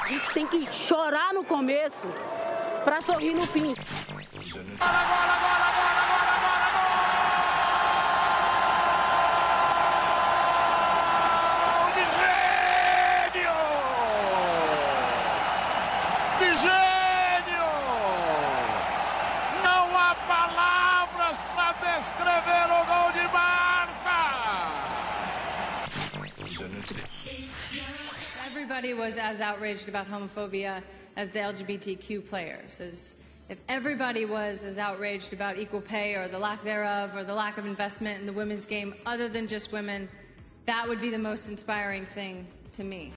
A 0.00 0.08
gente 0.08 0.32
tem 0.32 0.46
que 0.46 0.72
chorar 0.72 1.34
no 1.34 1.44
começo 1.44 2.06
para 2.84 3.02
sorrir 3.02 3.34
no 3.34 3.46
fim. 3.46 3.74
Bola, 3.74 3.84
bola, 4.78 5.36
bola, 5.40 5.65
was 28.96 29.16
as 29.16 29.40
outraged 29.40 29.88
about 29.88 30.06
homophobia 30.06 30.82
as 31.16 31.28
the 31.30 31.38
LGBTQ 31.38 32.28
players. 32.28 32.80
As 32.80 33.14
if 33.48 33.58
everybody 33.68 34.24
was 34.24 34.64
as 34.64 34.78
outraged 34.78 35.32
about 35.32 35.58
equal 35.58 35.80
pay 35.80 36.14
or 36.14 36.28
the 36.28 36.38
lack 36.38 36.64
thereof 36.64 37.14
or 37.14 37.24
the 37.24 37.34
lack 37.34 37.58
of 37.58 37.66
investment 37.66 38.20
in 38.20 38.26
the 38.26 38.32
women's 38.32 38.66
game 38.66 38.94
other 39.04 39.28
than 39.28 39.46
just 39.46 39.72
women, 39.72 40.08
that 40.66 40.88
would 40.88 41.00
be 41.00 41.10
the 41.10 41.18
most 41.18 41.48
inspiring 41.48 42.06
thing 42.14 42.46
to 42.72 42.84
me. 42.84 43.12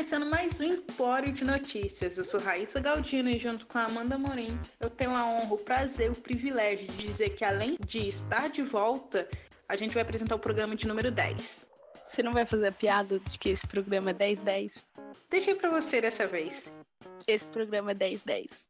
Começando 0.00 0.30
mais 0.30 0.58
um 0.58 0.64
Empório 0.64 1.30
de 1.30 1.44
Notícias. 1.44 2.16
Eu 2.16 2.24
sou 2.24 2.40
Raíssa 2.40 2.80
Galdino 2.80 3.28
e 3.28 3.38
junto 3.38 3.66
com 3.66 3.76
a 3.76 3.84
Amanda 3.84 4.16
Morim, 4.16 4.58
eu 4.80 4.88
tenho 4.88 5.14
a 5.14 5.26
honra, 5.26 5.52
o 5.52 5.58
prazer, 5.58 6.10
o 6.10 6.14
privilégio 6.14 6.86
de 6.86 7.06
dizer 7.06 7.28
que 7.36 7.44
além 7.44 7.76
de 7.86 8.08
estar 8.08 8.48
de 8.48 8.62
volta, 8.62 9.28
a 9.68 9.76
gente 9.76 9.92
vai 9.92 10.02
apresentar 10.02 10.36
o 10.36 10.38
programa 10.38 10.74
de 10.74 10.88
número 10.88 11.10
10. 11.10 11.68
Você 12.08 12.22
não 12.22 12.32
vai 12.32 12.46
fazer 12.46 12.68
a 12.68 12.72
piada 12.72 13.18
de 13.18 13.36
que 13.36 13.50
esse 13.50 13.66
programa 13.66 14.08
é 14.08 14.14
1010? 14.14 14.86
Deixei 15.28 15.54
para 15.54 15.68
você 15.68 16.00
dessa 16.00 16.26
vez. 16.26 16.72
Esse 17.28 17.46
programa 17.48 17.90
é 17.90 17.94
1010. 17.94 18.66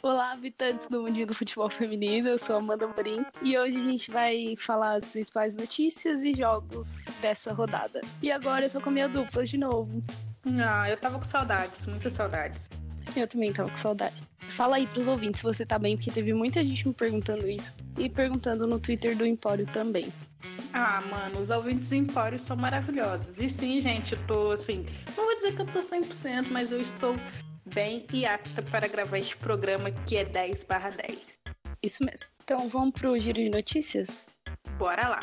Olá, 0.00 0.30
habitantes 0.30 0.86
do 0.86 1.02
mundinho 1.02 1.26
do 1.26 1.34
futebol 1.34 1.68
feminino, 1.68 2.28
eu 2.28 2.38
sou 2.38 2.54
a 2.54 2.58
Amanda 2.60 2.86
Morim 2.86 3.26
e 3.42 3.58
hoje 3.58 3.76
a 3.76 3.82
gente 3.82 4.10
vai 4.12 4.54
falar 4.56 4.94
as 4.94 5.04
principais 5.04 5.56
notícias 5.56 6.22
e 6.22 6.32
jogos 6.32 7.04
dessa 7.20 7.52
rodada. 7.52 8.00
E 8.22 8.30
agora 8.30 8.66
eu 8.66 8.70
tô 8.70 8.80
com 8.80 8.88
a 8.90 8.92
minha 8.92 9.08
dupla 9.08 9.44
de 9.44 9.58
novo. 9.58 10.00
Ah, 10.46 10.88
eu 10.88 10.96
tava 10.96 11.18
com 11.18 11.24
saudades, 11.24 11.86
muitas 11.86 12.12
saudades. 12.14 12.68
Eu 13.16 13.26
também 13.26 13.52
tava 13.52 13.70
com 13.70 13.76
saudade. 13.76 14.22
Fala 14.48 14.76
aí 14.76 14.86
pros 14.86 15.06
ouvintes 15.06 15.40
se 15.40 15.44
você 15.44 15.64
tá 15.64 15.78
bem, 15.78 15.96
porque 15.96 16.10
teve 16.10 16.32
muita 16.32 16.64
gente 16.64 16.86
me 16.86 16.94
perguntando 16.94 17.48
isso 17.48 17.74
e 17.98 18.08
perguntando 18.08 18.66
no 18.66 18.78
Twitter 18.80 19.16
do 19.16 19.26
Empório 19.26 19.66
também. 19.66 20.12
Ah, 20.72 21.02
mano, 21.02 21.40
os 21.40 21.50
ouvintes 21.50 21.88
do 21.88 21.94
Empório 21.94 22.38
são 22.38 22.56
maravilhosos. 22.56 23.38
E 23.38 23.48
sim, 23.48 23.80
gente, 23.80 24.12
eu 24.12 24.26
tô 24.26 24.50
assim, 24.52 24.86
não 25.16 25.24
vou 25.24 25.34
dizer 25.34 25.54
que 25.54 25.62
eu 25.62 25.66
tô 25.66 25.80
100%, 25.80 26.48
mas 26.50 26.72
eu 26.72 26.80
estou 26.80 27.16
bem 27.66 28.06
e 28.12 28.26
apta 28.26 28.62
para 28.62 28.88
gravar 28.88 29.18
este 29.18 29.36
programa 29.36 29.90
que 29.90 30.16
é 30.16 30.24
10 30.24 30.64
barra 30.64 30.90
10. 30.90 31.38
Isso 31.82 32.04
mesmo. 32.04 32.28
Então 32.42 32.68
vamos 32.68 32.92
pro 32.92 33.18
giro 33.18 33.38
de 33.38 33.50
notícias? 33.50 34.26
Bora 34.78 35.08
lá! 35.08 35.20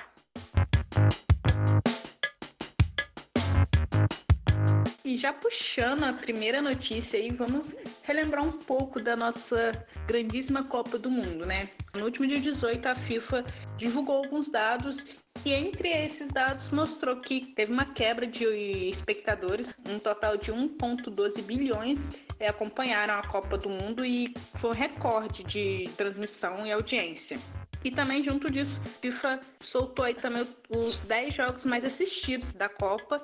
E 5.07 5.15
já 5.15 5.31
puxando 5.31 6.03
a 6.03 6.11
primeira 6.11 6.61
notícia 6.61 7.17
aí, 7.17 7.31
vamos 7.31 7.73
relembrar 8.03 8.43
um 8.43 8.51
pouco 8.51 9.01
da 9.01 9.15
nossa 9.15 9.71
grandíssima 10.05 10.65
Copa 10.65 10.97
do 10.97 11.09
Mundo, 11.09 11.45
né? 11.45 11.69
No 11.95 12.03
último 12.03 12.27
dia 12.27 12.41
18, 12.41 12.85
a 12.89 12.93
FIFA 12.93 13.45
divulgou 13.77 14.17
alguns 14.17 14.49
dados 14.49 14.97
e 15.45 15.53
entre 15.53 15.87
esses 15.87 16.27
dados 16.27 16.71
mostrou 16.71 17.21
que 17.21 17.53
teve 17.53 17.71
uma 17.71 17.85
quebra 17.85 18.27
de 18.27 18.43
espectadores, 18.89 19.73
um 19.87 19.97
total 19.97 20.35
de 20.35 20.51
1,12 20.51 21.41
bilhões 21.41 22.11
é, 22.37 22.49
acompanharam 22.49 23.13
a 23.13 23.21
Copa 23.21 23.57
do 23.57 23.69
Mundo 23.69 24.05
e 24.05 24.33
foi 24.55 24.71
um 24.71 24.73
recorde 24.73 25.41
de 25.41 25.89
transmissão 25.95 26.67
e 26.67 26.71
audiência. 26.73 27.39
E 27.81 27.91
também 27.91 28.21
junto 28.21 28.51
disso, 28.51 28.81
FIFA 29.01 29.39
soltou 29.61 30.03
aí 30.03 30.13
também 30.13 30.45
os 30.69 30.99
10 30.99 31.33
jogos 31.33 31.65
mais 31.65 31.85
assistidos 31.85 32.51
da 32.51 32.67
Copa 32.67 33.23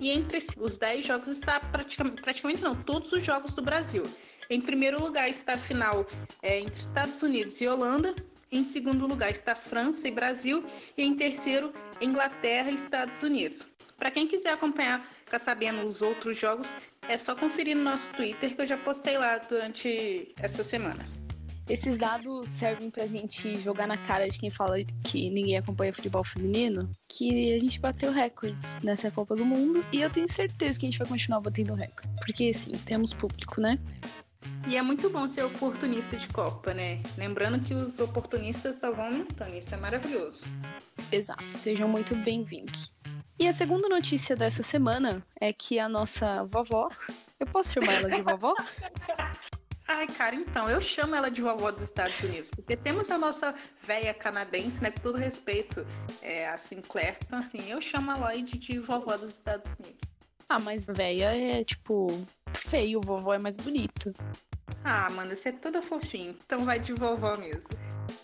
e 0.00 0.10
entre 0.10 0.38
os 0.58 0.78
10 0.78 1.06
jogos 1.06 1.28
está 1.28 1.60
praticamente, 1.60 2.22
praticamente 2.22 2.62
não, 2.62 2.74
todos 2.74 3.12
os 3.12 3.22
jogos 3.22 3.54
do 3.54 3.62
Brasil. 3.62 4.02
Em 4.48 4.60
primeiro 4.60 5.02
lugar 5.02 5.28
está 5.28 5.54
a 5.54 5.58
final 5.58 6.06
é, 6.42 6.60
entre 6.60 6.80
Estados 6.80 7.22
Unidos 7.22 7.60
e 7.60 7.66
Holanda. 7.66 8.14
Em 8.50 8.62
segundo 8.62 9.06
lugar 9.06 9.30
está 9.30 9.54
França 9.56 10.06
e 10.06 10.10
Brasil. 10.10 10.64
E 10.96 11.02
em 11.02 11.16
terceiro, 11.16 11.72
Inglaterra 12.00 12.70
e 12.70 12.74
Estados 12.74 13.20
Unidos. 13.22 13.66
Para 13.98 14.10
quem 14.10 14.26
quiser 14.26 14.52
acompanhar, 14.52 15.04
ficar 15.24 15.40
sabendo 15.40 15.84
os 15.84 16.00
outros 16.00 16.38
jogos, 16.38 16.68
é 17.08 17.18
só 17.18 17.34
conferir 17.34 17.76
no 17.76 17.82
nosso 17.82 18.08
Twitter 18.10 18.54
que 18.54 18.60
eu 18.62 18.66
já 18.66 18.76
postei 18.76 19.18
lá 19.18 19.38
durante 19.38 20.32
essa 20.38 20.62
semana. 20.62 21.25
Esses 21.68 21.98
dados 21.98 22.46
servem 22.46 22.90
pra 22.90 23.08
gente 23.08 23.56
jogar 23.56 23.88
na 23.88 23.96
cara 23.96 24.28
de 24.28 24.38
quem 24.38 24.48
fala 24.48 24.76
que 25.02 25.28
ninguém 25.28 25.56
acompanha 25.56 25.92
futebol 25.92 26.22
feminino, 26.22 26.88
que 27.08 27.52
a 27.54 27.58
gente 27.58 27.80
bateu 27.80 28.12
recordes 28.12 28.72
nessa 28.84 29.10
Copa 29.10 29.34
do 29.34 29.44
Mundo 29.44 29.84
e 29.92 30.00
eu 30.00 30.08
tenho 30.08 30.28
certeza 30.28 30.78
que 30.78 30.86
a 30.86 30.88
gente 30.90 30.98
vai 30.98 31.08
continuar 31.08 31.40
batendo 31.40 31.74
recorde. 31.74 32.08
Porque, 32.24 32.54
sim, 32.54 32.70
temos 32.84 33.12
público, 33.12 33.60
né? 33.60 33.80
E 34.68 34.76
é 34.76 34.82
muito 34.82 35.10
bom 35.10 35.26
ser 35.26 35.42
oportunista 35.42 36.16
de 36.16 36.28
Copa, 36.28 36.72
né? 36.72 37.02
Lembrando 37.18 37.58
que 37.58 37.74
os 37.74 37.98
oportunistas 37.98 38.78
só 38.78 38.92
vão 38.92 39.06
aumentando, 39.06 39.56
isso 39.56 39.74
é 39.74 39.78
maravilhoso. 39.78 40.44
Exato, 41.10 41.52
sejam 41.52 41.88
muito 41.88 42.14
bem-vindos. 42.14 42.92
E 43.40 43.48
a 43.48 43.52
segunda 43.52 43.88
notícia 43.88 44.36
dessa 44.36 44.62
semana 44.62 45.20
é 45.40 45.52
que 45.52 45.80
a 45.80 45.88
nossa 45.88 46.44
vovó. 46.44 46.88
Eu 47.40 47.46
posso 47.48 47.74
chamar 47.74 47.92
ela 47.94 48.08
de 48.08 48.22
vovó? 48.22 48.54
Ai, 49.88 50.06
cara, 50.08 50.34
então, 50.34 50.68
eu 50.68 50.80
chamo 50.80 51.14
ela 51.14 51.30
de 51.30 51.40
vovó 51.40 51.70
dos 51.70 51.82
Estados 51.82 52.20
Unidos, 52.20 52.50
porque 52.50 52.76
temos 52.76 53.08
a 53.08 53.16
nossa 53.16 53.54
véia 53.82 54.12
canadense, 54.12 54.82
né, 54.82 54.90
com 54.90 55.00
todo 55.00 55.16
respeito, 55.16 55.86
é, 56.20 56.48
a 56.48 56.58
Sinclair, 56.58 57.16
então 57.24 57.38
assim, 57.38 57.70
eu 57.70 57.80
chamo 57.80 58.10
a 58.10 58.14
Lloyd 58.14 58.58
de 58.58 58.78
vovó 58.80 59.16
dos 59.16 59.30
Estados 59.30 59.70
Unidos. 59.78 60.00
Ah, 60.48 60.58
mas 60.58 60.84
véia 60.84 61.36
é, 61.36 61.62
tipo, 61.62 62.08
feio, 62.52 63.00
vovó 63.00 63.34
é 63.34 63.38
mais 63.38 63.56
bonito. 63.56 64.12
Ah, 64.84 65.08
mano, 65.10 65.34
você 65.34 65.50
é 65.50 65.52
toda 65.52 65.82
fofinho, 65.82 66.36
então 66.44 66.64
vai 66.64 66.80
de 66.80 66.92
vovó 66.92 67.36
mesmo. 67.36 67.68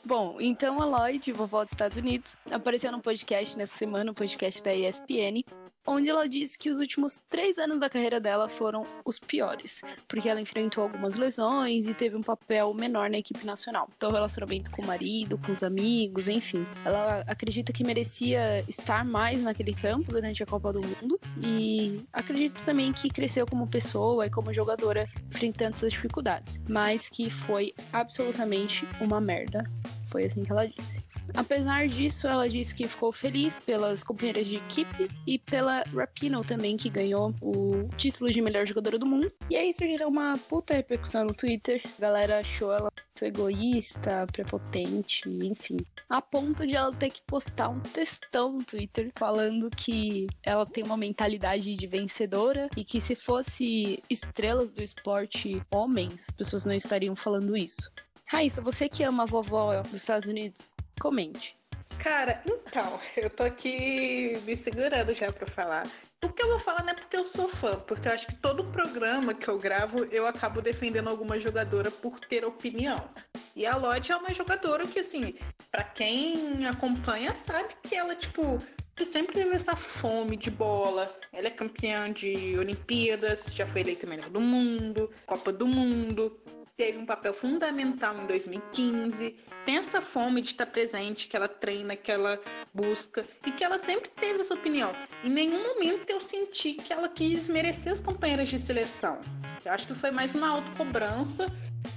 Bom, 0.04 0.38
então 0.40 0.82
a 0.82 0.84
Lloyd, 0.84 1.32
vovó 1.32 1.62
dos 1.62 1.72
Estados 1.72 1.96
Unidos, 1.96 2.36
apareceu 2.50 2.90
num 2.90 3.00
podcast 3.00 3.56
nessa 3.56 3.76
semana, 3.76 4.10
um 4.10 4.14
podcast 4.14 4.60
da 4.60 4.74
ESPN, 4.74 5.44
onde 5.86 6.08
ela 6.08 6.28
disse 6.28 6.58
que 6.58 6.70
os 6.70 6.78
últimos 6.78 7.22
três 7.28 7.58
anos 7.58 7.78
da 7.78 7.88
carreira 7.88 8.20
dela 8.20 8.48
foram 8.48 8.84
os 9.04 9.18
piores, 9.18 9.82
porque 10.06 10.28
ela 10.28 10.40
enfrentou 10.40 10.84
algumas 10.84 11.16
lesões 11.16 11.86
e 11.86 11.94
teve 11.94 12.16
um 12.16 12.20
papel 12.20 12.72
menor 12.74 13.10
na 13.10 13.18
equipe 13.18 13.44
nacional. 13.44 13.88
Então, 13.96 14.10
o 14.10 14.12
relacionamento 14.12 14.70
com 14.70 14.82
o 14.82 14.86
marido, 14.86 15.38
com 15.38 15.52
os 15.52 15.62
amigos, 15.62 16.28
enfim. 16.28 16.66
Ela 16.84 17.20
acredita 17.26 17.72
que 17.72 17.84
merecia 17.84 18.58
estar 18.68 19.04
mais 19.04 19.42
naquele 19.42 19.74
campo 19.74 20.12
durante 20.12 20.42
a 20.42 20.46
Copa 20.46 20.72
do 20.72 20.80
Mundo 20.80 21.18
e 21.40 22.00
acredita 22.12 22.64
também 22.64 22.92
que 22.92 23.08
cresceu 23.08 23.46
como 23.46 23.66
pessoa 23.66 24.26
e 24.26 24.30
como 24.30 24.52
jogadora 24.52 25.08
enfrentando 25.28 25.70
essas 25.70 25.92
dificuldades, 25.92 26.60
mas 26.68 27.08
que 27.08 27.30
foi 27.30 27.74
absolutamente 27.92 28.86
uma 29.00 29.20
merda. 29.20 29.64
Foi 30.08 30.24
assim 30.24 30.44
que 30.44 30.52
ela 30.52 30.66
disse. 30.66 31.04
Apesar 31.34 31.88
disso, 31.88 32.26
ela 32.26 32.48
disse 32.48 32.74
que 32.74 32.86
ficou 32.86 33.12
feliz 33.12 33.58
pelas 33.58 34.02
companheiras 34.02 34.46
de 34.46 34.56
equipe 34.56 35.08
e 35.26 35.38
pela 35.38 35.82
Rapino 35.94 36.44
também, 36.44 36.76
que 36.76 36.90
ganhou 36.90 37.34
o 37.40 37.88
título 37.96 38.30
de 38.30 38.42
melhor 38.42 38.66
jogadora 38.66 38.98
do 38.98 39.06
mundo. 39.06 39.28
E 39.48 39.56
aí 39.56 39.72
gerou 39.72 40.08
uma 40.08 40.36
puta 40.36 40.74
repercussão 40.74 41.24
no 41.24 41.34
Twitter. 41.34 41.80
A 41.98 42.00
galera 42.00 42.38
achou 42.38 42.72
ela 42.72 42.90
muito 43.22 43.24
egoísta, 43.24 44.26
prepotente, 44.30 45.22
enfim. 45.28 45.78
A 46.08 46.20
ponto 46.20 46.66
de 46.66 46.74
ela 46.74 46.92
ter 46.92 47.10
que 47.10 47.22
postar 47.22 47.68
um 47.68 47.80
textão 47.80 48.52
no 48.52 48.64
Twitter 48.64 49.10
falando 49.16 49.70
que 49.70 50.26
ela 50.42 50.66
tem 50.66 50.84
uma 50.84 50.96
mentalidade 50.96 51.74
de 51.74 51.86
vencedora 51.86 52.68
e 52.76 52.84
que 52.84 53.00
se 53.00 53.14
fosse 53.14 54.02
estrelas 54.10 54.72
do 54.72 54.82
esporte 54.82 55.62
homens, 55.70 56.26
as 56.28 56.34
pessoas 56.34 56.64
não 56.64 56.74
estariam 56.74 57.14
falando 57.14 57.56
isso. 57.56 57.90
Raíssa, 58.32 58.62
você 58.62 58.88
que 58.88 59.02
ama 59.02 59.24
a 59.24 59.26
vovó 59.26 59.82
dos 59.82 59.92
Estados 59.92 60.26
Unidos, 60.26 60.74
comente. 60.98 61.54
Cara, 61.98 62.40
então, 62.46 62.98
eu 63.14 63.28
tô 63.28 63.42
aqui 63.42 64.40
me 64.46 64.56
segurando 64.56 65.12
já 65.12 65.30
pra 65.30 65.46
falar. 65.46 65.86
O 66.24 66.30
que 66.30 66.42
eu 66.42 66.48
vou 66.48 66.58
falar 66.58 66.82
não 66.82 66.92
é 66.92 66.94
porque 66.94 67.14
eu 67.14 67.24
sou 67.24 67.46
fã, 67.46 67.78
porque 67.80 68.08
eu 68.08 68.12
acho 68.12 68.26
que 68.26 68.34
todo 68.36 68.64
programa 68.64 69.34
que 69.34 69.48
eu 69.48 69.58
gravo 69.58 70.06
eu 70.06 70.26
acabo 70.26 70.62
defendendo 70.62 71.10
alguma 71.10 71.38
jogadora 71.38 71.90
por 71.90 72.18
ter 72.20 72.42
opinião. 72.42 73.06
E 73.54 73.66
a 73.66 73.76
Lodge 73.76 74.12
é 74.12 74.16
uma 74.16 74.32
jogadora 74.32 74.86
que, 74.86 75.00
assim, 75.00 75.34
para 75.70 75.84
quem 75.84 76.66
acompanha 76.66 77.36
sabe 77.36 77.74
que 77.82 77.94
ela, 77.94 78.16
tipo, 78.16 78.56
sempre 79.04 79.34
teve 79.34 79.54
essa 79.54 79.76
fome 79.76 80.38
de 80.38 80.50
bola. 80.50 81.14
Ela 81.34 81.48
é 81.48 81.50
campeã 81.50 82.10
de 82.10 82.56
Olimpíadas, 82.58 83.44
já 83.52 83.66
foi 83.66 83.82
eleita 83.82 84.06
melhor 84.06 84.30
do 84.30 84.40
mundo, 84.40 85.10
Copa 85.26 85.52
do 85.52 85.66
Mundo. 85.66 86.40
Teve 86.76 86.98
um 86.98 87.06
papel 87.06 87.34
fundamental 87.34 88.16
em 88.18 88.26
2015, 88.26 89.36
tem 89.64 89.76
essa 89.76 90.00
fome 90.00 90.40
de 90.40 90.48
estar 90.48 90.66
presente, 90.66 91.28
que 91.28 91.36
ela 91.36 91.48
treina, 91.48 91.94
que 91.94 92.10
ela 92.10 92.40
busca 92.72 93.24
e 93.46 93.52
que 93.52 93.62
ela 93.62 93.78
sempre 93.78 94.08
teve 94.10 94.40
essa 94.40 94.54
opinião. 94.54 94.92
Em 95.22 95.30
nenhum 95.30 95.62
momento 95.62 96.08
eu 96.08 96.20
senti 96.20 96.74
que 96.74 96.92
ela 96.92 97.08
quis 97.08 97.48
merecer 97.48 97.92
as 97.92 98.00
companheiras 98.00 98.48
de 98.48 98.58
seleção. 98.58 99.20
Eu 99.64 99.72
acho 99.72 99.86
que 99.86 99.94
foi 99.94 100.10
mais 100.10 100.34
uma 100.34 100.48
autocobrança 100.48 101.46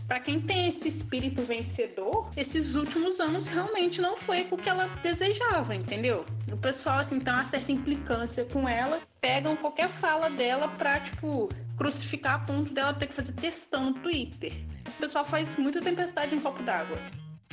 para 0.07 0.19
quem 0.19 0.39
tem 0.39 0.67
esse 0.67 0.87
espírito 0.87 1.41
vencedor, 1.41 2.29
esses 2.37 2.75
últimos 2.75 3.19
anos 3.19 3.47
realmente 3.47 4.01
não 4.01 4.17
foi 4.17 4.47
o 4.51 4.57
que 4.57 4.69
ela 4.69 4.87
desejava, 5.01 5.75
entendeu? 5.75 6.25
O 6.51 6.57
pessoal, 6.57 6.99
assim, 6.99 7.19
tem 7.19 7.33
uma 7.33 7.43
certa 7.43 7.71
implicância 7.71 8.45
com 8.45 8.67
ela, 8.67 9.01
pegam 9.19 9.55
qualquer 9.55 9.89
fala 9.89 10.29
dela 10.29 10.67
pra, 10.69 10.99
tipo, 10.99 11.49
crucificar 11.77 12.35
a 12.35 12.39
ponto 12.39 12.73
dela 12.73 12.93
ter 12.93 13.07
que 13.07 13.13
fazer 13.13 13.33
textão 13.33 13.85
no 13.85 13.93
Twitter. 13.95 14.53
O 14.87 14.91
pessoal 14.93 15.25
faz 15.25 15.55
muita 15.57 15.81
tempestade 15.81 16.35
em 16.35 16.39
copo 16.39 16.61
d'água. 16.63 16.97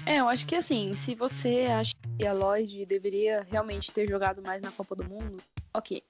É, 0.05 0.19
eu 0.19 0.29
acho 0.29 0.47
que 0.47 0.57
assim, 0.57 0.95
se 0.95 1.15
você 1.15 1.67
acha 1.71 1.95
que 2.19 2.27
a 2.27 2.33
Lloyd 2.33 2.85
deveria 2.87 3.47
realmente 3.49 3.93
ter 3.93 4.09
jogado 4.09 4.43
mais 4.45 4.61
na 4.61 4.71
Copa 4.73 4.97
do 4.97 5.05
Mundo, 5.05 5.37
ok. 5.73 6.03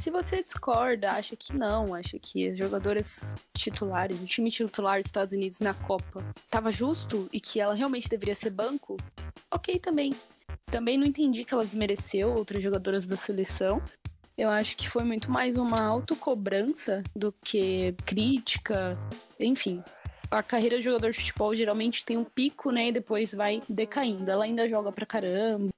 Se 0.00 0.10
você 0.10 0.42
discorda, 0.42 1.10
acha 1.10 1.36
que 1.36 1.54
não, 1.54 1.94
acha 1.94 2.18
que 2.18 2.48
as 2.48 2.56
jogadoras 2.56 3.34
titulares, 3.54 4.18
o 4.18 4.24
time 4.24 4.50
titular 4.50 4.96
dos 4.96 5.04
Estados 5.04 5.34
Unidos 5.34 5.60
na 5.60 5.74
Copa 5.74 6.24
estava 6.38 6.70
justo 6.70 7.28
e 7.30 7.38
que 7.38 7.60
ela 7.60 7.74
realmente 7.74 8.08
deveria 8.08 8.34
ser 8.34 8.48
banco, 8.48 8.96
ok 9.50 9.78
também. 9.78 10.14
Também 10.64 10.96
não 10.96 11.06
entendi 11.06 11.44
que 11.44 11.52
ela 11.52 11.66
desmereceu 11.66 12.32
outras 12.32 12.62
jogadoras 12.62 13.06
da 13.06 13.14
seleção. 13.14 13.82
Eu 14.38 14.48
acho 14.48 14.74
que 14.74 14.88
foi 14.88 15.04
muito 15.04 15.30
mais 15.30 15.54
uma 15.56 15.82
autocobrança 15.82 17.02
do 17.14 17.30
que 17.44 17.94
crítica, 18.06 18.98
enfim. 19.38 19.82
A 20.30 20.42
carreira 20.42 20.78
de 20.78 20.84
jogador 20.84 21.10
de 21.10 21.18
futebol 21.18 21.54
geralmente 21.54 22.06
tem 22.06 22.16
um 22.16 22.24
pico, 22.24 22.70
né, 22.70 22.88
e 22.88 22.92
depois 22.92 23.34
vai 23.34 23.60
decaindo. 23.68 24.30
Ela 24.30 24.44
ainda 24.44 24.66
joga 24.66 24.90
pra 24.90 25.04
caramba, 25.04 25.68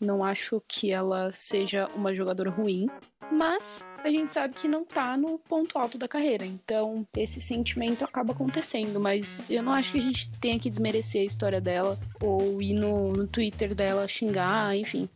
não 0.00 0.24
acho 0.24 0.60
que 0.66 0.90
ela 0.90 1.30
seja 1.32 1.86
uma 1.94 2.14
jogadora 2.14 2.50
ruim, 2.50 2.88
mas 3.30 3.84
a 4.02 4.08
gente 4.08 4.32
sabe 4.32 4.54
que 4.54 4.68
não 4.68 4.84
tá 4.84 5.16
no 5.16 5.38
ponto 5.38 5.78
alto 5.78 5.98
da 5.98 6.08
carreira. 6.08 6.44
Então, 6.44 7.06
esse 7.16 7.40
sentimento 7.40 8.04
acaba 8.04 8.32
acontecendo, 8.32 9.00
mas 9.00 9.40
eu 9.50 9.62
não 9.62 9.72
acho 9.72 9.92
que 9.92 9.98
a 9.98 10.02
gente 10.02 10.30
tenha 10.38 10.58
que 10.58 10.70
desmerecer 10.70 11.22
a 11.22 11.24
história 11.24 11.60
dela 11.60 11.98
ou 12.20 12.62
ir 12.62 12.74
no, 12.74 13.12
no 13.12 13.26
Twitter 13.26 13.74
dela 13.74 14.06
xingar, 14.06 14.76
enfim. 14.76 15.08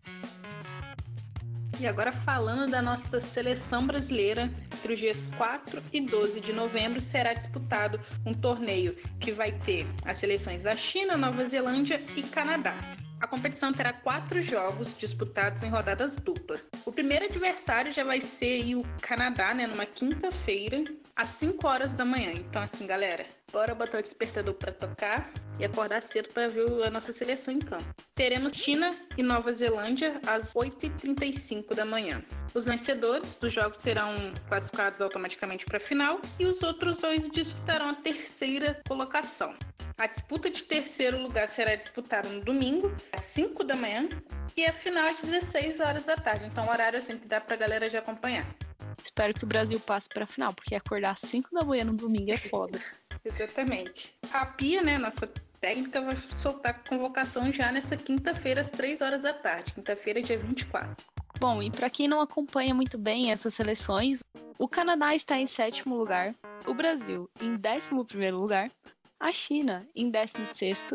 E 1.80 1.86
agora 1.86 2.12
falando 2.12 2.70
da 2.70 2.80
nossa 2.80 3.20
seleção 3.20 3.86
brasileira, 3.86 4.48
entre 4.72 4.94
os 4.94 5.00
dias 5.00 5.28
4 5.36 5.82
e 5.92 6.00
12 6.00 6.40
de 6.40 6.52
novembro 6.52 7.00
será 7.00 7.32
disputado 7.32 8.00
um 8.24 8.32
torneio 8.32 8.94
que 9.18 9.32
vai 9.32 9.50
ter 9.50 9.86
as 10.04 10.18
seleções 10.18 10.62
da 10.62 10.76
China, 10.76 11.16
Nova 11.16 11.44
Zelândia 11.44 12.00
e 12.14 12.22
Canadá. 12.22 12.76
A 13.22 13.26
competição 13.28 13.72
terá 13.72 13.92
quatro 13.92 14.42
jogos 14.42 14.98
disputados 14.98 15.62
em 15.62 15.70
rodadas 15.70 16.16
duplas. 16.16 16.68
O 16.84 16.90
primeiro 16.90 17.26
adversário 17.26 17.92
já 17.92 18.02
vai 18.02 18.20
ser 18.20 18.74
o 18.74 18.82
Canadá, 19.00 19.54
né, 19.54 19.64
numa 19.64 19.86
quinta-feira, 19.86 20.82
às 21.14 21.28
5 21.28 21.64
horas 21.64 21.94
da 21.94 22.04
manhã. 22.04 22.32
Então, 22.32 22.60
assim, 22.60 22.84
galera, 22.84 23.24
bora 23.52 23.76
botar 23.76 23.98
o 23.98 24.02
despertador 24.02 24.54
para 24.54 24.72
tocar 24.72 25.30
e 25.60 25.64
acordar 25.64 26.02
cedo 26.02 26.34
para 26.34 26.48
ver 26.48 26.66
a 26.84 26.90
nossa 26.90 27.12
seleção 27.12 27.54
em 27.54 27.60
campo. 27.60 27.84
Teremos 28.16 28.54
China 28.54 28.92
e 29.16 29.22
Nova 29.22 29.52
Zelândia 29.52 30.20
às 30.26 30.52
8h35 30.52 31.76
da 31.76 31.84
manhã. 31.84 32.24
Os 32.52 32.66
vencedores 32.66 33.36
dos 33.36 33.52
jogos 33.52 33.78
serão 33.78 34.32
classificados 34.48 35.00
automaticamente 35.00 35.64
para 35.64 35.76
a 35.76 35.80
final 35.80 36.20
e 36.40 36.46
os 36.46 36.60
outros 36.60 36.96
dois 36.96 37.30
disputarão 37.30 37.90
a 37.90 37.94
terceira 37.94 38.80
colocação. 38.88 39.54
A 39.98 40.06
disputa 40.06 40.50
de 40.50 40.64
terceiro 40.64 41.18
lugar 41.18 41.46
será 41.46 41.76
disputada 41.76 42.28
no 42.28 42.40
domingo, 42.40 42.92
às 43.12 43.22
5 43.22 43.62
da 43.64 43.76
manhã, 43.76 44.08
e 44.56 44.64
a 44.66 44.72
final 44.72 45.08
às 45.08 45.20
16 45.20 45.80
horas 45.80 46.06
da 46.06 46.16
tarde. 46.16 46.46
Então, 46.46 46.66
o 46.66 46.70
horário 46.70 46.98
assim 46.98 47.18
que 47.18 47.28
dá 47.28 47.40
pra 47.40 47.56
galera 47.56 47.88
já 47.88 47.98
acompanhar. 47.98 48.46
Espero 49.02 49.34
que 49.34 49.44
o 49.44 49.46
Brasil 49.46 49.78
passe 49.80 50.08
pra 50.08 50.26
final, 50.26 50.52
porque 50.52 50.74
acordar 50.74 51.12
às 51.12 51.20
5 51.20 51.50
da 51.52 51.64
manhã 51.64 51.84
no 51.84 51.94
domingo 51.94 52.30
é 52.30 52.36
foda. 52.36 52.78
Exatamente. 53.24 54.14
A 54.32 54.46
Pia, 54.46 54.82
né, 54.82 54.98
nossa 54.98 55.28
técnica, 55.60 56.00
vai 56.00 56.16
soltar 56.34 56.72
a 56.72 56.88
convocação 56.88 57.52
já 57.52 57.70
nessa 57.70 57.96
quinta-feira, 57.96 58.60
às 58.60 58.70
3 58.70 59.00
horas 59.00 59.22
da 59.22 59.32
tarde. 59.32 59.72
Quinta-feira, 59.72 60.20
dia 60.20 60.38
24. 60.38 61.06
Bom, 61.38 61.62
e 61.62 61.70
para 61.70 61.90
quem 61.90 62.06
não 62.06 62.20
acompanha 62.20 62.74
muito 62.74 62.96
bem 62.96 63.32
essas 63.32 63.54
seleções, 63.54 64.22
o 64.58 64.68
Canadá 64.68 65.14
está 65.14 65.38
em 65.38 65.46
sétimo 65.46 65.96
lugar, 65.96 66.34
o 66.66 66.74
Brasil 66.74 67.28
em 67.40 67.56
décimo 67.56 68.04
primeiro 68.04 68.38
lugar, 68.38 68.70
a 69.22 69.30
China 69.30 69.86
em 69.94 70.10
16 70.10 70.86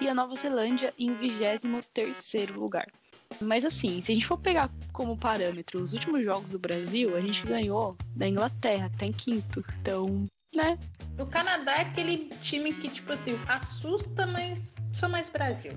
e 0.00 0.08
a 0.08 0.14
Nova 0.14 0.34
Zelândia 0.34 0.92
em 0.98 1.14
23 1.14 2.48
lugar. 2.56 2.86
Mas 3.40 3.64
assim, 3.64 4.00
se 4.00 4.10
a 4.10 4.14
gente 4.14 4.26
for 4.26 4.38
pegar 4.38 4.68
como 4.92 5.16
parâmetro 5.16 5.80
os 5.80 5.92
últimos 5.92 6.22
jogos 6.24 6.50
do 6.50 6.58
Brasil, 6.58 7.16
a 7.16 7.20
gente 7.20 7.46
ganhou 7.46 7.96
da 8.14 8.26
Inglaterra, 8.26 8.90
que 8.90 8.98
tá 8.98 9.06
em 9.06 9.12
quinto. 9.12 9.64
Então, 9.80 10.24
né? 10.54 10.76
O 11.16 11.26
Canadá 11.26 11.76
é 11.76 11.82
aquele 11.82 12.28
time 12.42 12.74
que, 12.74 12.88
tipo 12.88 13.12
assim, 13.12 13.38
assusta, 13.46 14.26
mas 14.26 14.74
só 14.92 15.08
mais 15.08 15.28
Brasil. 15.28 15.72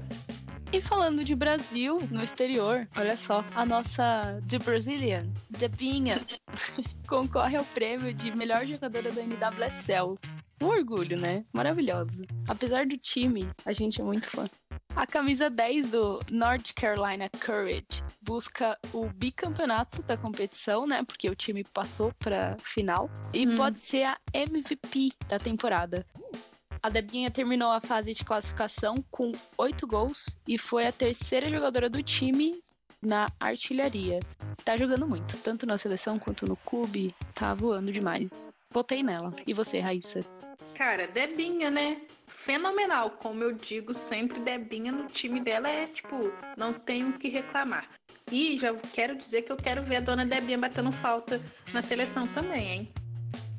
E 0.71 0.81
falando 0.81 1.23
de 1.23 1.35
Brasil 1.35 1.97
no 2.11 2.23
exterior, 2.23 2.87
olha 2.95 3.17
só, 3.17 3.43
a 3.53 3.65
nossa 3.65 4.41
The 4.47 4.59
Brazilian, 4.59 5.27
Debinha, 5.49 6.19
concorre 7.07 7.57
ao 7.57 7.65
prêmio 7.65 8.13
de 8.13 8.35
melhor 8.35 8.65
jogadora 8.65 9.11
da 9.11 9.21
NWSL 9.21 10.17
um 10.61 10.67
orgulho, 10.67 11.17
né? 11.17 11.43
Maravilhoso. 11.53 12.23
Apesar 12.47 12.85
do 12.85 12.97
time, 12.97 13.49
a 13.65 13.71
gente 13.71 14.01
é 14.01 14.03
muito 14.03 14.29
fã. 14.29 14.49
A 14.95 15.05
camisa 15.05 15.49
10 15.49 15.91
do 15.91 16.19
North 16.31 16.73
Carolina 16.73 17.29
Courage 17.29 18.03
busca 18.21 18.77
o 18.91 19.07
bicampeonato 19.07 20.01
da 20.03 20.17
competição, 20.17 20.85
né? 20.85 21.03
Porque 21.03 21.29
o 21.29 21.35
time 21.35 21.63
passou 21.63 22.11
para 22.19 22.57
final 22.59 23.09
e 23.33 23.47
hum. 23.47 23.55
pode 23.55 23.79
ser 23.79 24.03
a 24.03 24.17
MVP 24.33 25.11
da 25.27 25.37
temporada. 25.37 26.05
A 26.81 26.89
Debinha 26.89 27.29
terminou 27.29 27.71
a 27.71 27.81
fase 27.81 28.13
de 28.13 28.23
classificação 28.23 29.03
com 29.11 29.31
oito 29.57 29.85
gols 29.85 30.37
e 30.47 30.57
foi 30.57 30.87
a 30.87 30.91
terceira 30.91 31.49
jogadora 31.49 31.89
do 31.89 32.01
time 32.01 32.61
na 33.01 33.29
artilharia. 33.39 34.19
Tá 34.63 34.75
jogando 34.77 35.07
muito, 35.07 35.37
tanto 35.37 35.65
na 35.65 35.77
seleção 35.77 36.17
quanto 36.17 36.45
no 36.45 36.55
clube, 36.55 37.13
tá 37.33 37.53
voando 37.53 37.91
demais. 37.91 38.47
Votei 38.71 39.01
nela. 39.01 39.33
E 39.47 39.53
você, 39.53 39.79
Raíssa? 39.79 40.19
Cara, 40.75 41.07
Debinha, 41.07 41.71
né? 41.71 42.01
Fenomenal. 42.27 43.09
Como 43.09 43.43
eu 43.43 43.51
digo 43.51 43.95
sempre, 43.95 44.39
Debinha 44.41 44.91
no 44.91 45.07
time 45.07 45.39
dela 45.39 45.67
é 45.67 45.87
tipo, 45.87 46.31
não 46.55 46.71
tenho 46.73 47.09
o 47.09 47.13
que 47.13 47.29
reclamar. 47.29 47.89
E 48.31 48.59
já 48.59 48.71
quero 48.75 49.17
dizer 49.17 49.41
que 49.41 49.51
eu 49.51 49.57
quero 49.57 49.83
ver 49.83 49.97
a 49.97 50.01
dona 50.01 50.23
Debinha 50.23 50.57
batendo 50.57 50.91
falta 50.91 51.41
na 51.73 51.81
seleção 51.81 52.27
também, 52.27 52.69
hein? 52.69 52.93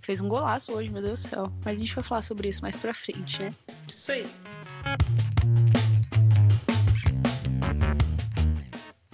Fez 0.01 0.21
um 0.21 0.29
golaço 0.29 0.73
hoje, 0.73 0.91
meu 0.91 1.03
Deus 1.03 1.25
do 1.25 1.29
céu. 1.29 1.53
Mas 1.65 1.75
a 1.75 1.77
gente 1.77 1.95
vai 1.95 2.05
falar 2.05 2.23
sobre 2.23 2.49
isso 2.49 2.63
mais 2.63 2.77
pra 2.77 2.95
frente, 2.95 3.43
né? 3.43 3.51
Isso 3.89 4.13
aí. 4.13 4.27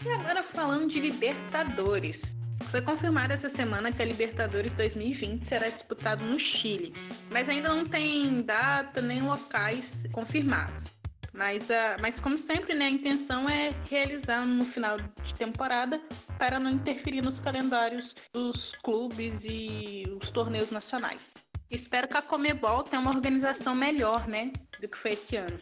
E 0.04 0.11
agora 0.11 0.42
falando 0.42 0.88
de 0.88 1.00
Libertadores. 1.00 2.37
Foi 2.70 2.82
confirmado 2.82 3.32
essa 3.32 3.49
semana 3.49 3.92
que 3.92 4.02
a 4.02 4.04
Libertadores 4.04 4.75
2020 4.75 5.44
será 5.44 5.68
disputado 5.68 6.25
no 6.25 6.38
Chile, 6.38 6.92
mas 7.30 7.49
ainda 7.49 7.68
não 7.68 7.87
tem 7.87 8.42
data 8.42 9.00
nem 9.00 9.23
locais 9.23 10.04
confirmados. 10.12 10.96
Mas, 11.32 11.68
uh, 11.68 11.96
mas 12.00 12.18
como 12.18 12.37
sempre, 12.37 12.75
né, 12.75 12.87
a 12.87 12.90
intenção 12.90 13.49
é 13.49 13.73
realizar 13.90 14.44
no 14.46 14.64
final 14.64 14.96
de 14.96 15.35
temporada 15.35 16.00
para 16.38 16.58
não 16.58 16.70
interferir 16.70 17.23
nos 17.23 17.38
calendários 17.38 18.14
dos 18.32 18.73
clubes 18.82 19.44
e 19.44 20.04
os 20.20 20.30
torneios 20.30 20.70
nacionais. 20.70 21.35
Espero 21.70 22.08
que 22.08 22.16
a 22.16 22.23
Comebol 22.23 22.82
tenha 22.82 23.00
uma 23.00 23.11
organização 23.11 23.75
melhor, 23.75 24.26
né, 24.26 24.50
do 24.80 24.88
que 24.88 24.96
foi 24.96 25.12
esse 25.12 25.37
ano. 25.37 25.58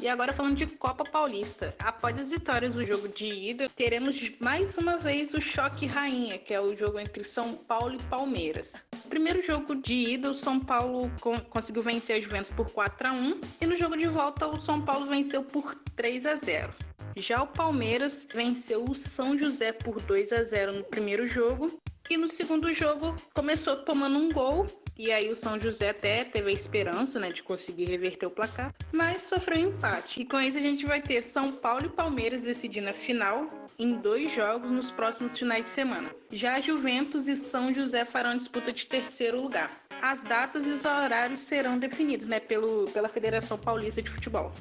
E 0.00 0.06
agora 0.06 0.32
falando 0.32 0.54
de 0.54 0.66
Copa 0.66 1.02
Paulista. 1.02 1.74
Após 1.80 2.16
as 2.16 2.30
vitórias 2.30 2.72
do 2.72 2.84
jogo 2.84 3.08
de 3.08 3.26
ida, 3.26 3.68
teremos 3.68 4.16
mais 4.38 4.78
uma 4.78 4.96
vez 4.96 5.34
o 5.34 5.40
choque 5.40 5.86
rainha, 5.86 6.38
que 6.38 6.54
é 6.54 6.60
o 6.60 6.76
jogo 6.76 7.00
entre 7.00 7.24
São 7.24 7.54
Paulo 7.54 7.96
e 7.96 8.02
Palmeiras. 8.04 8.74
No 8.92 9.10
primeiro 9.10 9.42
jogo 9.42 9.74
de 9.74 9.94
ida, 9.94 10.30
o 10.30 10.34
São 10.34 10.60
Paulo 10.60 11.10
conseguiu 11.50 11.82
vencer 11.82 12.16
a 12.16 12.20
Juventus 12.20 12.52
por 12.52 12.70
4 12.70 13.08
a 13.08 13.12
1 13.12 13.40
e 13.60 13.66
no 13.66 13.76
jogo 13.76 13.96
de 13.96 14.06
volta 14.06 14.46
o 14.46 14.60
São 14.60 14.80
Paulo 14.80 15.06
venceu 15.06 15.42
por 15.42 15.74
3 15.96 16.26
a 16.26 16.36
0. 16.36 16.72
Já 17.16 17.42
o 17.42 17.48
Palmeiras 17.48 18.24
venceu 18.32 18.84
o 18.84 18.94
São 18.94 19.36
José 19.36 19.72
por 19.72 20.00
2 20.00 20.32
a 20.32 20.44
0 20.44 20.74
no 20.74 20.84
primeiro 20.84 21.26
jogo 21.26 21.66
e 22.08 22.16
no 22.16 22.30
segundo 22.30 22.72
jogo 22.72 23.16
começou 23.34 23.76
tomando 23.78 24.16
um 24.16 24.28
gol 24.28 24.64
e 24.98 25.12
aí 25.12 25.30
o 25.30 25.36
São 25.36 25.60
José 25.60 25.90
até 25.90 26.24
teve 26.24 26.50
a 26.50 26.52
esperança, 26.52 27.20
né, 27.20 27.28
de 27.28 27.42
conseguir 27.42 27.84
reverter 27.84 28.26
o 28.26 28.30
placar, 28.30 28.74
mas 28.92 29.22
sofreu 29.22 29.58
um 29.58 29.70
empate. 29.70 30.20
E 30.20 30.24
com 30.24 30.40
isso 30.40 30.58
a 30.58 30.60
gente 30.60 30.84
vai 30.84 31.00
ter 31.00 31.22
São 31.22 31.52
Paulo 31.52 31.86
e 31.86 31.88
Palmeiras 31.88 32.42
decidindo 32.42 32.88
a 32.88 32.92
final 32.92 33.48
em 33.78 33.94
dois 33.94 34.32
jogos 34.32 34.70
nos 34.70 34.90
próximos 34.90 35.38
finais 35.38 35.64
de 35.66 35.70
semana. 35.70 36.10
Já 36.32 36.58
Juventus 36.58 37.28
e 37.28 37.36
São 37.36 37.72
José 37.72 38.04
farão 38.04 38.36
disputa 38.36 38.72
de 38.72 38.86
terceiro 38.86 39.40
lugar. 39.40 39.70
as 40.00 40.22
datas 40.22 40.64
e 40.64 40.70
os 40.70 40.84
horários 40.84 41.40
serão 41.40 41.78
definidos, 41.78 42.28
né, 42.28 42.40
pelo, 42.40 42.86
pela 42.92 43.08
Federação 43.08 43.58
Paulista 43.58 44.00
de 44.00 44.10
Futebol. 44.10 44.52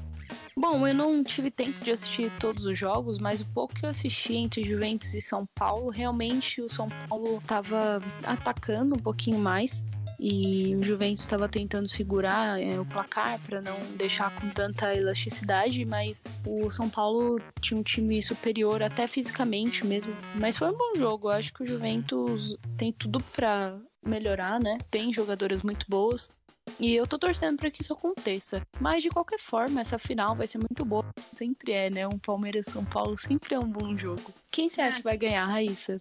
Bom, 0.55 0.87
eu 0.87 0.93
não 0.93 1.23
tive 1.23 1.51
tempo 1.51 1.79
de 1.79 1.91
assistir 1.91 2.31
todos 2.39 2.65
os 2.65 2.77
jogos, 2.77 3.19
mas 3.19 3.41
o 3.41 3.45
pouco 3.53 3.75
que 3.75 3.85
eu 3.85 3.89
assisti 3.89 4.35
entre 4.35 4.63
Juventus 4.63 5.13
e 5.13 5.21
São 5.21 5.47
Paulo, 5.55 5.89
realmente 5.89 6.61
o 6.61 6.67
São 6.67 6.89
Paulo 7.07 7.37
estava 7.37 8.01
atacando 8.23 8.95
um 8.95 8.99
pouquinho 8.99 9.37
mais 9.37 9.83
e 10.19 10.75
o 10.75 10.83
Juventus 10.83 11.21
estava 11.21 11.47
tentando 11.47 11.87
segurar 11.87 12.59
é, 12.59 12.79
o 12.79 12.85
placar 12.85 13.39
para 13.41 13.61
não 13.61 13.77
deixar 13.95 14.33
com 14.35 14.49
tanta 14.49 14.93
elasticidade, 14.95 15.85
mas 15.85 16.23
o 16.45 16.69
São 16.69 16.89
Paulo 16.89 17.39
tinha 17.61 17.79
um 17.79 17.83
time 17.83 18.21
superior 18.21 18.81
até 18.81 19.05
fisicamente 19.07 19.85
mesmo. 19.85 20.15
Mas 20.35 20.57
foi 20.57 20.69
um 20.69 20.77
bom 20.77 20.95
jogo. 20.95 21.27
Eu 21.27 21.33
acho 21.33 21.53
que 21.53 21.63
o 21.63 21.67
Juventus 21.67 22.57
tem 22.75 22.91
tudo 22.91 23.19
para 23.35 23.77
melhorar, 24.03 24.59
né? 24.59 24.79
Tem 24.89 25.13
jogadoras 25.13 25.61
muito 25.61 25.85
boas. 25.87 26.31
E 26.79 26.93
eu 26.93 27.07
tô 27.07 27.17
torcendo 27.17 27.57
para 27.57 27.71
que 27.71 27.81
isso 27.81 27.93
aconteça. 27.93 28.61
Mas 28.79 29.01
de 29.01 29.09
qualquer 29.09 29.39
forma, 29.39 29.79
essa 29.79 29.97
final 29.97 30.35
vai 30.35 30.47
ser 30.47 30.57
muito 30.57 30.83
boa. 30.83 31.05
Sempre 31.31 31.73
é, 31.73 31.89
né? 31.89 32.07
Um 32.07 32.19
Palmeiras 32.19 32.65
São 32.67 32.83
Paulo 32.83 33.17
sempre 33.17 33.55
é 33.55 33.59
um 33.59 33.69
bom 33.69 33.95
jogo. 33.97 34.33
Quem 34.51 34.69
você 34.69 34.81
acha 34.81 34.97
que 34.97 35.03
vai 35.03 35.17
ganhar, 35.17 35.45
Raíssa? 35.45 35.97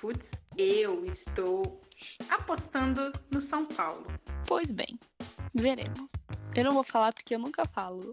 Putz, 0.00 0.30
eu 0.56 1.06
estou 1.06 1.80
apostando 2.50 3.12
no 3.30 3.40
São 3.40 3.64
Paulo. 3.64 4.04
Pois 4.44 4.72
bem, 4.72 4.98
veremos. 5.54 6.10
Eu 6.56 6.64
não 6.64 6.72
vou 6.72 6.82
falar 6.82 7.12
porque 7.12 7.36
eu 7.36 7.38
nunca 7.38 7.64
falo. 7.64 8.12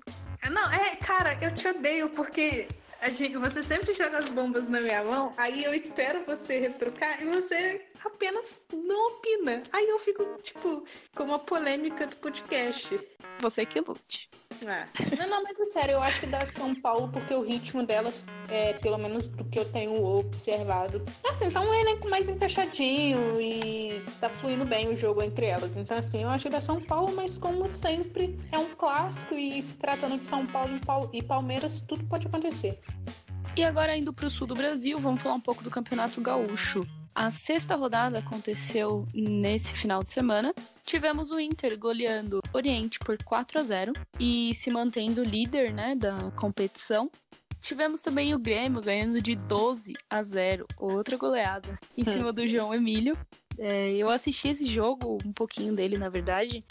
Não, 0.51 0.71
é, 0.71 0.95
cara, 0.97 1.35
eu 1.43 1.53
te 1.55 1.67
odeio 1.67 2.09
porque 2.09 2.67
Gente, 3.09 3.37
você 3.37 3.61
sempre 3.61 3.93
joga 3.93 4.17
as 4.17 4.29
bombas 4.29 4.67
na 4.67 4.81
minha 4.81 5.03
mão, 5.03 5.31
aí 5.37 5.63
eu 5.63 5.71
espero 5.71 6.25
você 6.25 6.57
retrucar 6.57 7.21
e 7.21 7.25
você 7.25 7.85
apenas 8.03 8.65
não 8.73 9.07
opina. 9.07 9.61
Aí 9.71 9.87
eu 9.87 9.99
fico, 9.99 10.23
tipo, 10.41 10.83
como 11.15 11.35
a 11.35 11.39
polêmica 11.39 12.07
do 12.07 12.15
podcast. 12.15 12.99
Você 13.39 13.67
que 13.67 13.79
lute. 13.81 14.29
Ah. 14.65 14.87
Não, 15.17 15.27
não, 15.27 15.43
mas 15.43 15.59
é 15.59 15.65
sério, 15.65 15.93
eu 15.93 16.01
acho 16.01 16.19
que 16.19 16.27
dá 16.27 16.45
São 16.45 16.73
Paulo 16.75 17.09
porque 17.09 17.33
o 17.33 17.43
ritmo 17.43 17.85
delas, 17.85 18.25
é, 18.47 18.73
pelo 18.73 18.97
menos 18.97 19.27
do 19.27 19.43
que 19.45 19.59
eu 19.59 19.65
tenho 19.65 20.03
observado, 20.03 21.03
assim, 21.29 21.51
tá 21.51 21.61
um 21.61 21.73
elenco 21.73 22.09
mais 22.09 22.27
encaixadinho 22.27 23.39
e 23.39 24.03
tá 24.19 24.29
fluindo 24.29 24.65
bem 24.65 24.89
o 24.89 24.95
jogo 24.95 25.21
entre 25.21 25.45
elas. 25.45 25.75
Então, 25.75 25.97
assim, 25.97 26.23
eu 26.23 26.29
acho 26.29 26.45
que 26.45 26.49
dá 26.49 26.61
São 26.61 26.81
Paulo, 26.81 27.15
mas 27.15 27.37
como 27.37 27.67
sempre, 27.67 28.37
é 28.51 28.57
um 28.57 28.73
clássico 28.75 29.35
e 29.35 29.61
se 29.61 29.77
tratando 29.77 30.17
de 30.17 30.25
São 30.25 30.45
Paulo 30.45 30.79
e 31.13 31.21
Palmeiras, 31.21 31.81
tudo 31.81 32.03
pode 32.05 32.27
acontecer. 32.27 32.79
E 33.55 33.63
agora 33.63 33.97
indo 33.97 34.13
para 34.13 34.27
o 34.27 34.29
sul 34.29 34.45
do 34.45 34.55
Brasil, 34.55 34.99
vamos 34.99 35.21
falar 35.21 35.35
um 35.35 35.41
pouco 35.41 35.63
do 35.63 35.71
Campeonato 35.71 36.21
Gaúcho. 36.21 36.85
A 37.17 37.31
sexta 37.31 37.75
rodada 37.75 38.19
aconteceu 38.19 39.07
nesse 39.11 39.73
final 39.73 40.03
de 40.03 40.11
semana. 40.11 40.53
Tivemos 40.85 41.31
o 41.31 41.39
Inter 41.39 41.75
goleando 41.75 42.43
Oriente 42.53 42.99
por 42.99 43.17
4 43.23 43.59
a 43.59 43.63
0 43.63 43.93
e 44.19 44.53
se 44.53 44.69
mantendo 44.69 45.23
líder 45.23 45.73
né, 45.73 45.95
da 45.95 46.29
competição. 46.35 47.09
Tivemos 47.59 48.01
também 48.01 48.35
o 48.35 48.39
Grêmio 48.39 48.81
ganhando 48.81 49.19
de 49.19 49.35
12 49.35 49.93
a 50.07 50.21
0, 50.21 50.67
outra 50.77 51.17
goleada, 51.17 51.75
em 51.97 52.03
hum. 52.03 52.13
cima 52.13 52.31
do 52.31 52.47
João 52.47 52.71
Emílio. 52.71 53.17
É, 53.57 53.93
eu 53.93 54.11
assisti 54.11 54.49
esse 54.49 54.67
jogo, 54.67 55.17
um 55.25 55.33
pouquinho 55.33 55.73
dele 55.73 55.97
na 55.97 56.09
verdade, 56.09 56.63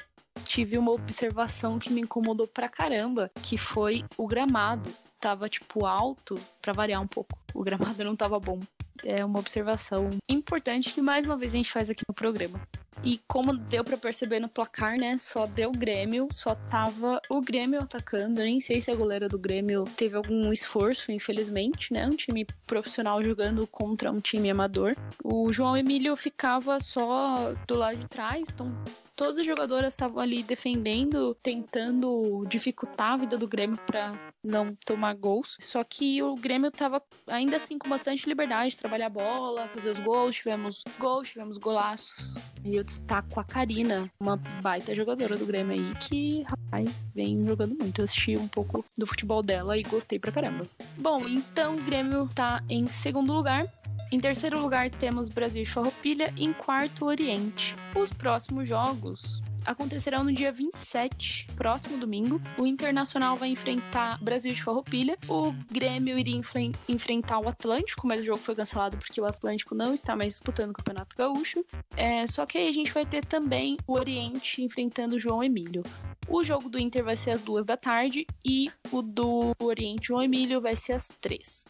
tive 0.45 0.79
uma 0.79 0.93
observação 0.93 1.77
que 1.77 1.93
me 1.93 2.03
incomodou 2.03 2.47
pra 2.47 2.69
caramba, 2.69 3.33
que 3.43 3.59
foi 3.59 4.05
o 4.17 4.29
gramado. 4.29 4.89
Tava, 5.19 5.49
tipo, 5.49 5.85
alto, 5.87 6.39
para 6.63 6.73
variar 6.73 7.03
um 7.03 7.07
pouco. 7.07 7.37
O 7.53 7.65
gramado 7.65 8.05
não 8.05 8.15
tava 8.15 8.39
bom. 8.39 8.61
É 9.05 9.25
uma 9.25 9.39
observação 9.39 10.09
importante 10.29 10.93
que 10.93 11.01
mais 11.01 11.27
uma 11.27 11.37
vez 11.37 11.55
a 11.55 11.57
gente 11.57 11.71
faz 11.71 11.91
aqui 11.91 12.03
no 12.09 12.15
programa. 12.15 12.61
E 13.03 13.21
como 13.29 13.57
deu 13.57 13.85
para 13.85 13.97
perceber 13.97 14.41
no 14.41 14.49
placar, 14.49 14.99
né? 14.99 15.17
Só 15.19 15.47
deu 15.47 15.71
Grêmio, 15.73 16.29
só 16.33 16.55
tava 16.55 17.21
o 17.29 17.41
Grêmio 17.41 17.81
atacando. 17.81 18.43
Nem 18.43 18.61
sei 18.61 18.81
se 18.81 18.91
a 18.91 18.95
goleira 18.95 19.29
do 19.29 19.39
Grêmio 19.39 19.85
teve 19.97 20.17
algum 20.17 20.53
esforço, 20.53 21.13
infelizmente, 21.13 21.93
né? 21.93 22.07
Um 22.07 22.17
time 22.17 22.47
profissional 22.67 23.23
jogando 23.23 23.67
contra 23.67 24.11
um 24.11 24.21
time 24.21 24.51
amador. 24.51 24.97
O 25.23 25.53
João 25.53 25.77
Emílio 25.77 26.17
ficava 26.17 26.81
só 26.81 27.55
do 27.67 27.77
lado 27.77 27.97
de 27.97 28.09
trás, 28.09 28.49
então 28.53 28.75
todas 29.17 29.39
as 29.39 29.47
jogadoras 29.47 29.95
estavam 29.95 30.23
ali 30.23 30.43
defendendo, 30.43 31.35
tentando 31.43 32.45
dificultar 32.49 33.15
a 33.15 33.17
vida 33.17 33.39
do 33.39 33.49
Grêmio 33.49 33.79
para 33.87 34.13
não 34.45 34.77
tomar 34.85 35.15
gols. 35.15 35.57
Só 35.61 35.83
que 35.83 36.23
o 36.23 36.35
Grêmio 36.35 36.71
tava 36.71 37.03
ainda 37.27 37.57
assim 37.57 37.79
com 37.79 37.89
bastante 37.89 38.29
liberdade 38.29 38.71
de 38.71 38.77
trabalhar 38.77 39.07
a 39.07 39.11
bola, 39.11 39.69
fazer 39.69 39.91
os 39.91 39.99
gols. 40.01 40.37
Tivemos 40.37 40.85
gols, 40.99 41.31
tivemos 41.31 41.59
golaços. 41.59 42.35
E 42.65 42.77
eu 42.77 42.85
destaco 42.87 43.39
a 43.39 43.45
Karina, 43.45 44.11
uma 44.19 44.37
baita 44.63 44.95
jogadora 44.95 45.37
do 45.37 45.45
Grêmio 45.45 45.75
aí, 45.75 45.95
que, 45.97 46.43
rapaz, 46.45 47.07
vem 47.15 47.45
jogando 47.45 47.75
muito. 47.75 48.01
Eu 48.01 48.05
assisti 48.05 48.37
um 48.37 48.49
pouco 48.49 48.85
do 48.97 49.07
futebol 49.07 49.43
dela 49.43 49.77
e 49.77 49.83
gostei 49.83 50.19
pra 50.19 50.33
caramba. 50.33 50.67
Bom, 50.97 51.27
então 51.29 51.75
o 51.75 51.83
Grêmio 51.83 52.31
tá 52.35 52.63
em 52.69 52.87
segundo 52.87 53.33
lugar 53.33 53.71
em 54.13 54.21
terceiro 54.21 54.61
lugar, 54.61 54.89
temos 54.89 55.29
Brasil 55.29 55.65
e 55.65 55.67
Farroupilha. 55.67 56.33
Em 56.37 56.53
quarto, 56.53 57.07
Oriente. 57.07 57.75
Os 57.95 58.13
próximos 58.13 58.69
jogos 58.69 59.43
acontecerão 59.67 60.25
no 60.25 60.33
dia 60.33 60.53
27, 60.53 61.49
próximo 61.57 61.99
domingo. 61.99 62.41
O 62.57 62.67
Internacional 62.67 63.37
vai 63.37 63.49
enfrentar 63.49 64.23
Brasil 64.23 64.55
de 64.55 64.63
Farroupilha. 64.63 65.19
O 65.29 65.53
Grêmio 65.71 66.19
iria 66.19 66.41
enfrentar 66.89 67.39
o 67.39 67.49
Atlântico, 67.49 68.07
mas 68.07 68.21
o 68.21 68.25
jogo 68.25 68.39
foi 68.39 68.55
cancelado 68.55 68.97
porque 68.97 69.21
o 69.21 69.27
Atlântico 69.27 69.75
não 69.75 69.93
está 69.93 70.15
mais 70.15 70.35
disputando 70.35 70.71
o 70.71 70.75
Campeonato 70.75 71.17
Gaúcho. 71.17 71.65
É, 71.97 72.27
só 72.27 72.47
que 72.47 72.59
aí 72.59 72.69
a 72.69 72.73
gente 72.73 72.93
vai 72.93 73.05
ter 73.05 73.25
também 73.25 73.77
o 73.87 73.95
Oriente 73.95 74.63
enfrentando 74.63 75.17
o 75.17 75.21
João 75.21 75.43
Emílio. 75.43 75.83
O 76.29 76.43
jogo 76.43 76.69
do 76.69 76.79
Inter 76.79 77.05
vai 77.05 77.17
ser 77.17 77.33
às 77.33 77.43
duas 77.43 77.65
da 77.65 77.77
tarde 77.77 78.27
e 78.45 78.71
o 78.91 79.03
do 79.03 79.53
Oriente 79.61 80.09
João 80.09 80.23
Emílio 80.23 80.61
vai 80.61 80.75
ser 80.75 80.93
às 80.95 81.09
três. 81.21 81.65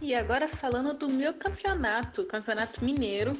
E 0.00 0.14
agora 0.14 0.48
falando 0.48 0.94
do 0.94 1.08
meu 1.08 1.34
campeonato, 1.34 2.24
Campeonato 2.24 2.82
Mineiro. 2.82 3.32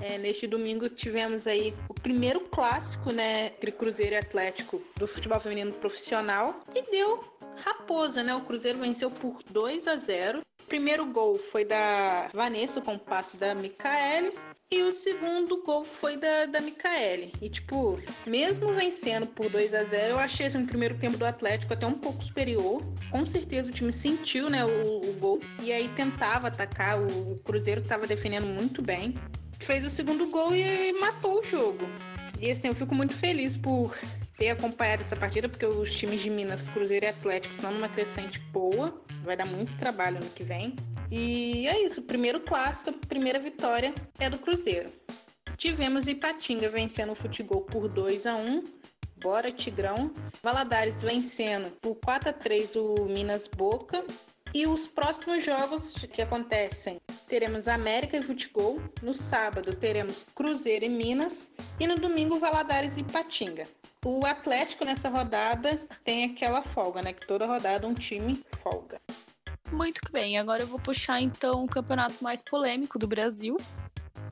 É, 0.00 0.18
neste 0.18 0.46
domingo 0.46 0.88
tivemos 0.88 1.46
aí 1.46 1.74
o 1.88 1.94
primeiro 1.94 2.40
clássico, 2.40 3.12
né, 3.12 3.48
entre 3.48 3.70
Cruzeiro 3.72 4.14
e 4.14 4.18
Atlético 4.18 4.82
do 4.96 5.06
futebol 5.06 5.40
feminino 5.40 5.72
profissional 5.72 6.64
e 6.74 6.82
deu 6.90 7.20
raposa, 7.64 8.22
né? 8.22 8.34
O 8.34 8.40
Cruzeiro 8.40 8.78
venceu 8.78 9.10
por 9.10 9.42
2 9.50 9.86
a 9.86 9.96
0. 9.96 10.40
O 10.40 10.66
primeiro 10.66 11.04
gol 11.06 11.36
foi 11.36 11.64
da 11.64 12.30
Vanessa 12.32 12.80
com 12.80 12.94
o 12.94 12.98
passe 12.98 13.36
da 13.36 13.54
Micaele 13.54 14.32
e 14.72 14.82
o 14.82 14.92
segundo 14.92 15.62
gol 15.64 15.84
foi 15.84 16.16
da, 16.16 16.46
da 16.46 16.60
Micaele. 16.60 17.32
E, 17.42 17.48
tipo, 17.48 17.98
mesmo 18.26 18.72
vencendo 18.72 19.26
por 19.26 19.50
2 19.50 19.74
a 19.74 19.84
0 19.84 20.12
eu 20.12 20.18
achei 20.18 20.46
assim, 20.46 20.62
o 20.62 20.66
primeiro 20.66 20.96
tempo 20.98 21.16
do 21.16 21.24
Atlético 21.24 21.72
até 21.72 21.86
um 21.86 21.98
pouco 21.98 22.22
superior. 22.22 22.80
Com 23.10 23.26
certeza 23.26 23.70
o 23.70 23.74
time 23.74 23.92
sentiu 23.92 24.48
né, 24.48 24.64
o, 24.64 25.00
o 25.00 25.12
gol. 25.14 25.40
E 25.62 25.72
aí 25.72 25.88
tentava 25.88 26.48
atacar. 26.48 27.00
O, 27.00 27.32
o 27.32 27.38
Cruzeiro 27.40 27.80
estava 27.80 28.06
defendendo 28.06 28.46
muito 28.46 28.80
bem. 28.80 29.14
Fez 29.60 29.84
o 29.84 29.90
segundo 29.90 30.26
gol 30.30 30.54
e 30.54 30.92
matou 30.94 31.40
o 31.40 31.44
jogo. 31.44 31.86
E 32.40 32.50
assim, 32.50 32.68
eu 32.68 32.74
fico 32.74 32.94
muito 32.94 33.14
feliz 33.14 33.56
por 33.56 33.96
ter 34.38 34.48
acompanhado 34.48 35.02
essa 35.02 35.14
partida, 35.14 35.48
porque 35.48 35.66
os 35.66 35.94
times 35.94 36.22
de 36.22 36.30
Minas, 36.30 36.68
Cruzeiro 36.70 37.04
e 37.04 37.08
Atlético 37.10 37.54
estão 37.54 37.70
numa 37.70 37.88
crescente 37.88 38.40
boa. 38.52 39.02
Vai 39.22 39.36
dar 39.36 39.46
muito 39.46 39.76
trabalho 39.76 40.18
no 40.18 40.30
que 40.30 40.42
vem. 40.42 40.74
E 41.10 41.66
é 41.68 41.84
isso, 41.84 42.00
primeiro 42.00 42.40
clássico, 42.40 42.92
primeira 43.06 43.38
vitória 43.38 43.94
é 44.18 44.30
do 44.30 44.38
Cruzeiro. 44.38 44.88
Tivemos 45.56 46.06
Ipatinga 46.06 46.70
vencendo 46.70 47.12
o 47.12 47.14
Futebol 47.14 47.60
por 47.60 47.86
2 47.86 48.24
a 48.24 48.36
1 48.36 48.62
Bora 49.22 49.52
Tigrão. 49.52 50.10
Valadares 50.42 51.02
vencendo 51.02 51.70
por 51.82 51.96
4 51.96 52.30
a 52.30 52.32
3 52.32 52.76
o 52.76 53.04
Minas 53.04 53.46
Boca. 53.46 54.02
E 54.52 54.66
os 54.66 54.88
próximos 54.88 55.44
jogos 55.44 55.94
que 56.12 56.20
acontecem, 56.20 57.00
teremos 57.28 57.68
América 57.68 58.16
e 58.16 58.22
Futebol. 58.22 58.80
No 59.00 59.14
sábado 59.14 59.74
teremos 59.74 60.26
Cruzeiro 60.34 60.84
e 60.84 60.88
Minas. 60.88 61.52
E 61.78 61.86
no 61.86 61.94
domingo 61.94 62.40
Valadares 62.40 62.96
e 62.96 63.04
Patinga. 63.04 63.64
O 64.04 64.26
Atlético 64.26 64.84
nessa 64.84 65.08
rodada 65.08 65.80
tem 66.02 66.24
aquela 66.24 66.62
folga, 66.62 67.00
né? 67.00 67.12
Que 67.12 67.24
toda 67.24 67.46
rodada 67.46 67.86
um 67.86 67.94
time 67.94 68.34
folga. 68.56 69.00
Muito 69.70 70.00
que 70.00 70.10
bem. 70.10 70.36
Agora 70.36 70.64
eu 70.64 70.66
vou 70.66 70.80
puxar 70.80 71.20
então 71.20 71.62
o 71.64 71.68
campeonato 71.68 72.16
mais 72.22 72.42
polêmico 72.42 72.98
do 72.98 73.06
Brasil. 73.06 73.56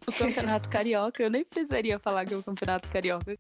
O 0.05 0.13
Campeonato 0.13 0.69
Carioca. 0.71 1.23
Eu 1.23 1.31
nem 1.31 1.45
precisaria 1.45 1.99
falar 1.99 2.25
que 2.25 2.35
é 2.35 2.37
o 2.37 2.43
Campeonato 2.43 2.89
Carioca. 2.89 3.37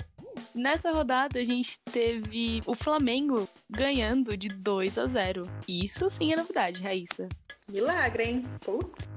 Nessa 0.58 0.90
rodada 0.90 1.38
a 1.38 1.44
gente 1.44 1.78
teve 1.92 2.60
o 2.66 2.74
Flamengo 2.74 3.48
ganhando 3.70 4.36
de 4.36 4.48
2 4.48 4.98
a 4.98 5.06
0. 5.06 5.42
Isso 5.68 6.10
sim 6.10 6.32
é 6.32 6.36
novidade, 6.36 6.82
Raíssa. 6.82 7.28
Milagre, 7.70 8.24
hein? 8.24 8.42
Putz. 8.64 9.08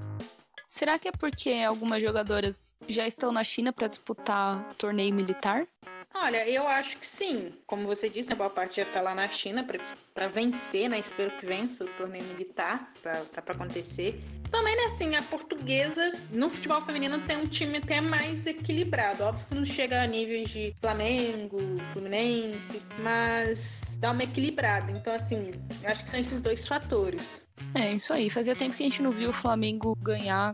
Será 0.69 0.99
que 0.99 1.07
é 1.07 1.11
porque 1.11 1.51
algumas 1.67 2.01
jogadoras 2.03 2.71
já 2.87 3.07
estão 3.07 3.31
na 3.31 3.43
China 3.43 3.73
para 3.73 3.87
disputar 3.87 4.71
torneio 4.75 5.15
militar? 5.15 5.65
Olha, 6.13 6.47
eu 6.47 6.67
acho 6.67 6.97
que 6.97 7.05
sim. 7.05 7.53
Como 7.65 7.87
você 7.87 8.09
disse, 8.09 8.31
a 8.31 8.35
boa 8.35 8.49
parte 8.49 8.77
já 8.77 8.85
tá 8.85 9.01
lá 9.01 9.15
na 9.15 9.27
China 9.29 9.65
para 10.13 10.27
vencer, 10.27 10.89
né? 10.89 10.99
Espero 10.99 11.31
que 11.37 11.45
vença 11.45 11.85
o 11.85 11.87
torneio 11.87 12.23
militar, 12.25 12.91
tá, 13.01 13.23
tá 13.31 13.41
para 13.41 13.55
acontecer. 13.55 14.21
Também, 14.49 14.75
né, 14.75 14.83
assim, 14.85 15.15
a 15.15 15.23
portuguesa 15.23 16.11
no 16.31 16.49
futebol 16.49 16.81
feminino 16.81 17.25
tem 17.25 17.37
um 17.37 17.47
time 17.47 17.77
até 17.77 18.01
mais 18.01 18.45
equilibrado. 18.45 19.23
Óbvio 19.23 19.45
que 19.47 19.55
não 19.55 19.65
chega 19.65 20.03
a 20.03 20.07
níveis 20.07 20.49
de 20.49 20.75
Flamengo, 20.81 21.57
Fluminense, 21.93 22.81
mas 23.01 23.97
dá 23.99 24.11
uma 24.11 24.23
equilibrada. 24.23 24.91
Então, 24.91 25.13
assim, 25.13 25.53
acho 25.85 26.03
que 26.03 26.09
são 26.09 26.19
esses 26.19 26.41
dois 26.41 26.67
fatores. 26.67 27.45
É, 27.73 27.89
isso 27.91 28.11
aí. 28.11 28.29
Fazia 28.29 28.55
tempo 28.55 28.75
que 28.75 28.83
a 28.83 28.89
gente 28.89 29.01
não 29.01 29.11
viu 29.11 29.29
o 29.29 29.33
Flamengo 29.33 29.95
ganhar 30.01 30.53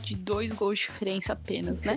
de 0.00 0.14
dois 0.14 0.52
gols 0.52 0.78
de 0.80 0.86
diferença 0.86 1.32
apenas, 1.32 1.82
né? 1.82 1.96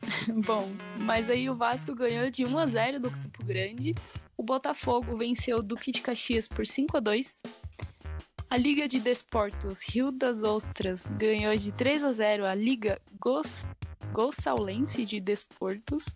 Bom, 0.46 0.70
mas 0.98 1.28
aí 1.28 1.48
o 1.50 1.54
Vasco 1.54 1.94
ganhou 1.94 2.30
de 2.30 2.44
1 2.44 2.58
a 2.58 2.66
0 2.66 3.00
do 3.00 3.10
Campo 3.10 3.44
Grande. 3.44 3.94
O 4.36 4.42
Botafogo 4.42 5.16
venceu 5.16 5.58
o 5.58 5.62
Duque 5.62 5.92
de 5.92 6.00
Caxias 6.00 6.48
por 6.48 6.66
5 6.66 6.96
a 6.96 7.00
2. 7.00 7.42
A 8.48 8.56
Liga 8.56 8.88
de 8.88 8.98
Desportos 8.98 9.82
Rio 9.82 10.10
das 10.10 10.42
Ostras 10.42 11.06
ganhou 11.18 11.54
de 11.56 11.70
3 11.70 12.02
a 12.04 12.12
0 12.12 12.46
a 12.46 12.54
Liga 12.54 13.00
Gos... 13.20 13.64
Gossaulense 14.12 15.04
de 15.04 15.20
Desportos. 15.20 16.06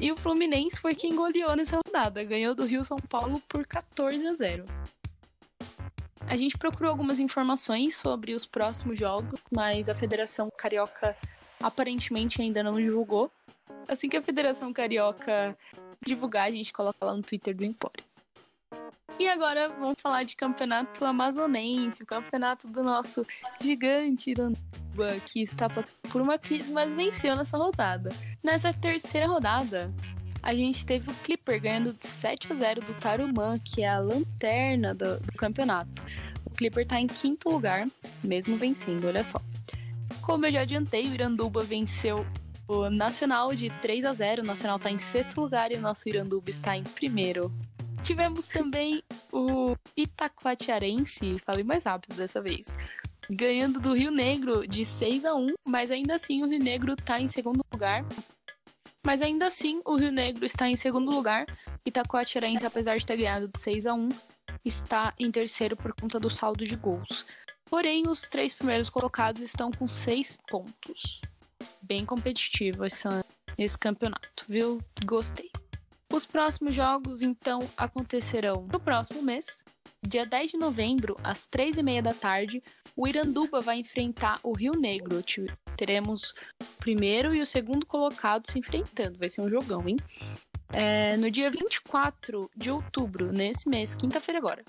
E 0.00 0.12
o 0.12 0.16
Fluminense 0.16 0.78
foi 0.78 0.94
quem 0.94 1.16
goleou 1.16 1.56
nessa 1.56 1.80
rodada, 1.84 2.22
ganhou 2.22 2.54
do 2.54 2.64
Rio 2.64 2.84
São 2.84 2.98
Paulo 2.98 3.40
por 3.48 3.66
14 3.66 4.26
a 4.26 4.34
0. 4.34 4.64
A 6.28 6.36
gente 6.36 6.58
procurou 6.58 6.90
algumas 6.90 7.18
informações 7.18 7.96
sobre 7.96 8.34
os 8.34 8.44
próximos 8.44 8.98
jogos, 8.98 9.42
mas 9.50 9.88
a 9.88 9.94
Federação 9.94 10.50
Carioca 10.56 11.16
aparentemente 11.60 12.40
ainda 12.40 12.62
não 12.62 12.74
divulgou. 12.74 13.30
Assim 13.88 14.08
que 14.08 14.16
a 14.16 14.22
Federação 14.22 14.72
Carioca 14.72 15.56
divulgar, 16.04 16.46
a 16.46 16.50
gente 16.50 16.72
coloca 16.72 17.04
lá 17.04 17.14
no 17.14 17.22
Twitter 17.22 17.54
do 17.54 17.64
Empório. 17.64 18.04
E 19.18 19.28
agora 19.28 19.68
vamos 19.68 19.98
falar 20.00 20.24
de 20.24 20.36
campeonato 20.36 21.04
amazonense, 21.04 22.02
o 22.02 22.06
campeonato 22.06 22.66
do 22.68 22.82
nosso 22.82 23.26
gigante 23.60 24.30
Iranduba, 24.30 25.18
que 25.24 25.40
está 25.40 25.70
passando 25.70 25.98
por 26.10 26.20
uma 26.20 26.38
crise, 26.38 26.70
mas 26.70 26.94
venceu 26.94 27.34
nessa 27.34 27.56
rodada. 27.56 28.10
Nessa 28.42 28.74
terceira 28.74 29.26
rodada, 29.26 29.92
a 30.42 30.52
gente 30.52 30.84
teve 30.84 31.10
o 31.10 31.14
Clipper 31.14 31.60
ganhando 31.60 31.92
de 31.92 32.06
7 32.06 32.52
a 32.52 32.56
0 32.56 32.80
do 32.82 32.94
Tarumã, 32.94 33.58
que 33.58 33.82
é 33.82 33.88
a 33.88 33.98
lanterna 33.98 34.94
do, 34.94 35.18
do 35.18 35.32
campeonato. 35.32 36.04
O 36.44 36.50
Clipper 36.50 36.82
está 36.82 37.00
em 37.00 37.06
quinto 37.06 37.48
lugar, 37.48 37.84
mesmo 38.22 38.56
vencendo, 38.56 39.06
olha 39.06 39.24
só. 39.24 39.40
Como 40.26 40.44
eu 40.44 40.50
já 40.50 40.62
adiantei, 40.62 41.06
o 41.06 41.14
Iranduba 41.14 41.62
venceu 41.62 42.26
o 42.66 42.90
Nacional 42.90 43.54
de 43.54 43.70
3 43.80 44.04
a 44.04 44.12
0. 44.12 44.42
O 44.42 44.44
Nacional 44.44 44.76
está 44.76 44.90
em 44.90 44.98
sexto 44.98 45.40
lugar 45.40 45.70
e 45.70 45.76
o 45.76 45.80
nosso 45.80 46.08
Iranduba 46.08 46.50
está 46.50 46.76
em 46.76 46.82
primeiro. 46.82 47.54
Tivemos 48.02 48.48
também 48.48 49.04
o 49.32 49.76
Itacoatiarense, 49.96 51.36
falei 51.44 51.62
mais 51.62 51.84
rápido 51.84 52.16
dessa 52.16 52.42
vez, 52.42 52.76
ganhando 53.30 53.78
do 53.78 53.94
Rio 53.94 54.10
Negro 54.10 54.66
de 54.66 54.84
6 54.84 55.24
a 55.24 55.36
1, 55.36 55.46
mas 55.64 55.92
ainda 55.92 56.16
assim 56.16 56.42
o 56.42 56.48
Rio 56.48 56.58
Negro 56.58 56.94
está 56.98 57.20
em 57.20 57.28
segundo 57.28 57.64
lugar. 57.72 58.04
Mas 59.04 59.22
ainda 59.22 59.46
assim 59.46 59.80
o 59.84 59.94
Rio 59.94 60.10
Negro 60.10 60.44
está 60.44 60.68
em 60.68 60.74
segundo 60.74 61.12
lugar. 61.12 61.46
Itacoatiarense, 61.86 62.66
apesar 62.66 62.96
de 62.96 63.06
ter 63.06 63.16
ganhado 63.16 63.46
de 63.46 63.60
6 63.60 63.86
a 63.86 63.94
1, 63.94 64.08
está 64.64 65.14
em 65.20 65.30
terceiro 65.30 65.76
por 65.76 65.94
conta 65.94 66.18
do 66.18 66.28
saldo 66.28 66.64
de 66.64 66.74
gols. 66.74 67.24
Porém, 67.68 68.08
os 68.08 68.22
três 68.22 68.54
primeiros 68.54 68.88
colocados 68.88 69.42
estão 69.42 69.70
com 69.70 69.88
seis 69.88 70.38
pontos. 70.48 71.20
Bem 71.82 72.04
competitivo 72.04 72.84
esse, 72.84 73.08
esse 73.58 73.76
campeonato, 73.76 74.44
viu? 74.48 74.80
Gostei. 75.04 75.50
Os 76.12 76.24
próximos 76.24 76.74
jogos, 76.74 77.22
então, 77.22 77.58
acontecerão 77.76 78.66
no 78.72 78.78
próximo 78.78 79.22
mês. 79.22 79.46
Dia 80.02 80.24
10 80.24 80.52
de 80.52 80.56
novembro, 80.56 81.16
às 81.22 81.44
três 81.44 81.76
e 81.76 81.82
meia 81.82 82.00
da 82.00 82.14
tarde, 82.14 82.62
o 82.96 83.08
Iranduba 83.08 83.60
vai 83.60 83.78
enfrentar 83.78 84.38
o 84.44 84.52
Rio 84.52 84.72
Negro. 84.72 85.22
Teremos 85.76 86.32
o 86.62 86.76
primeiro 86.78 87.34
e 87.34 87.42
o 87.42 87.46
segundo 87.46 87.84
colocado 87.84 88.50
se 88.50 88.58
enfrentando. 88.58 89.18
Vai 89.18 89.28
ser 89.28 89.40
um 89.40 89.50
jogão, 89.50 89.86
hein? 89.88 89.96
É, 90.72 91.16
no 91.16 91.30
dia 91.30 91.48
24 91.50 92.50
de 92.56 92.70
outubro, 92.70 93.32
nesse 93.32 93.68
mês, 93.68 93.94
quinta-feira 93.94 94.38
agora, 94.38 94.64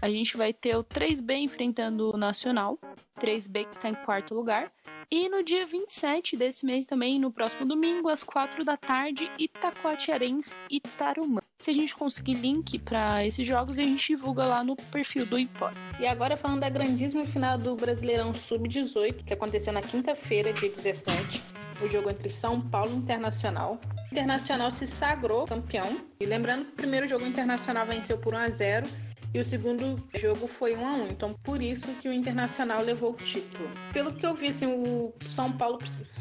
a 0.00 0.08
gente 0.08 0.36
vai 0.36 0.52
ter 0.52 0.76
o 0.76 0.84
3B 0.84 1.38
enfrentando 1.38 2.14
o 2.14 2.16
Nacional, 2.16 2.78
3B 3.20 3.66
que 3.66 3.76
está 3.76 3.88
em 3.88 3.94
quarto 3.94 4.34
lugar. 4.34 4.72
E 5.10 5.28
no 5.28 5.42
dia 5.42 5.66
27 5.66 6.36
desse 6.36 6.64
mês 6.64 6.86
também, 6.86 7.18
no 7.18 7.32
próximo 7.32 7.66
domingo, 7.66 8.08
às 8.08 8.22
4 8.22 8.64
da 8.64 8.76
tarde, 8.76 9.30
Itacoatiarense 9.38 10.56
e 10.70 10.80
Tarumã. 10.80 11.40
Se 11.58 11.70
a 11.70 11.74
gente 11.74 11.94
conseguir 11.94 12.34
link 12.34 12.78
para 12.78 13.26
esses 13.26 13.46
jogos, 13.46 13.78
a 13.78 13.82
gente 13.82 14.06
divulga 14.06 14.44
lá 14.44 14.62
no 14.62 14.76
perfil 14.76 15.26
do 15.26 15.38
Impor. 15.38 15.72
E 15.98 16.06
agora 16.06 16.36
falando 16.36 16.60
da 16.60 16.70
grandíssima 16.70 17.24
final 17.24 17.58
do 17.58 17.74
Brasileirão 17.74 18.32
Sub-18, 18.32 19.24
que 19.24 19.34
aconteceu 19.34 19.72
na 19.72 19.82
quinta-feira, 19.82 20.52
dia 20.52 20.70
17 20.70 21.60
o 21.82 21.88
jogo 21.88 22.10
entre 22.10 22.28
São 22.28 22.60
Paulo 22.60 22.92
e 22.92 22.96
Internacional. 22.96 23.80
O 24.10 24.14
Internacional 24.14 24.70
se 24.70 24.86
sagrou 24.86 25.46
campeão. 25.46 26.00
E 26.20 26.26
lembrando 26.26 26.64
que 26.64 26.72
o 26.72 26.76
primeiro 26.76 27.08
jogo 27.08 27.24
internacional 27.24 27.86
venceu 27.86 28.18
por 28.18 28.34
1 28.34 28.36
a 28.36 28.48
0 28.50 28.86
e 29.32 29.40
o 29.40 29.44
segundo 29.44 29.96
jogo 30.14 30.48
foi 30.48 30.74
1 30.76 30.86
a 30.86 30.92
1 30.92 31.08
Então, 31.08 31.32
por 31.34 31.62
isso 31.62 31.86
que 32.00 32.08
o 32.08 32.12
Internacional 32.12 32.82
levou 32.82 33.12
o 33.12 33.16
título. 33.16 33.68
Pelo 33.92 34.12
que 34.12 34.26
eu 34.26 34.34
vi, 34.34 34.48
assim, 34.48 34.66
o 34.66 35.12
São 35.26 35.52
Paulo 35.52 35.78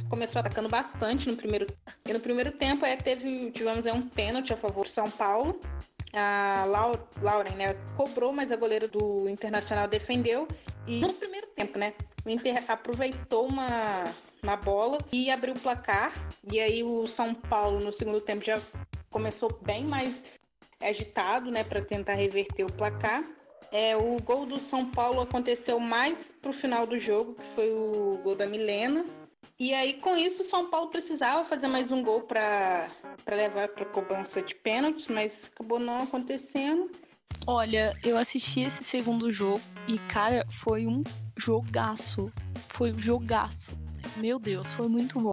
começou 0.10 0.40
atacando 0.40 0.70
bastante 0.70 1.28
no 1.28 1.36
primeiro 1.36 1.68
E 2.08 2.14
no 2.14 2.20
primeiro 2.20 2.52
tempo 2.52 2.86
é, 2.86 2.96
teve, 2.96 3.52
tivemos 3.52 3.86
é, 3.86 3.94
um 3.94 4.08
pênalti 4.08 4.54
a 4.54 4.58
favor 4.58 4.84
do 4.84 4.90
São 4.90 5.10
Paulo. 5.10 5.60
A 6.14 6.66
Lauren 7.22 7.56
né, 7.56 7.74
cobrou, 7.96 8.32
mas 8.32 8.52
a 8.52 8.56
goleira 8.56 8.88
do 8.88 9.28
Internacional 9.28 9.88
defendeu. 9.88 10.48
E 10.88 11.00
no 11.02 11.14
primeiro 11.14 11.48
tempo, 11.56 11.78
né? 11.78 11.94
O 12.26 12.30
Inter 12.30 12.64
aproveitou 12.68 13.46
uma, 13.46 14.06
uma 14.42 14.56
bola 14.56 14.98
e 15.12 15.30
abriu 15.30 15.54
o 15.54 15.60
placar. 15.60 16.14
E 16.52 16.60
aí 16.60 16.84
o 16.84 17.06
São 17.08 17.34
Paulo 17.34 17.80
no 17.80 17.94
segundo 17.94 18.22
tempo 18.22 18.44
já 18.44 18.60
começou 19.10 19.58
bem 19.64 19.84
mais 19.84 20.24
agitado, 20.82 21.52
né, 21.52 21.64
para 21.64 21.82
tentar 21.82 22.14
reverter 22.14 22.64
o 22.64 22.72
placar. 22.72 23.24
É, 23.72 23.96
o 23.96 24.20
gol 24.22 24.46
do 24.46 24.58
São 24.58 24.86
Paulo 24.86 25.22
aconteceu 25.22 25.80
mais 25.80 26.34
pro 26.42 26.52
final 26.52 26.88
do 26.88 26.98
jogo, 26.98 27.36
que 27.36 27.46
foi 27.46 27.72
o 27.72 28.20
gol 28.24 28.36
da 28.36 28.48
Milena. 28.48 29.06
E 29.60 29.74
aí, 29.74 29.96
com 29.96 30.18
isso, 30.18 30.42
o 30.42 30.46
São 30.46 30.70
Paulo 30.70 30.90
precisava 30.90 31.44
fazer 31.48 31.68
mais 31.68 31.92
um 31.92 32.02
gol 32.02 32.22
para 32.22 32.90
levar 33.28 33.68
para 33.68 33.86
cobrança 33.86 34.42
de 34.42 34.56
pênaltis, 34.56 35.08
mas 35.08 35.52
acabou 35.54 35.80
não 35.80 36.04
acontecendo. 36.04 36.90
Olha, 37.46 37.96
eu 38.04 38.18
assisti 38.18 38.62
esse 38.62 38.84
segundo 38.84 39.32
jogo 39.32 39.62
e, 39.88 39.98
cara, 40.00 40.46
foi 40.50 40.88
um 40.88 41.04
jogaço. 41.38 42.32
Foi 42.70 42.92
um 42.92 43.02
jogaço. 43.02 43.78
Meu 44.18 44.40
Deus, 44.40 44.74
foi 44.74 44.88
muito 44.88 45.20
bom. 45.20 45.32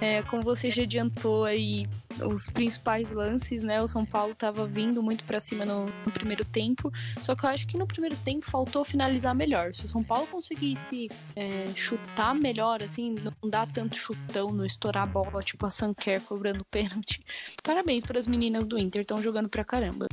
É, 0.00 0.22
como 0.22 0.42
você 0.42 0.70
já 0.70 0.82
adiantou 0.82 1.44
aí 1.44 1.86
os 2.26 2.48
principais 2.48 3.10
lances, 3.10 3.62
né? 3.62 3.80
O 3.82 3.88
São 3.88 4.04
Paulo 4.04 4.32
estava 4.32 4.66
vindo 4.66 5.02
muito 5.02 5.24
para 5.24 5.40
cima 5.40 5.64
no, 5.64 5.86
no, 5.86 6.12
primeiro 6.12 6.44
tempo, 6.44 6.92
só 7.22 7.34
que 7.34 7.44
eu 7.44 7.50
acho 7.50 7.66
que 7.66 7.78
no 7.78 7.86
primeiro 7.86 8.16
tempo 8.16 8.50
faltou 8.50 8.84
finalizar 8.84 9.34
melhor. 9.34 9.74
Se 9.74 9.84
o 9.84 9.88
São 9.88 10.02
Paulo 10.02 10.26
conseguisse 10.26 11.08
é, 11.36 11.68
chutar 11.74 12.34
melhor, 12.34 12.82
assim, 12.82 13.14
não 13.14 13.50
dar 13.50 13.70
tanto 13.72 13.96
chutão, 13.96 14.50
não 14.50 14.64
estourar 14.64 15.04
a 15.04 15.06
bola, 15.06 15.40
tipo 15.40 15.66
a 15.66 15.70
Sanker 15.70 16.20
cobrando 16.22 16.64
pênalti. 16.70 17.22
Parabéns 17.62 18.04
para 18.04 18.18
as 18.18 18.26
meninas 18.26 18.66
do 18.66 18.78
Inter, 18.78 19.02
estão 19.02 19.22
jogando 19.22 19.48
pra 19.48 19.64
caramba. 19.64 20.06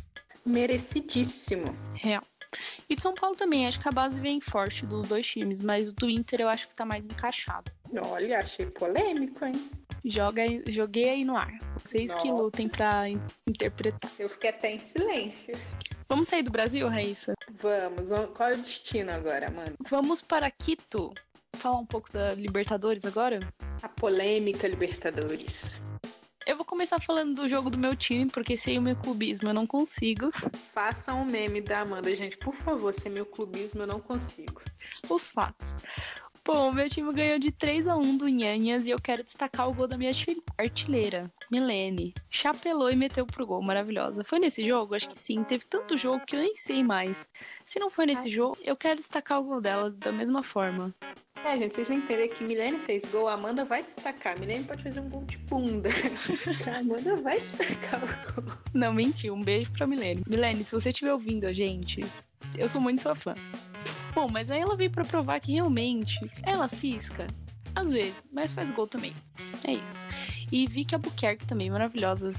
Merecidíssimo. 0.46 1.76
Real. 1.94 2.22
E 2.90 2.96
de 2.96 3.02
São 3.02 3.14
Paulo 3.14 3.36
também, 3.36 3.68
acho 3.68 3.80
que 3.80 3.88
a 3.88 3.92
base 3.92 4.20
vem 4.20 4.40
forte 4.40 4.86
dos 4.86 5.10
dois 5.10 5.28
times, 5.28 5.62
mas 5.62 5.90
o 5.90 5.94
do 5.94 6.10
Inter 6.10 6.42
eu 6.42 6.50
acho 6.50 6.68
que 6.68 6.76
tá 6.76 6.86
mais 6.86 7.06
encaixado. 7.06 7.72
Olha, 8.02 8.40
achei 8.40 8.66
polêmico, 8.66 9.46
hein? 9.46 9.70
Joga, 10.06 10.44
joguei 10.68 11.10
aí 11.10 11.26
no 11.26 11.36
ar. 11.36 11.58
Vocês 11.78 12.12
Nossa. 12.12 12.22
que 12.22 12.32
lutem 12.32 12.70
pra 12.70 13.10
in 13.10 13.22
interpretar. 13.46 14.12
Eu 14.18 14.30
fiquei 14.30 14.50
até 14.50 14.72
em 14.72 14.80
silêncio. 14.80 15.58
Vamos 16.08 16.30
sair 16.30 16.44
do 16.44 16.52
Brasil, 16.52 16.88
Raíssa? 16.88 17.34
Vamos. 17.60 18.10
Qual 18.34 18.50
é 18.50 18.54
o 18.54 18.58
destino 18.58 19.12
agora, 19.12 19.50
mano? 19.50 19.76
Vamos 19.90 20.22
para 20.22 20.50
Quito. 20.50 21.14
Falar 21.58 21.80
um 21.80 21.86
pouco 21.86 22.12
da 22.14 22.34
Libertadores 22.36 23.04
agora? 23.04 23.40
A 23.82 23.90
polêmica 23.90 24.68
Libertadores. 24.68 25.82
Eu 26.48 26.56
vou 26.56 26.66
começar 26.66 27.02
falando 27.02 27.36
do 27.36 27.48
jogo 27.50 27.70
do 27.70 27.78
meu 27.78 27.94
time, 27.94 28.32
porque 28.32 28.56
sem 28.56 28.80
o 28.80 28.82
meu 28.82 28.96
clubismo 28.96 29.50
eu 29.50 29.54
não 29.54 29.68
consigo. 29.68 30.32
Faça 30.74 31.14
um 31.14 31.26
meme 31.26 31.60
da 31.60 31.82
Amanda, 31.82 32.16
gente, 32.16 32.38
por 32.38 32.56
favor, 32.56 32.96
sem 32.96 33.12
meu 33.12 33.26
clubismo 33.26 33.82
eu 33.82 33.88
não 33.88 34.00
consigo. 34.00 34.62
Os 35.10 35.28
fatos. 35.28 35.76
Bom, 36.48 36.72
meu 36.72 36.90
time 36.90 37.12
ganhou 37.12 37.38
de 37.38 37.52
3 37.52 37.90
a 37.90 37.98
1 37.98 38.20
do 38.20 38.30
Nhanhas 38.30 38.88
e 38.88 38.92
eu 38.92 39.02
quero 39.02 39.22
destacar 39.22 39.68
o 39.68 39.74
gol 39.74 39.86
da 39.86 39.98
minha 39.98 40.14
artilheira, 40.58 41.30
Milene. 41.52 42.14
Chapelou 42.30 42.90
e 42.90 42.96
meteu 42.96 43.26
pro 43.26 43.46
gol, 43.46 43.62
maravilhosa. 43.62 44.24
Foi 44.24 44.40
nesse 44.40 44.66
jogo? 44.66 44.96
Acho 44.96 45.10
que 45.10 45.20
sim. 45.20 45.44
Teve 45.44 45.66
tanto 45.66 45.98
jogo 45.98 46.26
que 46.26 46.38
eu 46.38 46.40
nem 46.40 46.56
sei 46.56 46.82
mais. 46.86 47.28
Se 47.66 47.80
não 47.80 47.92
foi 47.92 48.06
nesse 48.06 48.30
jogo, 48.30 48.58
eu 48.64 48.78
quero 48.78 48.96
destacar 48.96 49.42
o 49.42 49.44
gol 49.44 49.60
dela 49.60 49.92
da 49.92 50.10
mesma 50.10 50.42
forma. 50.42 50.96
É, 51.44 51.58
gente, 51.58 51.76
vocês 51.76 51.90
entenderem 51.90 52.30
que 52.30 52.46
Milene 52.46 52.80
fez 52.80 53.04
gol, 53.12 53.28
a 53.28 53.34
Amanda 53.34 53.66
vai 53.66 53.84
destacar. 53.84 54.40
Milene 54.40 54.64
pode 54.64 54.84
fazer 54.84 55.02
um 55.02 55.10
gol 55.10 55.26
de 55.26 55.38
bunda. 55.40 55.90
a 56.74 56.80
Amanda 56.80 57.18
vai 57.18 57.42
destacar 57.42 58.02
o 58.04 58.42
gol. 58.42 58.54
Não, 58.74 58.94
menti. 58.94 59.30
Um 59.30 59.42
beijo 59.42 59.70
pra 59.74 59.86
Milene. 59.86 60.24
Milene, 60.26 60.64
se 60.64 60.74
você 60.74 60.92
estiver 60.92 61.12
ouvindo 61.12 61.46
a 61.46 61.52
gente, 61.52 62.06
eu 62.58 62.68
sou 62.68 62.82
muito 62.82 63.02
sua 63.02 63.16
fã. 63.16 63.36
Bom, 64.14 64.28
mas 64.28 64.50
aí 64.50 64.62
ela 64.62 64.76
veio 64.76 64.90
para 64.90 65.06
provar 65.06 65.40
que 65.40 65.54
realmente 65.54 66.20
ela 66.44 66.68
cisca, 66.68 67.28
às 67.76 67.90
vezes, 67.90 68.28
mas 68.32 68.52
faz 68.52 68.72
gol 68.72 68.88
também. 68.88 69.14
É 69.64 69.74
isso. 69.74 70.08
E 70.52 70.68
vi 70.68 70.84
que 70.84 70.96
a 70.96 70.98
Buquerque 70.98 71.46
também, 71.46 71.70
maravilhosa. 71.70 72.32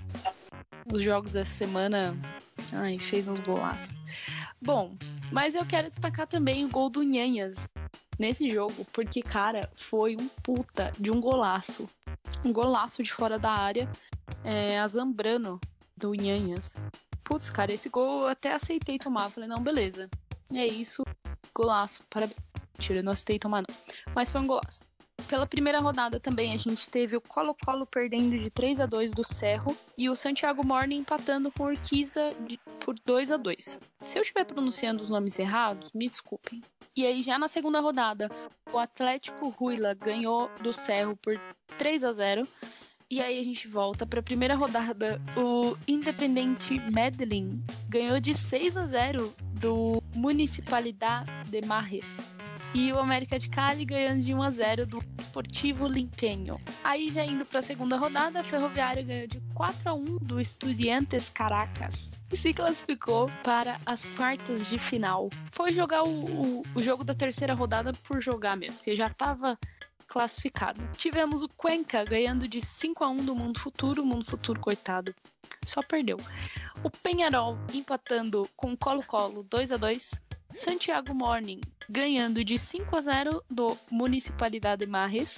Os 0.92 1.02
jogos 1.02 1.34
dessa 1.34 1.52
semana, 1.52 2.16
ai, 2.72 2.98
fez 2.98 3.28
uns 3.28 3.40
golaços. 3.40 3.94
Bom, 4.60 4.96
mas 5.30 5.54
eu 5.54 5.64
quero 5.64 5.88
destacar 5.88 6.26
também 6.26 6.64
o 6.64 6.68
gol 6.68 6.90
do 6.90 7.02
Nhanhas 7.02 7.58
nesse 8.18 8.50
jogo, 8.50 8.84
porque, 8.92 9.22
cara, 9.22 9.70
foi 9.76 10.16
um 10.16 10.28
puta 10.42 10.90
de 10.98 11.10
um 11.10 11.20
golaço. 11.20 11.86
Um 12.44 12.52
golaço 12.52 13.02
de 13.02 13.12
fora 13.12 13.38
da 13.38 13.52
área. 13.52 13.88
É, 14.42 14.80
a 14.80 14.88
Zambrano 14.88 15.60
do 15.96 16.14
Nhanhas. 16.14 16.74
Putz, 17.28 17.50
cara, 17.50 17.70
esse 17.70 17.90
gol 17.90 18.22
eu 18.22 18.28
até 18.28 18.54
aceitei 18.54 18.98
tomar. 18.98 19.28
Falei, 19.28 19.46
não, 19.46 19.62
beleza. 19.62 20.08
É 20.54 20.66
isso, 20.66 21.04
golaço, 21.54 22.02
parabéns. 22.08 22.40
Mentira, 22.74 23.02
não 23.02 23.12
aceitei 23.12 23.38
tomar 23.38 23.60
não. 23.60 23.76
Mas 24.14 24.30
foi 24.30 24.40
um 24.40 24.46
golaço. 24.46 24.86
Pela 25.28 25.46
primeira 25.46 25.78
rodada 25.78 26.18
também 26.18 26.54
a 26.54 26.56
gente 26.56 26.88
teve 26.88 27.18
o 27.18 27.20
Colo-Colo 27.20 27.84
perdendo 27.84 28.38
de 28.38 28.48
3 28.48 28.80
a 28.80 28.86
2 28.86 29.12
do 29.12 29.22
Cerro 29.22 29.76
e 29.98 30.08
o 30.08 30.16
Santiago 30.16 30.64
Morning 30.64 31.00
empatando 31.00 31.52
com 31.52 31.64
o 31.64 31.66
Urquiza 31.66 32.30
de, 32.46 32.58
por 32.80 32.94
2 33.04 33.32
a 33.32 33.36
2. 33.36 33.78
Se 34.00 34.18
eu 34.18 34.22
estiver 34.22 34.44
pronunciando 34.46 35.02
os 35.02 35.10
nomes 35.10 35.38
errados, 35.38 35.92
me 35.92 36.08
desculpem. 36.08 36.62
E 36.96 37.04
aí 37.04 37.20
já 37.20 37.38
na 37.38 37.46
segunda 37.46 37.80
rodada, 37.80 38.30
o 38.72 38.78
Atlético 38.78 39.50
Ruila 39.50 39.92
ganhou 39.92 40.50
do 40.62 40.72
Cerro 40.72 41.14
por 41.16 41.38
3 41.76 42.04
a 42.04 42.12
0 42.14 42.48
e 43.10 43.22
aí 43.22 43.38
a 43.38 43.42
gente 43.42 43.66
volta 43.66 44.06
para 44.06 44.20
a 44.20 44.22
primeira 44.22 44.54
rodada. 44.54 45.20
O 45.36 45.76
Independente 45.86 46.78
Medellín 46.90 47.62
ganhou 47.88 48.20
de 48.20 48.34
6 48.34 48.76
a 48.76 48.86
0 48.86 49.34
do 49.54 50.02
Municipalidade 50.14 51.30
de 51.48 51.62
Marres. 51.62 52.18
E 52.74 52.92
o 52.92 52.98
América 52.98 53.38
de 53.38 53.48
Cali 53.48 53.86
ganhando 53.86 54.20
de 54.20 54.34
1 54.34 54.42
a 54.42 54.50
0 54.50 54.86
do 54.86 55.02
Esportivo 55.18 55.86
Limpenho. 55.86 56.60
Aí 56.84 57.10
já 57.10 57.24
indo 57.24 57.46
para 57.46 57.60
a 57.60 57.62
segunda 57.62 57.96
rodada, 57.96 58.40
a 58.40 58.44
Ferroviária 58.44 59.02
ganhou 59.02 59.26
de 59.26 59.40
4 59.54 59.88
a 59.88 59.94
1 59.94 60.18
do 60.18 60.38
Estudiantes 60.38 61.30
Caracas 61.30 62.10
e 62.30 62.36
se 62.36 62.52
classificou 62.52 63.30
para 63.42 63.80
as 63.86 64.04
quartas 64.04 64.68
de 64.68 64.78
final. 64.78 65.30
Foi 65.50 65.72
jogar 65.72 66.02
o, 66.02 66.58
o, 66.58 66.62
o 66.74 66.82
jogo 66.82 67.04
da 67.04 67.14
terceira 67.14 67.54
rodada 67.54 67.90
por 68.06 68.20
jogar 68.20 68.54
mesmo, 68.54 68.76
porque 68.76 68.94
já 68.94 69.06
estava 69.06 69.58
classificado. 70.08 70.80
Tivemos 70.96 71.42
o 71.42 71.48
Cuenca 71.48 72.04
ganhando 72.04 72.48
de 72.48 72.60
5 72.60 73.04
a 73.04 73.08
1 73.08 73.24
do 73.24 73.34
Mundo 73.34 73.60
Futuro, 73.60 74.02
o 74.02 74.06
Mundo 74.06 74.24
Futuro, 74.24 74.60
coitado, 74.60 75.14
só 75.64 75.80
perdeu. 75.82 76.16
O 76.82 76.90
Penharol 76.90 77.58
empatando 77.72 78.48
com 78.56 78.72
o 78.72 78.76
Colo-Colo 78.76 79.42
2 79.42 79.72
a 79.72 79.76
2 79.76 80.10
Santiago 80.52 81.14
Morning 81.14 81.60
ganhando 81.88 82.44
de 82.44 82.58
5 82.58 82.96
a 82.96 83.00
0 83.00 83.44
do 83.50 83.76
Municipalidade 83.90 84.86
Marres. 84.86 85.36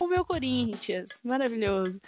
O 0.00 0.06
meu 0.06 0.24
Corinthians, 0.24 1.08
maravilhoso, 1.22 2.00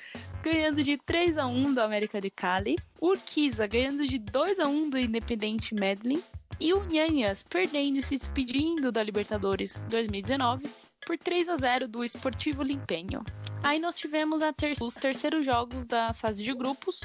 ganhando 0.42 0.82
de 0.82 0.96
3 0.96 1.36
a 1.36 1.46
1 1.46 1.74
do 1.74 1.82
América 1.82 2.20
de 2.20 2.30
Cali. 2.30 2.78
Urquiza 3.00 3.66
ganhando 3.66 4.06
de 4.06 4.18
2 4.18 4.58
a 4.58 4.66
1 4.66 4.90
do 4.90 4.98
Independente 4.98 5.74
Medellín. 5.74 6.22
E 6.60 6.72
o 6.72 6.84
Nhanhas 6.84 7.42
perdendo 7.42 7.98
e 7.98 8.02
se 8.02 8.16
despedindo 8.16 8.92
da 8.92 9.02
Libertadores 9.02 9.84
2019 9.90 10.64
por 11.06 11.16
3 11.16 11.48
a 11.48 11.56
0 11.56 11.88
do 11.88 12.04
Esportivo 12.04 12.62
Limpenho. 12.62 13.24
Aí 13.62 13.78
nós 13.78 13.96
tivemos 13.96 14.42
ter 14.56 14.72
os 14.80 14.94
terceiros 14.94 15.44
jogos 15.44 15.86
da 15.86 16.12
fase 16.12 16.42
de 16.42 16.52
grupos. 16.54 17.00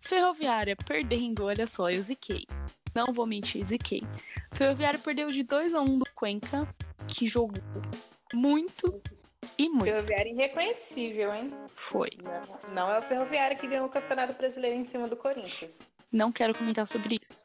Ferroviária 0.00 0.76
perdendo, 0.76 1.44
olha 1.44 1.66
só, 1.66 1.90
eu 1.90 2.00
ziquei. 2.00 2.46
Não 2.94 3.12
vou 3.12 3.26
mentir, 3.26 3.66
ziquei. 3.66 4.02
Ferroviária 4.52 4.98
perdeu 4.98 5.28
de 5.28 5.42
2 5.42 5.74
a 5.74 5.80
1 5.80 5.98
do 5.98 6.10
Cuenca, 6.14 6.68
que 7.06 7.26
jogou 7.26 7.62
muito 8.34 9.02
e 9.58 9.68
muito. 9.68 9.84
Ferroviária 9.84 10.30
irreconhecível, 10.30 11.34
hein? 11.34 11.50
Foi. 11.68 12.10
Não, 12.22 12.74
não 12.74 12.92
é 12.92 12.98
o 12.98 13.02
Ferroviária 13.02 13.56
que 13.56 13.66
ganhou 13.66 13.86
o 13.86 13.90
Campeonato 13.90 14.34
Brasileiro 14.34 14.76
em 14.76 14.84
cima 14.84 15.06
do 15.06 15.16
Corinthians. 15.16 15.76
Não 16.12 16.30
quero 16.30 16.54
comentar 16.54 16.86
sobre 16.86 17.18
isso. 17.20 17.44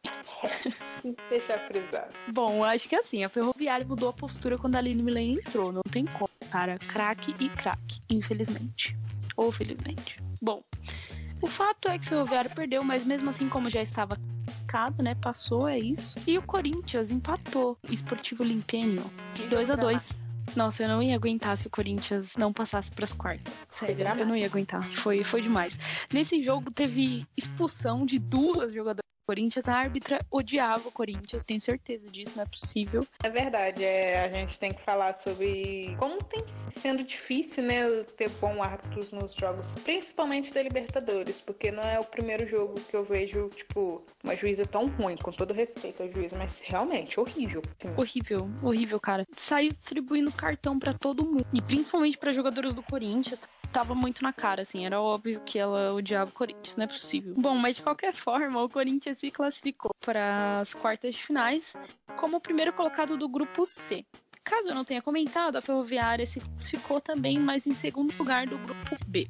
Deixar 1.29 1.59
frisado. 1.67 2.13
Bom, 2.33 2.63
acho 2.63 2.89
que 2.89 2.95
assim, 2.95 3.23
a 3.23 3.29
Ferroviária 3.29 3.85
mudou 3.87 4.09
a 4.09 4.13
postura 4.13 4.57
quando 4.57 4.75
a 4.75 4.79
Aline 4.79 5.01
Milene 5.01 5.35
entrou. 5.35 5.71
Não 5.71 5.83
tem 5.83 6.05
como, 6.05 6.29
cara. 6.51 6.77
Craque 6.77 7.33
e 7.39 7.49
craque, 7.49 8.01
infelizmente. 8.09 8.97
Ou 9.37 9.51
felizmente. 9.51 10.21
Bom, 10.41 10.61
o 11.41 11.47
fato 11.47 11.87
é 11.87 11.97
que 11.97 12.05
o 12.05 12.09
Ferroviário 12.09 12.49
perdeu, 12.53 12.83
mas 12.83 13.05
mesmo 13.05 13.29
assim, 13.29 13.47
como 13.47 13.69
já 13.69 13.81
estava 13.81 14.17
classificado, 14.17 15.01
né? 15.01 15.15
Passou, 15.15 15.67
é 15.67 15.79
isso. 15.79 16.19
E 16.27 16.37
o 16.37 16.41
Corinthians 16.41 17.09
empatou. 17.09 17.77
Esportivo 17.89 18.43
Limpenho. 18.43 19.03
2 19.49 19.69
a 19.69 19.75
2 19.75 20.26
nossa, 20.55 20.83
eu 20.83 20.87
não 20.87 21.01
ia 21.01 21.15
aguentar 21.15 21.57
se 21.57 21.67
o 21.67 21.69
Corinthians 21.69 22.35
não 22.37 22.51
passasse 22.51 22.91
para 22.91 23.05
as 23.05 23.13
quartas. 23.13 23.53
Sério, 23.71 24.07
eu 24.19 24.25
não 24.25 24.35
ia 24.35 24.45
aguentar. 24.45 24.83
Foi, 24.91 25.23
foi 25.23 25.41
demais. 25.41 25.77
Nesse 26.11 26.41
jogo 26.41 26.71
teve 26.71 27.25
expulsão 27.35 28.05
de 28.05 28.19
duas 28.19 28.73
jogadoras 28.73 29.06
Corinthians, 29.27 29.67
a 29.67 29.75
árbitra 29.75 30.25
odiava 30.31 30.87
o 30.87 30.91
Corinthians, 30.91 31.43
tenho 31.43 31.59
certeza 31.59 32.07
disso, 32.09 32.37
não 32.37 32.43
é 32.43 32.45
possível. 32.45 33.05
É 33.21 33.29
verdade, 33.29 33.83
é, 33.83 34.23
a 34.23 34.31
gente 34.31 34.57
tem 34.57 34.71
que 34.71 34.81
falar 34.81 35.13
sobre 35.13 35.97
como 35.99 36.23
tem 36.23 36.45
sendo 36.47 37.03
difícil, 37.03 37.61
né, 37.63 38.03
ter 38.15 38.29
bons 38.29 38.61
árbitros 38.61 39.11
nos 39.11 39.33
jogos, 39.33 39.67
principalmente 39.83 40.53
da 40.53 40.63
Libertadores, 40.63 41.41
porque 41.41 41.71
não 41.71 41.83
é 41.83 41.99
o 41.99 42.05
primeiro 42.05 42.47
jogo 42.47 42.75
que 42.89 42.95
eu 42.95 43.03
vejo, 43.03 43.49
tipo, 43.49 44.01
uma 44.23 44.33
juíza 44.33 44.65
tão 44.65 44.87
ruim, 44.87 45.17
com 45.17 45.31
todo 45.31 45.53
respeito 45.53 46.03
ao 46.03 46.09
juiz, 46.09 46.31
mas 46.31 46.61
realmente 46.61 47.19
horrível. 47.19 47.61
Sim. 47.79 47.93
Horrível, 47.97 48.49
horrível, 48.63 48.99
cara. 48.99 49.27
Saiu 49.31 49.71
distribuindo 49.71 50.31
cartão 50.31 50.79
para 50.79 50.93
todo 50.93 51.25
mundo, 51.25 51.45
e 51.53 51.61
principalmente 51.61 52.17
para 52.17 52.31
jogadores 52.31 52.73
do 52.73 52.81
Corinthians 52.81 53.45
tava 53.73 53.93
muito 53.93 54.23
na 54.23 54.31
cara, 54.31 54.61
assim, 54.61 54.85
era 54.85 55.01
óbvio 55.01 55.41
que 55.45 55.59
ela 55.59 55.93
odiava 55.93 56.31
o 56.31 56.33
Corinthians, 56.33 56.75
não 56.75 56.85
é 56.85 56.87
possível. 56.87 57.35
Bom, 57.37 57.55
mas 57.55 57.75
de 57.75 57.81
qualquer 57.81 58.13
forma, 58.15 58.63
o 58.63 58.69
Corinthians 58.69 59.16
se 59.17 59.31
classificou 59.31 59.91
para 60.05 60.59
as 60.59 60.73
quartas 60.73 61.15
de 61.15 61.23
finais 61.23 61.73
como 62.15 62.37
o 62.37 62.41
primeiro 62.41 62.71
colocado 62.71 63.17
do 63.17 63.27
grupo 63.27 63.65
C. 63.65 64.05
Caso 64.43 64.69
eu 64.69 64.75
não 64.75 64.85
tenha 64.85 65.01
comentado, 65.01 65.57
a 65.57 65.61
Ferroviária 65.61 66.25
se 66.25 66.39
classificou 66.39 67.01
também, 67.01 67.39
mas 67.39 67.67
em 67.67 67.73
segundo 67.73 68.15
lugar 68.17 68.47
do 68.47 68.57
grupo 68.59 68.95
B. 69.07 69.27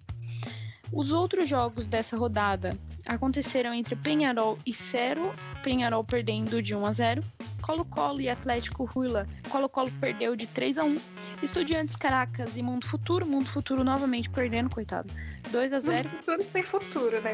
Os 0.92 1.12
outros 1.12 1.50
jogos 1.50 1.88
dessa 1.88 2.16
rodada 2.16 2.78
aconteceram 3.06 3.74
entre 3.74 3.96
Penharol 3.96 4.58
e 4.66 4.74
Cero, 4.74 5.32
Penharol 5.64 6.04
perdendo 6.04 6.62
de 6.62 6.76
1 6.76 6.86
a 6.86 6.92
0, 6.92 7.24
Colo-Colo 7.62 8.22
e 8.22 8.30
Atlético 8.30 8.86
Ruila. 8.86 9.26
Colo-Colo 9.50 9.92
perdeu 10.00 10.36
de 10.36 10.48
3 10.48 10.78
a 10.78 10.84
1. 10.84 10.96
Estudiantes 11.44 11.96
Caracas 11.96 12.56
e 12.56 12.62
Mundo 12.62 12.86
Futuro. 12.86 13.26
Mundo 13.26 13.48
Futuro 13.48 13.84
novamente 13.84 14.30
perdendo, 14.30 14.70
coitado. 14.70 15.14
2 15.52 15.74
a 15.74 15.80
0. 15.80 16.10
Mundo 16.10 16.18
Futuro 16.20 16.44
sem 16.52 16.64
futuro, 16.64 17.22
né? 17.22 17.34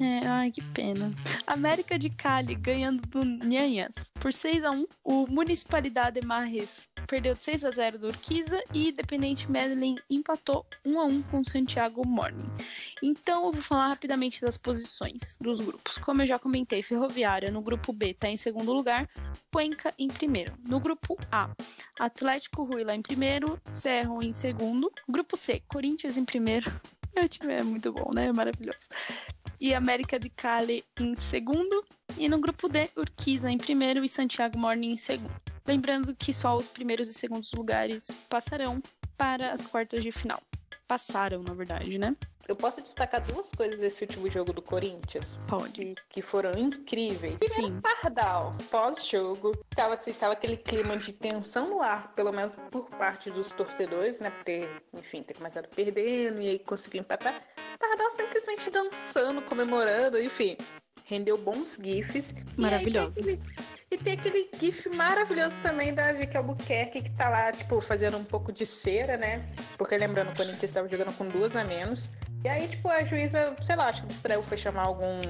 É, 0.00 0.26
ai, 0.26 0.50
que 0.50 0.62
pena. 0.62 1.12
América 1.46 1.98
de 1.98 2.08
Cali 2.08 2.54
ganhando 2.54 3.02
do 3.02 3.22
Nhanhas 3.22 3.94
por 4.14 4.32
6 4.32 4.64
a 4.64 4.70
1 4.70 4.86
O 5.04 5.26
Municipalidade 5.30 6.24
Marres 6.24 6.88
perdeu 7.06 7.34
de 7.34 7.44
6 7.44 7.66
a 7.66 7.70
0 7.70 7.98
do 7.98 8.06
Urquiza 8.06 8.62
e 8.72 8.88
Independente 8.88 9.50
Medellín 9.50 9.96
empatou 10.08 10.64
1 10.86 11.00
a 11.00 11.04
1 11.04 11.22
com 11.24 11.44
Santiago 11.44 12.06
Morning. 12.06 12.48
Então 13.02 13.44
eu 13.44 13.52
vou 13.52 13.60
falar 13.60 13.88
rapidamente 13.88 14.40
das 14.40 14.56
posições 14.56 15.36
dos 15.38 15.60
grupos. 15.60 15.98
Como 15.98 16.22
eu 16.22 16.26
já 16.26 16.38
comentei, 16.38 16.82
Ferroviária 16.82 17.50
no 17.50 17.60
grupo 17.60 17.92
B 17.92 18.10
está 18.10 18.28
em 18.28 18.38
segundo 18.38 18.72
lugar, 18.72 19.06
Cuenca 19.52 19.92
em 19.98 20.08
primeiro. 20.08 20.54
No 20.66 20.80
grupo 20.80 21.18
A, 21.30 21.50
Atlético 21.98 22.64
Ruila 22.64 22.94
em 22.94 23.02
primeiro, 23.02 23.60
Cerro 23.74 24.22
em 24.22 24.32
segundo. 24.32 24.90
Grupo 25.06 25.36
C, 25.36 25.62
Corinthians 25.68 26.16
em 26.16 26.24
primeiro. 26.24 26.70
Meu 27.14 27.28
time 27.28 27.52
é 27.52 27.62
muito 27.62 27.92
bom, 27.92 28.10
né? 28.14 28.32
Maravilhoso 28.32 28.88
e 29.60 29.74
América 29.74 30.18
de 30.18 30.30
Cali 30.30 30.82
em 30.98 31.14
segundo. 31.14 31.84
E 32.16 32.28
no 32.28 32.40
grupo 32.40 32.68
D, 32.68 32.88
Urquiza 32.96 33.50
em 33.50 33.58
primeiro 33.58 34.04
e 34.04 34.08
Santiago 34.08 34.58
Morning 34.58 34.92
em 34.92 34.96
segundo. 34.96 35.34
Lembrando 35.66 36.14
que 36.14 36.32
só 36.32 36.56
os 36.56 36.66
primeiros 36.66 37.06
e 37.08 37.12
segundos 37.12 37.52
lugares 37.52 38.08
passarão 38.28 38.80
para 39.16 39.52
as 39.52 39.66
quartas 39.66 40.02
de 40.02 40.10
final. 40.10 40.40
Passaram, 40.88 41.42
na 41.42 41.54
verdade, 41.54 41.98
né? 41.98 42.16
Eu 42.48 42.56
posso 42.56 42.82
destacar 42.82 43.22
duas 43.22 43.52
coisas 43.52 43.78
desse 43.78 44.02
último 44.02 44.28
jogo 44.28 44.52
do 44.52 44.60
Corinthians. 44.60 45.38
Pode. 45.46 45.70
Que, 45.70 45.94
que 46.08 46.22
foram 46.22 46.58
incríveis. 46.58 47.38
Sim. 47.54 47.80
Pardal, 47.80 48.56
pós-jogo, 48.68 49.56
tava, 49.68 49.94
assim, 49.94 50.12
tava 50.12 50.32
aquele 50.32 50.56
clima 50.56 50.96
de 50.96 51.12
tensão 51.12 51.70
no 51.70 51.80
ar, 51.80 52.12
pelo 52.14 52.32
menos 52.32 52.56
por 52.72 52.90
parte 52.90 53.30
dos 53.30 53.52
torcedores, 53.52 54.18
né? 54.18 54.30
Por 54.30 54.42
ter, 54.42 54.82
enfim, 54.92 55.22
ter 55.22 55.34
começado 55.34 55.68
perdendo 55.68 56.42
e 56.42 56.48
aí 56.48 56.58
conseguiu 56.58 57.02
empatar. 57.02 57.40
Pardal 57.80 58.10
simplesmente 58.10 58.70
dançando, 58.70 59.40
comemorando, 59.42 60.20
enfim. 60.20 60.56
Rendeu 61.06 61.38
bons 61.38 61.78
gifs. 61.82 62.34
Maravilhoso. 62.56 63.18
E, 63.20 63.30
aí, 63.30 63.36
tem 63.36 63.38
aquele, 63.38 63.40
e 63.90 63.98
tem 63.98 64.12
aquele 64.12 64.50
gif 64.60 64.88
maravilhoso 64.90 65.58
também 65.62 65.92
da 65.92 66.12
Vicky 66.12 66.36
Albuquerque, 66.36 67.02
que 67.02 67.10
tá 67.16 67.28
lá, 67.28 67.50
tipo, 67.50 67.80
fazendo 67.80 68.18
um 68.18 68.24
pouco 68.24 68.52
de 68.52 68.66
cera, 68.66 69.16
né? 69.16 69.42
Porque 69.78 69.96
lembrando, 69.96 70.30
o 70.30 70.36
Corinthians 70.36 70.62
estava 70.62 70.88
jogando 70.88 71.16
com 71.16 71.26
duas 71.26 71.56
a 71.56 71.64
menos. 71.64 72.12
E 72.42 72.48
aí, 72.48 72.68
tipo, 72.68 72.88
a 72.88 73.04
juíza, 73.04 73.54
sei 73.64 73.76
lá, 73.76 73.88
acho 73.88 74.02
que 74.02 74.08
distraiu, 74.08 74.42
foi 74.42 74.56
chamar 74.56 74.84
algum 74.84 75.20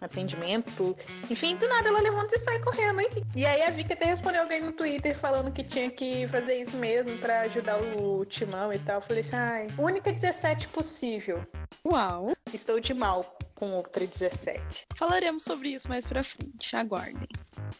atendimento. 0.00 0.96
Enfim, 1.28 1.56
do 1.56 1.66
nada 1.68 1.88
ela 1.88 2.00
levanta 2.00 2.36
e 2.36 2.38
sai 2.38 2.60
correndo, 2.60 3.00
hein? 3.00 3.08
E 3.34 3.44
aí 3.44 3.62
a 3.62 3.70
Vicky 3.70 3.92
até 3.92 4.04
respondeu 4.04 4.42
alguém 4.42 4.62
no 4.62 4.72
Twitter 4.72 5.18
falando 5.18 5.50
que 5.50 5.64
tinha 5.64 5.90
que 5.90 6.28
fazer 6.28 6.54
isso 6.54 6.76
mesmo 6.76 7.18
pra 7.18 7.40
ajudar 7.42 7.78
o 7.78 8.24
timão 8.24 8.72
e 8.72 8.78
tal. 8.78 8.96
Eu 8.96 9.02
falei 9.02 9.20
assim, 9.20 9.36
ai, 9.36 9.66
única 9.76 10.12
17 10.12 10.68
possível. 10.68 11.44
Uau! 11.84 12.32
Estou 12.52 12.78
de 12.78 12.94
mal 12.94 13.36
com 13.54 13.72
outra 13.72 14.06
17. 14.06 14.86
Falaremos 14.96 15.44
sobre 15.44 15.70
isso 15.70 15.88
mais 15.88 16.06
pra 16.06 16.22
frente, 16.22 16.74
aguardem. 16.76 17.28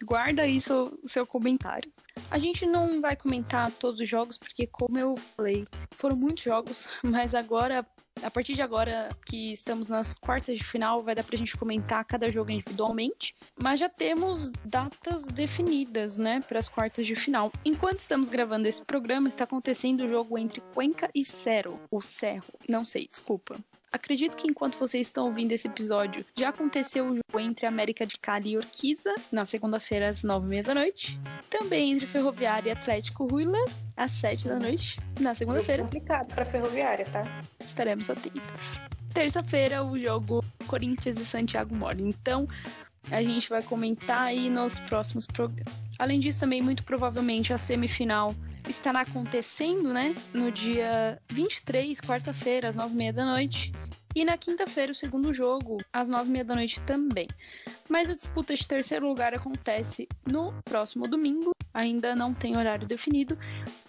Guarda 0.04 0.42
aí 0.42 0.60
seu, 0.60 0.98
seu 1.06 1.26
comentário. 1.26 1.92
A 2.30 2.38
gente 2.38 2.64
não 2.66 3.00
vai 3.00 3.16
comentar 3.16 3.70
todos 3.72 4.00
os 4.00 4.08
jogos, 4.08 4.38
porque, 4.38 4.66
como 4.66 4.98
eu 4.98 5.16
falei, 5.36 5.66
foram 5.90 6.16
muitos 6.16 6.44
jogos, 6.44 6.88
mas 7.02 7.34
agora, 7.34 7.84
a 8.22 8.30
partir 8.30 8.54
de 8.54 8.62
agora 8.62 9.08
que 9.26 9.52
estamos 9.52 9.88
nas 9.88 10.12
quartas 10.12 10.56
de 10.58 10.64
final, 10.64 11.02
vai 11.02 11.14
dar 11.14 11.24
pra 11.24 11.36
gente 11.36 11.56
comentar 11.56 12.04
cada 12.04 12.30
jogo 12.30 12.50
individualmente. 12.50 13.34
Mas 13.60 13.80
já 13.80 13.88
temos 13.88 14.50
datas 14.64 15.24
definidas, 15.24 16.18
né, 16.18 16.40
para 16.46 16.58
as 16.58 16.68
quartas 16.68 17.06
de 17.06 17.16
final. 17.16 17.52
Enquanto 17.64 17.98
estamos 17.98 18.28
gravando 18.28 18.68
esse 18.68 18.84
programa, 18.84 19.28
está 19.28 19.44
acontecendo 19.44 20.04
o 20.04 20.08
jogo 20.08 20.38
entre 20.38 20.60
Cuenca 20.72 21.10
e 21.14 21.24
Cerro, 21.24 21.80
ou 21.90 22.00
Cerro, 22.00 22.52
não 22.68 22.84
sei, 22.84 23.08
desculpa. 23.10 23.56
Acredito 23.94 24.36
que 24.36 24.48
enquanto 24.48 24.76
vocês 24.76 25.06
estão 25.06 25.26
ouvindo 25.26 25.52
esse 25.52 25.68
episódio, 25.68 26.26
já 26.36 26.48
aconteceu 26.48 27.06
o 27.06 27.14
jogo 27.14 27.38
entre 27.38 27.64
América 27.64 28.04
de 28.04 28.18
Cali 28.18 28.50
e 28.50 28.56
Urquiza, 28.56 29.14
na 29.30 29.44
segunda-feira 29.44 30.08
às 30.08 30.24
nove 30.24 30.46
e 30.46 30.48
meia 30.48 30.64
da 30.64 30.74
noite. 30.74 31.16
Também 31.48 31.92
entre 31.92 32.04
Ferroviária 32.04 32.70
e 32.70 32.72
Atlético 32.72 33.32
Huila, 33.32 33.64
às 33.96 34.10
sete 34.10 34.48
da 34.48 34.58
noite, 34.58 34.98
na 35.20 35.32
segunda-feira. 35.32 35.84
Complicado 35.84 36.26
pra 36.34 36.44
Ferroviária, 36.44 37.06
tá? 37.06 37.22
Estaremos 37.64 38.10
atentos. 38.10 38.80
Terça-feira, 39.12 39.84
o 39.84 39.96
jogo 39.96 40.44
Corinthians 40.66 41.16
e 41.20 41.24
Santiago 41.24 41.72
Mori. 41.72 42.02
Então, 42.02 42.48
a 43.12 43.22
gente 43.22 43.48
vai 43.48 43.62
comentar 43.62 44.22
aí 44.22 44.50
nos 44.50 44.80
próximos 44.80 45.24
programas. 45.24 45.72
Além 46.00 46.18
disso, 46.18 46.40
também, 46.40 46.60
muito 46.60 46.82
provavelmente, 46.82 47.52
a 47.52 47.58
semifinal 47.58 48.34
estará 48.68 49.00
acontecendo, 49.00 49.92
né? 49.92 50.14
No 50.32 50.50
dia 50.50 51.20
23, 51.30 52.00
quarta-feira, 52.00 52.68
às 52.68 52.76
nove 52.76 52.94
e 52.94 52.96
meia 52.96 53.12
da 53.12 53.24
noite. 53.24 53.72
E 54.14 54.24
na 54.24 54.38
quinta-feira, 54.38 54.92
o 54.92 54.94
segundo 54.94 55.32
jogo, 55.32 55.78
às 55.92 56.08
nove 56.08 56.28
e 56.28 56.32
meia 56.32 56.44
da 56.44 56.54
noite 56.54 56.80
também. 56.82 57.26
Mas 57.88 58.08
a 58.08 58.14
disputa 58.14 58.54
de 58.54 58.66
terceiro 58.66 59.08
lugar 59.08 59.34
acontece 59.34 60.08
no 60.24 60.54
próximo 60.64 61.08
domingo. 61.08 61.50
Ainda 61.72 62.14
não 62.14 62.32
tem 62.32 62.56
horário 62.56 62.86
definido. 62.86 63.36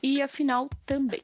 E 0.02 0.22
a 0.22 0.28
final 0.28 0.68
também. 0.86 1.22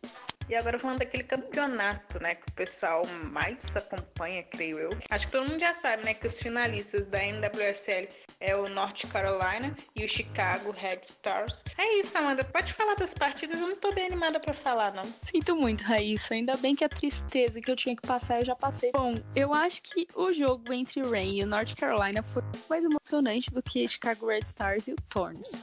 E 0.52 0.56
agora 0.56 0.78
falando 0.78 1.00
daquele 1.00 1.24
campeonato, 1.24 2.22
né, 2.22 2.36
que 2.36 2.50
o 2.50 2.52
pessoal 2.52 3.04
mais 3.32 3.74
acompanha, 3.74 4.44
creio 4.44 4.80
eu. 4.80 4.90
Acho 5.10 5.26
que 5.26 5.32
todo 5.32 5.48
mundo 5.48 5.62
já 5.62 5.74
sabe, 5.76 6.04
né, 6.04 6.14
que 6.14 6.28
os 6.28 6.38
finalistas 6.38 7.06
da 7.06 7.20
NWSL 7.24 8.10
é 8.42 8.54
o 8.54 8.68
North 8.68 9.08
Carolina 9.14 9.74
e 9.96 10.04
o 10.04 10.10
Chicago 10.10 10.72
Red 10.72 11.00
Stars. 11.04 11.64
É 11.78 12.00
isso, 12.02 12.18
Amanda. 12.18 12.44
Pode 12.44 12.74
falar 12.74 12.96
das 12.96 13.14
partidas, 13.14 13.62
eu 13.62 13.68
não 13.70 13.78
tô 13.78 13.94
bem 13.94 14.08
animada 14.08 14.42
para 14.42 14.54
falar, 14.54 14.94
não. 14.94 15.06
Sinto 15.22 15.56
muito, 15.56 15.86
Raíssa. 15.86 16.34
Ainda 16.34 16.58
bem 16.58 16.76
que 16.76 16.84
a 16.84 16.90
tristeza 16.90 17.62
que 17.62 17.72
eu 17.72 17.76
tinha 17.78 17.96
que 17.96 18.06
passar 18.06 18.42
eu 18.42 18.46
já 18.46 18.56
passei. 18.56 18.92
Bom, 18.92 19.16
eu 19.34 19.54
acho 19.54 19.82
que 19.82 20.06
o 20.18 20.34
jogo 20.34 20.74
entre 20.74 21.02
o 21.02 21.10
Rain 21.10 21.38
e 21.40 21.44
o 21.46 21.48
North 21.48 21.74
Carolina 21.78 22.22
foi 22.24 22.44
mais 22.70 22.84
emocionante 22.84 23.50
do 23.52 23.64
que 23.64 23.88
Chicago 23.88 24.28
Red 24.28 24.42
Stars 24.44 24.90
e 24.90 24.92
o 24.92 24.98
Thorns. 25.08 25.62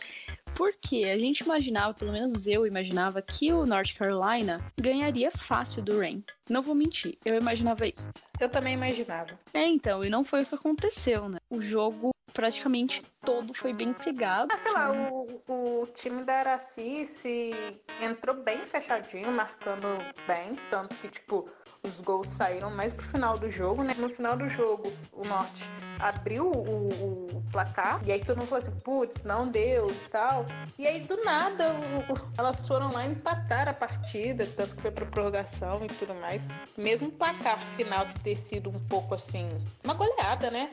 Porque 0.59 1.05
a 1.05 1.17
gente 1.17 1.39
imaginava, 1.45 1.95
pelo 1.95 2.11
menos 2.11 2.49
eu 2.49 2.67
imaginava, 2.67 3.23
que 3.23 3.53
o 3.53 3.65
North 3.65 3.95
Carolina 3.97 4.61
ganharia 4.77 5.31
fácil 5.31 5.81
do 5.81 6.01
Rain. 6.01 6.25
Não 6.51 6.63
vou 6.63 6.75
mentir, 6.75 7.17
eu 7.25 7.37
imaginava 7.37 7.87
isso. 7.87 8.09
Eu 8.41 8.49
também 8.49 8.75
imaginava. 8.75 9.39
É, 9.55 9.65
então, 9.69 10.03
e 10.03 10.11
não 10.11 10.25
foi 10.25 10.43
o 10.43 10.47
que 10.47 10.57
aconteceu, 10.57 11.29
né? 11.29 11.39
O 11.49 11.63
jogo 11.63 12.11
praticamente 12.33 13.03
todo 13.25 13.53
foi 13.53 13.73
bem 13.73 13.93
pegado. 13.93 14.49
Ah, 14.53 14.57
sei 14.57 14.73
lá, 14.73 14.93
o, 14.93 15.41
o 15.49 15.87
time 15.87 16.25
da 16.25 16.35
Araci 16.35 17.05
se 17.05 17.53
entrou 18.01 18.37
bem 18.37 18.65
fechadinho, 18.65 19.31
marcando 19.33 19.87
bem, 20.27 20.55
tanto 20.71 20.95
que, 20.97 21.09
tipo, 21.09 21.47
os 21.83 22.01
gols 22.01 22.29
saíram 22.29 22.71
mais 22.71 22.95
pro 22.95 23.07
final 23.07 23.39
do 23.39 23.51
jogo, 23.51 23.83
né? 23.83 23.95
No 23.99 24.09
final 24.09 24.37
do 24.37 24.49
jogo, 24.49 24.93
o 25.13 25.25
Norte 25.25 25.69
abriu 25.99 26.51
o, 26.51 26.89
o 26.89 27.45
placar, 27.51 28.01
e 28.07 28.13
aí 28.13 28.25
todo 28.25 28.39
mundo 28.39 28.49
falou 28.49 28.65
assim, 28.65 28.79
putz, 28.85 29.25
não 29.25 29.49
deu 29.49 29.91
e 29.91 30.09
tal. 30.11 30.47
E 30.79 30.87
aí, 30.87 31.01
do 31.01 31.23
nada, 31.25 31.75
o, 31.75 32.39
elas 32.39 32.67
foram 32.67 32.91
lá 32.93 33.05
empatar 33.07 33.69
a 33.69 33.75
partida, 33.75 34.47
tanto 34.57 34.77
que 34.77 34.83
foi 34.83 34.91
pra 34.91 35.07
prorrogação 35.07 35.85
e 35.85 35.89
tudo 35.89 36.15
mais. 36.15 36.47
Mesmo 36.77 37.09
o 37.09 37.13
placar 37.13 37.67
final 37.77 38.07
ter 38.23 38.37
sido 38.37 38.71
um 38.71 38.79
pouco 38.87 39.15
assim, 39.15 39.49
uma 39.85 39.95
goleada, 39.95 40.51
né? 40.51 40.71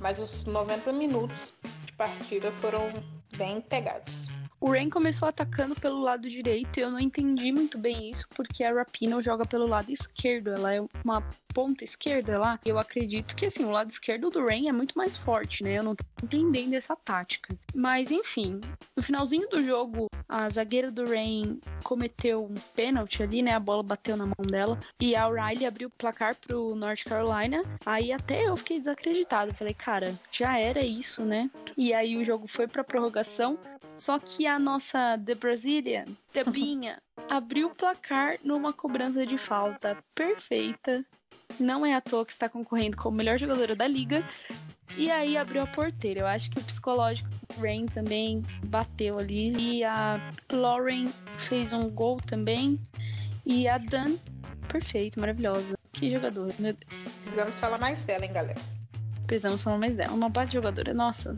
Mas 0.00 0.18
os 0.18 0.44
90 0.44 0.92
minutos 0.98 1.60
de 1.86 1.92
partida 1.92 2.52
foram 2.52 2.92
bem 3.36 3.60
pegados. 3.60 4.28
O 4.60 4.72
Rain 4.72 4.90
começou 4.90 5.28
atacando 5.28 5.76
pelo 5.76 6.00
lado 6.00 6.28
direito 6.28 6.78
e 6.78 6.82
eu 6.82 6.90
não 6.90 6.98
entendi 6.98 7.52
muito 7.52 7.78
bem 7.78 8.10
isso, 8.10 8.26
porque 8.34 8.64
a 8.64 8.74
Rapino 8.74 9.22
joga 9.22 9.46
pelo 9.46 9.68
lado 9.68 9.90
esquerdo. 9.90 10.50
Ela 10.50 10.74
é 10.74 10.80
uma 11.04 11.22
ponta 11.54 11.84
esquerda 11.84 12.38
lá. 12.38 12.58
Eu 12.64 12.76
acredito 12.76 13.36
que, 13.36 13.46
assim, 13.46 13.64
o 13.64 13.70
lado 13.70 13.90
esquerdo 13.90 14.30
do 14.30 14.44
Rain 14.44 14.68
é 14.68 14.72
muito 14.72 14.98
mais 14.98 15.16
forte, 15.16 15.62
né? 15.62 15.78
Eu 15.78 15.84
não 15.84 15.94
tô 15.94 16.04
entendendo 16.24 16.74
essa 16.74 16.96
tática. 16.96 17.56
Mas, 17.72 18.10
enfim, 18.10 18.60
no 18.96 19.02
finalzinho 19.02 19.48
do 19.48 19.62
jogo, 19.62 20.08
a 20.28 20.50
zagueira 20.50 20.90
do 20.90 21.04
Rain 21.06 21.60
cometeu 21.84 22.44
um 22.44 22.54
pênalti 22.74 23.22
ali, 23.22 23.42
né? 23.42 23.52
A 23.52 23.60
bola 23.60 23.84
bateu 23.84 24.16
na 24.16 24.26
mão 24.26 24.44
dela. 24.44 24.76
E 25.00 25.14
a 25.14 25.28
O'Reilly 25.28 25.66
abriu 25.66 25.88
o 25.88 25.92
placar 25.92 26.34
pro 26.34 26.74
North 26.74 27.04
Carolina. 27.04 27.60
Aí 27.86 28.12
até 28.12 28.48
eu 28.48 28.56
fiquei 28.56 28.78
desacreditado. 28.80 29.54
Falei, 29.54 29.74
cara, 29.74 30.12
já 30.32 30.58
era 30.58 30.80
isso, 30.80 31.24
né? 31.24 31.48
E 31.76 31.94
aí 31.94 32.16
o 32.16 32.24
jogo 32.24 32.48
foi 32.48 32.66
pra 32.66 32.82
prorrogação. 32.82 33.56
Só 33.98 34.18
que 34.18 34.47
a 34.48 34.58
nossa 34.58 35.18
The 35.24 35.34
Brazilian, 35.34 36.04
Tebinha, 36.32 37.00
abriu 37.28 37.68
o 37.68 37.76
placar 37.76 38.36
numa 38.42 38.72
cobrança 38.72 39.26
de 39.26 39.38
falta 39.38 39.96
perfeita. 40.14 41.04
Não 41.58 41.84
é 41.84 41.94
à 41.94 42.00
toa 42.00 42.24
que 42.24 42.32
está 42.32 42.48
concorrendo 42.48 42.96
como 42.96 43.16
melhor 43.16 43.38
jogadora 43.38 43.74
da 43.74 43.86
liga. 43.86 44.26
E 44.96 45.10
aí 45.10 45.36
abriu 45.36 45.62
a 45.62 45.66
porteira. 45.66 46.20
Eu 46.20 46.26
acho 46.26 46.50
que 46.50 46.58
o 46.58 46.64
psicológico 46.64 47.28
do 47.28 47.60
Rain 47.60 47.86
também 47.86 48.42
bateu 48.66 49.18
ali. 49.18 49.54
E 49.56 49.84
a 49.84 50.20
Lauren 50.50 51.06
fez 51.38 51.72
um 51.72 51.88
gol 51.90 52.20
também. 52.20 52.78
E 53.44 53.68
a 53.68 53.78
Dan, 53.78 54.16
perfeito, 54.68 55.20
maravilhosa. 55.20 55.78
Que 55.92 56.12
jogadora, 56.12 56.54
meu 56.58 56.72
Deus. 56.72 57.12
Precisamos 57.14 57.60
falar 57.60 57.78
mais 57.78 58.02
dela, 58.02 58.24
hein, 58.24 58.32
galera? 58.32 58.60
Precisamos 59.26 59.62
falar 59.62 59.78
mais 59.78 59.96
dela. 59.96 60.12
Uma 60.12 60.28
bate 60.28 60.52
jogadora. 60.52 60.94
Nossa, 60.94 61.36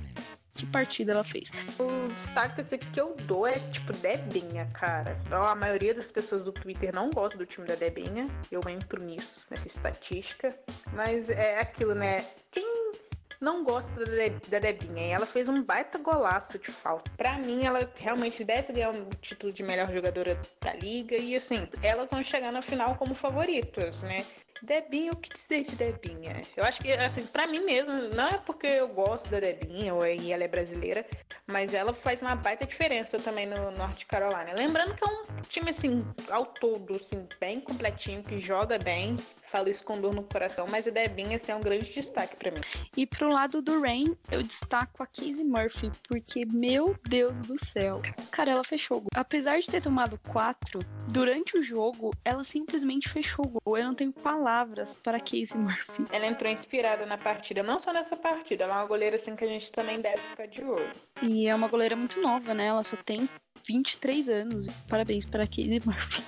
que 0.55 0.67
partida 0.67 1.13
ela 1.13 1.25
fez. 1.25 1.51
O 1.79 2.13
destaque 2.13 2.63
que 2.79 3.01
eu 3.01 3.17
dou 3.27 3.47
é, 3.47 3.59
tipo, 3.71 3.93
Debinha, 3.95 4.67
cara. 4.73 5.17
A 5.31 5.55
maioria 5.55 5.95
das 5.95 6.11
pessoas 6.11 6.45
do 6.45 6.53
Twitter 6.53 6.95
não 6.95 7.11
gosta 7.11 7.39
do 7.39 7.47
time 7.47 7.67
da 7.67 7.75
Debinha. 7.75 8.27
Eu 8.51 8.61
entro 8.69 9.03
nisso, 9.03 9.47
nessa 9.51 9.67
estatística. 9.67 10.55
Mas 10.93 11.31
é 11.31 11.61
aquilo, 11.61 11.95
né? 11.95 12.25
Quem 12.51 12.93
não 13.41 13.65
gosta 13.65 14.05
da, 14.51 14.59
Debinha. 14.59 15.07
E 15.07 15.11
ela 15.11 15.27
fez 15.27 15.49
um 15.49 15.63
baita 15.63 15.99
golaço 15.99 16.59
de 16.59 16.71
falta. 16.71 17.11
Pra 17.17 17.39
mim, 17.39 17.65
ela 17.65 17.91
realmente 17.97 18.45
deve 18.45 18.73
ganhar 18.73 18.91
o 18.91 19.07
título 19.17 19.53
de 19.53 19.63
melhor 19.63 19.91
jogadora 19.93 20.39
da 20.61 20.75
liga. 20.75 21.17
E 21.17 21.35
assim, 21.35 21.67
elas 21.83 22.11
vão 22.11 22.23
chegar 22.23 22.53
na 22.53 22.61
final 22.61 22.97
como 22.97 23.15
favoritas, 23.15 24.03
né? 24.03 24.25
Debinha, 24.63 25.13
o 25.13 25.17
que 25.17 25.33
dizer 25.33 25.65
de 25.65 25.75
Debinha? 25.77 26.41
Eu 26.57 26.65
acho 26.65 26.81
que, 26.81 26.93
assim, 26.93 27.25
pra 27.25 27.47
mim 27.47 27.61
mesmo, 27.61 27.93
não 28.15 28.29
é 28.29 28.39
porque 28.39 28.67
eu 28.67 28.89
gosto 28.89 29.31
da 29.31 29.41
Debinha 29.41 29.95
ou 29.95 30.07
e 30.07 30.33
ela 30.33 30.45
é 30.45 30.49
brasileira, 30.49 31.07
mas 31.47 31.73
ela 31.73 31.95
faz 31.95 32.21
uma 32.21 32.35
baita 32.35 32.67
diferença 32.67 33.19
também 33.19 33.47
no 33.47 33.71
Norte 33.73 34.05
Carolina. 34.07 34.53
Lembrando 34.57 34.95
que 34.95 35.05
é 35.05 35.07
um 35.07 35.23
time, 35.49 35.71
assim, 35.71 36.05
ao 36.31 36.47
todo, 36.47 36.97
assim, 36.97 37.27
bem 37.39 37.61
completinho, 37.61 38.23
que 38.23 38.41
joga 38.41 38.79
bem, 38.79 39.17
falo 39.47 39.69
isso 39.69 39.83
com 39.85 40.01
dor 40.01 40.15
no 40.15 40.23
coração, 40.23 40.67
mas 40.71 40.87
a 40.87 40.91
Debinha 40.91 41.37
assim, 41.37 41.53
é 41.53 41.55
um 41.55 41.61
grande 41.61 41.91
destaque 41.93 42.37
para 42.37 42.51
mim. 42.51 42.61
E 42.97 43.07
pro 43.07 43.33
lado 43.33 43.63
do 43.63 43.81
Rain, 43.81 44.17
eu 44.31 44.43
destaco 44.43 45.03
a 45.03 45.07
Casey 45.07 45.45
Murphy, 45.45 45.91
porque, 46.07 46.45
meu 46.45 46.97
Deus 47.09 47.35
do 47.47 47.65
céu, 47.65 48.01
cara, 48.31 48.53
ela 48.53 48.65
fechou 48.65 48.99
o 48.99 49.01
gol. 49.01 49.09
Apesar 49.15 49.59
de 49.59 49.67
ter 49.67 49.81
tomado 49.81 50.19
quatro, 50.29 50.81
durante 51.09 51.59
o 51.59 51.63
jogo, 51.63 52.15
ela 52.25 52.45
simplesmente 52.45 53.09
fechou 53.09 53.47
o 53.47 53.61
gol. 53.61 53.79
Eu 53.79 53.85
não 53.85 53.95
tenho 53.95 54.13
palavras 54.13 54.50
palavras 54.51 54.95
para 54.95 55.21
Casey 55.21 55.57
Murphy. 55.57 56.05
Ela 56.11 56.27
entrou 56.27 56.51
inspirada 56.51 57.07
na 57.07 57.17
partida, 57.17 57.63
não 57.63 57.79
só 57.79 57.93
nessa 57.93 58.17
partida, 58.17 58.65
ela 58.65 58.75
é 58.75 58.77
uma 58.79 58.87
goleira 58.87 59.15
assim 59.17 59.37
que 59.37 59.45
a 59.45 59.47
gente 59.47 59.71
também 59.71 60.01
deve 60.01 60.19
ficar 60.19 60.47
de 60.47 60.65
olho. 60.65 60.91
E 61.23 61.47
é 61.47 61.55
uma 61.55 61.69
goleira 61.69 61.95
muito 61.95 62.21
nova, 62.21 62.53
né? 62.53 62.67
Ela 62.67 62.83
só 62.83 62.97
tem 62.97 63.29
23 63.69 64.29
anos. 64.29 64.67
Parabéns 64.89 65.25
para 65.25 65.47
Casey 65.47 65.81
Murphy. 65.85 66.25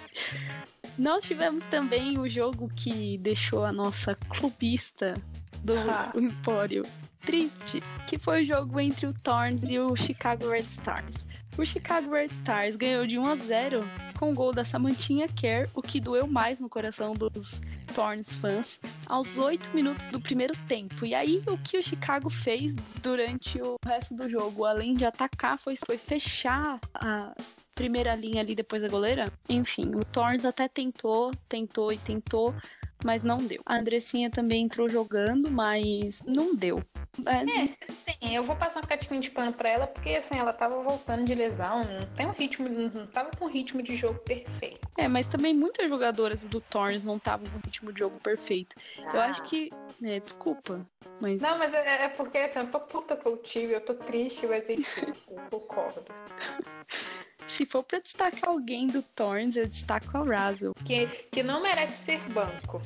Nós 0.96 1.24
tivemos 1.24 1.64
também 1.64 2.16
o 2.18 2.28
jogo 2.28 2.68
que 2.76 3.18
deixou 3.18 3.64
a 3.64 3.72
nossa 3.72 4.14
clubista 4.14 5.14
do 5.62 5.74
ah. 5.74 6.12
Empório 6.14 6.84
triste, 7.24 7.80
que 8.06 8.18
foi 8.18 8.42
o 8.42 8.44
jogo 8.44 8.80
entre 8.80 9.06
o 9.06 9.14
Thorns 9.14 9.62
e 9.68 9.78
o 9.78 9.94
Chicago 9.96 10.48
Red 10.48 10.60
Stars. 10.60 11.26
O 11.56 11.64
Chicago 11.64 12.10
Red 12.10 12.26
Stars 12.26 12.76
ganhou 12.76 13.06
de 13.06 13.18
1 13.18 13.26
a 13.26 13.36
0 13.36 13.90
com 14.18 14.30
o 14.30 14.34
gol 14.34 14.52
da 14.52 14.64
Samantinha 14.64 15.28
Kerr, 15.28 15.68
o 15.74 15.82
que 15.82 16.00
doeu 16.00 16.26
mais 16.26 16.60
no 16.60 16.68
coração 16.68 17.12
dos 17.12 17.60
Thorns 17.94 18.34
fãs, 18.36 18.80
aos 19.06 19.36
8 19.36 19.70
minutos 19.74 20.08
do 20.08 20.20
primeiro 20.20 20.54
tempo. 20.66 21.04
E 21.04 21.14
aí, 21.14 21.42
o 21.46 21.58
que 21.58 21.78
o 21.78 21.82
Chicago 21.82 22.30
fez 22.30 22.74
durante 23.02 23.60
o 23.60 23.76
resto 23.84 24.14
do 24.14 24.28
jogo, 24.28 24.64
além 24.64 24.94
de 24.94 25.04
atacar, 25.04 25.58
foi, 25.58 25.76
foi 25.76 25.98
fechar 25.98 26.80
a 26.94 27.34
primeira 27.74 28.14
linha 28.14 28.40
ali 28.40 28.54
depois 28.54 28.80
da 28.80 28.88
goleira. 28.88 29.32
Enfim, 29.48 29.94
o 29.94 30.04
Thorns 30.04 30.44
até 30.44 30.68
tentou, 30.68 31.32
tentou 31.48 31.92
e 31.92 31.98
tentou, 31.98 32.54
mas 33.04 33.22
não 33.22 33.38
deu. 33.38 33.60
A 33.66 33.76
Andressinha 33.76 34.30
também 34.30 34.64
entrou 34.64 34.88
jogando, 34.88 35.50
mas 35.50 36.22
não 36.26 36.54
deu. 36.54 36.82
É, 37.26 37.66
sim, 37.66 38.34
eu 38.34 38.42
vou 38.42 38.56
passar 38.56 38.80
um 38.80 38.86
catinho 38.86 39.20
de 39.20 39.30
pano 39.30 39.52
pra 39.52 39.68
ela, 39.68 39.86
porque 39.86 40.10
assim, 40.10 40.38
ela 40.38 40.52
tava 40.52 40.82
voltando 40.82 41.24
de 41.24 41.34
lesão, 41.34 41.84
não 41.84 42.06
tem 42.16 42.26
um 42.26 42.30
ritmo, 42.30 42.68
não 42.68 43.06
tava 43.06 43.30
com 43.36 43.44
um 43.44 43.48
ritmo 43.48 43.82
de 43.82 43.96
jogo 43.96 44.18
perfeito. 44.20 44.80
É, 44.96 45.06
mas 45.08 45.26
também 45.26 45.54
muitas 45.54 45.88
jogadoras 45.88 46.44
do 46.44 46.60
Thorns 46.60 47.04
não 47.04 47.16
estavam 47.16 47.46
com 47.46 47.58
um 47.58 47.60
ritmo 47.64 47.92
de 47.92 47.98
jogo 47.98 48.18
perfeito. 48.20 48.76
Ah. 49.06 49.10
Eu 49.14 49.20
acho 49.20 49.42
que. 49.42 49.70
É, 50.02 50.20
desculpa, 50.20 50.86
mas. 51.20 51.42
Não, 51.42 51.58
mas 51.58 51.74
é, 51.74 52.04
é, 52.04 52.08
porque 52.08 52.38
assim, 52.38 52.60
eu 52.60 52.66
tô 52.68 52.80
puta 52.80 53.16
que 53.16 53.26
eu 53.26 53.36
tive, 53.38 53.74
eu 53.74 53.80
tô 53.80 53.94
triste, 53.94 54.46
mas 54.46 54.64
eu 54.68 55.50
concordo. 55.50 56.04
Se 57.46 57.66
for 57.66 57.82
pra 57.82 57.98
destacar 57.98 58.50
alguém 58.50 58.86
do 58.86 59.02
Thorns, 59.02 59.56
eu 59.56 59.66
destaco 59.66 60.16
a 60.16 60.24
Razzle. 60.24 60.74
Que, 60.84 61.06
que 61.06 61.42
não 61.42 61.60
merece 61.60 62.04
ser 62.04 62.20
banco. 62.30 62.80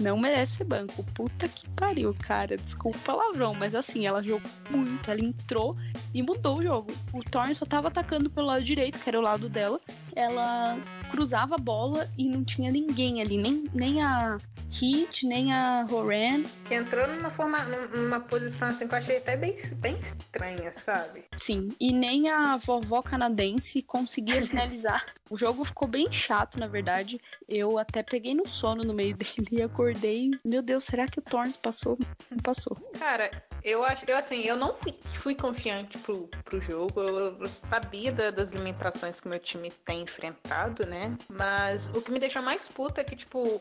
Não 0.00 0.18
merece 0.18 0.58
ser 0.58 0.64
banco. 0.64 1.04
Puta 1.14 1.48
que 1.48 1.68
pariu, 1.70 2.14
cara. 2.14 2.56
Desculpa 2.56 2.98
o 2.98 3.02
palavrão, 3.02 3.54
mas 3.54 3.74
assim, 3.74 4.06
ela 4.06 4.22
jogou 4.22 4.50
muito. 4.70 5.10
Ela 5.10 5.20
entrou 5.24 5.76
e 6.14 6.22
mudou 6.22 6.58
o 6.58 6.62
jogo. 6.62 6.92
O 7.12 7.22
Thorn 7.22 7.54
só 7.54 7.66
tava 7.66 7.88
atacando 7.88 8.30
pelo 8.30 8.46
lado 8.46 8.62
direito, 8.62 8.98
que 8.98 9.08
era 9.08 9.18
o 9.18 9.22
lado 9.22 9.48
dela. 9.48 9.80
Ela 10.14 10.78
cruzava 11.10 11.56
a 11.56 11.58
bola 11.58 12.08
e 12.16 12.28
não 12.28 12.44
tinha 12.44 12.70
ninguém 12.70 13.20
ali, 13.20 13.38
nem, 13.38 13.64
nem 13.72 14.02
a 14.02 14.38
Kit, 14.70 15.26
nem 15.26 15.52
a 15.52 15.86
Horan. 15.90 16.44
Que 16.66 16.74
entrou 16.74 17.06
numa, 17.08 17.30
forma, 17.30 17.64
numa 17.64 18.20
posição 18.20 18.68
assim 18.68 18.86
que 18.86 18.94
eu 18.94 18.98
achei 18.98 19.16
até 19.16 19.36
bem, 19.36 19.56
bem 19.76 19.98
estranha, 19.98 20.72
sabe? 20.74 21.24
Sim, 21.36 21.68
e 21.80 21.92
nem 21.92 22.28
a 22.28 22.56
vovó 22.56 23.00
canadense 23.00 23.82
conseguia 23.82 24.42
finalizar. 24.42 25.04
o 25.30 25.36
jogo 25.36 25.64
ficou 25.64 25.88
bem 25.88 26.12
chato, 26.12 26.58
na 26.58 26.66
verdade. 26.66 27.20
Eu 27.48 27.78
até 27.78 28.02
peguei 28.02 28.34
no 28.34 28.46
sono 28.46 28.84
no 28.84 28.92
meio 28.92 29.16
dele 29.16 29.48
e 29.52 29.62
acordei. 29.78 30.32
Meu 30.44 30.60
Deus, 30.60 30.84
será 30.84 31.06
que 31.06 31.20
o 31.20 31.22
Torns 31.22 31.56
passou? 31.56 31.96
Não 32.30 32.38
passou. 32.38 32.76
Cara, 32.98 33.30
eu 33.62 33.84
acho, 33.84 34.04
eu 34.08 34.16
assim, 34.16 34.42
eu 34.42 34.56
não 34.56 34.74
fui, 34.74 34.92
fui 35.20 35.34
confiante 35.36 35.96
pro, 35.98 36.28
pro 36.44 36.60
jogo. 36.60 37.00
Eu, 37.00 37.38
eu 37.40 37.46
sabia 37.46 38.10
da, 38.10 38.30
das 38.30 38.50
limitações 38.50 39.20
que 39.20 39.28
meu 39.28 39.38
time 39.38 39.70
tem 39.84 40.02
enfrentado, 40.02 40.84
né? 40.86 41.16
Mas 41.30 41.86
o 41.88 42.02
que 42.02 42.10
me 42.10 42.18
deixou 42.18 42.42
mais 42.42 42.68
puta 42.68 43.00
é 43.00 43.04
que, 43.04 43.14
tipo, 43.14 43.60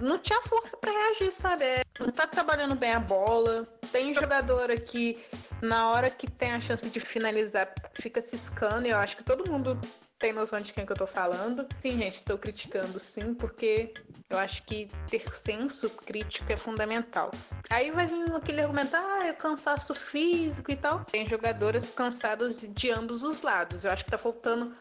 não 0.00 0.18
tinha 0.18 0.40
força 0.42 0.76
para 0.76 0.92
reagir, 0.92 1.32
sabe? 1.32 1.64
É, 1.64 1.80
não 2.00 2.10
tá 2.10 2.26
trabalhando 2.26 2.74
bem 2.74 2.92
a 2.92 3.00
bola. 3.00 3.62
Tem 3.92 4.12
jogador 4.12 4.70
aqui, 4.70 5.22
na 5.62 5.90
hora 5.90 6.10
que 6.10 6.30
tem 6.30 6.52
a 6.52 6.60
chance 6.60 6.88
de 6.88 7.00
finalizar, 7.00 7.72
fica 7.94 8.20
ciscando. 8.20 8.86
E 8.86 8.90
eu 8.90 8.98
acho 8.98 9.16
que 9.16 9.24
todo 9.24 9.50
mundo 9.50 9.78
tem 10.18 10.32
noção 10.32 10.58
de 10.58 10.72
quem 10.72 10.86
que 10.86 10.92
eu 10.92 10.96
tô 10.96 11.06
falando. 11.06 11.66
Sim, 11.80 11.98
gente, 11.98 12.16
estou 12.16 12.38
criticando 12.38 12.98
sim, 12.98 13.34
porque 13.34 13.92
eu 14.30 14.38
acho 14.38 14.62
que 14.64 14.88
ter 15.08 15.22
senso 15.34 15.90
crítico 15.90 16.50
é 16.52 16.56
fundamental. 16.56 17.30
Aí 17.70 17.90
vai 17.90 18.06
vir 18.06 18.34
aquele 18.34 18.62
argumento, 18.62 18.96
ah, 18.96 19.20
é 19.24 19.32
cansaço 19.32 19.94
físico 19.94 20.70
e 20.70 20.76
tal. 20.76 21.04
Tem 21.04 21.28
jogadoras 21.28 21.90
cansadas 21.90 22.60
de 22.60 22.90
ambos 22.90 23.22
os 23.22 23.42
lados. 23.42 23.84
Eu 23.84 23.90
acho 23.90 24.04
que 24.04 24.10
tá 24.10 24.18
faltando 24.18 24.74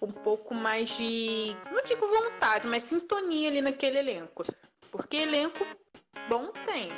um 0.00 0.10
pouco 0.10 0.54
mais 0.54 0.88
de, 0.90 1.56
não 1.70 1.82
digo 1.84 2.06
vontade, 2.06 2.66
mas 2.66 2.84
sintonia 2.84 3.48
ali 3.48 3.60
naquele 3.60 3.98
elenco. 3.98 4.44
Porque 4.90 5.18
elenco 5.18 5.64
bom 6.28 6.52
tem, 6.64 6.90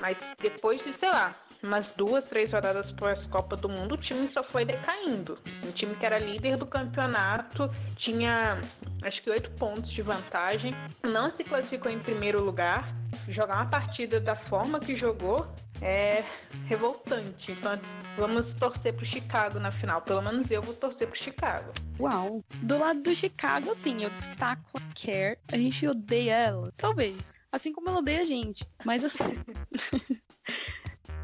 mas 0.00 0.32
depois 0.40 0.82
de, 0.82 0.92
sei 0.92 1.08
lá, 1.08 1.34
umas 1.62 1.90
duas, 1.90 2.26
três 2.26 2.52
rodadas 2.52 2.90
pós-Copa 2.90 3.56
do 3.56 3.68
Mundo, 3.68 3.94
o 3.94 3.98
time 3.98 4.26
só 4.28 4.42
foi 4.42 4.64
decaindo. 4.64 5.38
Um 5.64 5.70
time 5.70 5.94
que 5.96 6.06
era 6.06 6.18
líder 6.18 6.56
do 6.56 6.66
campeonato, 6.66 7.70
tinha 7.96 8.60
acho 9.02 9.22
que 9.22 9.30
oito 9.30 9.50
pontos 9.52 9.90
de 9.90 10.02
vantagem, 10.02 10.74
não 11.04 11.30
se 11.30 11.44
classificou 11.44 11.90
em 11.90 11.98
primeiro 11.98 12.42
lugar. 12.42 12.94
Jogar 13.28 13.56
uma 13.56 13.66
partida 13.66 14.20
da 14.20 14.34
forma 14.34 14.80
que 14.80 14.96
jogou 14.96 15.46
é 15.82 16.24
revoltante. 16.66 17.52
Então 17.52 17.78
vamos 18.16 18.54
torcer 18.54 18.94
pro 18.94 19.04
Chicago 19.04 19.58
na 19.58 19.70
final. 19.70 20.00
Pelo 20.02 20.22
menos 20.22 20.50
eu 20.50 20.62
vou 20.62 20.74
torcer 20.74 21.08
pro 21.08 21.18
Chicago. 21.18 21.72
Uau! 21.98 22.44
Do 22.62 22.78
lado 22.78 23.02
do 23.02 23.14
Chicago, 23.14 23.70
assim, 23.70 24.02
eu 24.02 24.10
destaco 24.10 24.78
a 24.78 24.80
Care. 24.94 25.38
A 25.48 25.56
gente 25.56 25.86
odeia 25.86 26.34
ela. 26.34 26.72
Talvez. 26.76 27.34
Assim 27.50 27.72
como 27.72 27.88
ela 27.88 27.98
odeia 27.98 28.20
a 28.20 28.24
gente. 28.24 28.66
Mas 28.84 29.04
assim. 29.04 29.24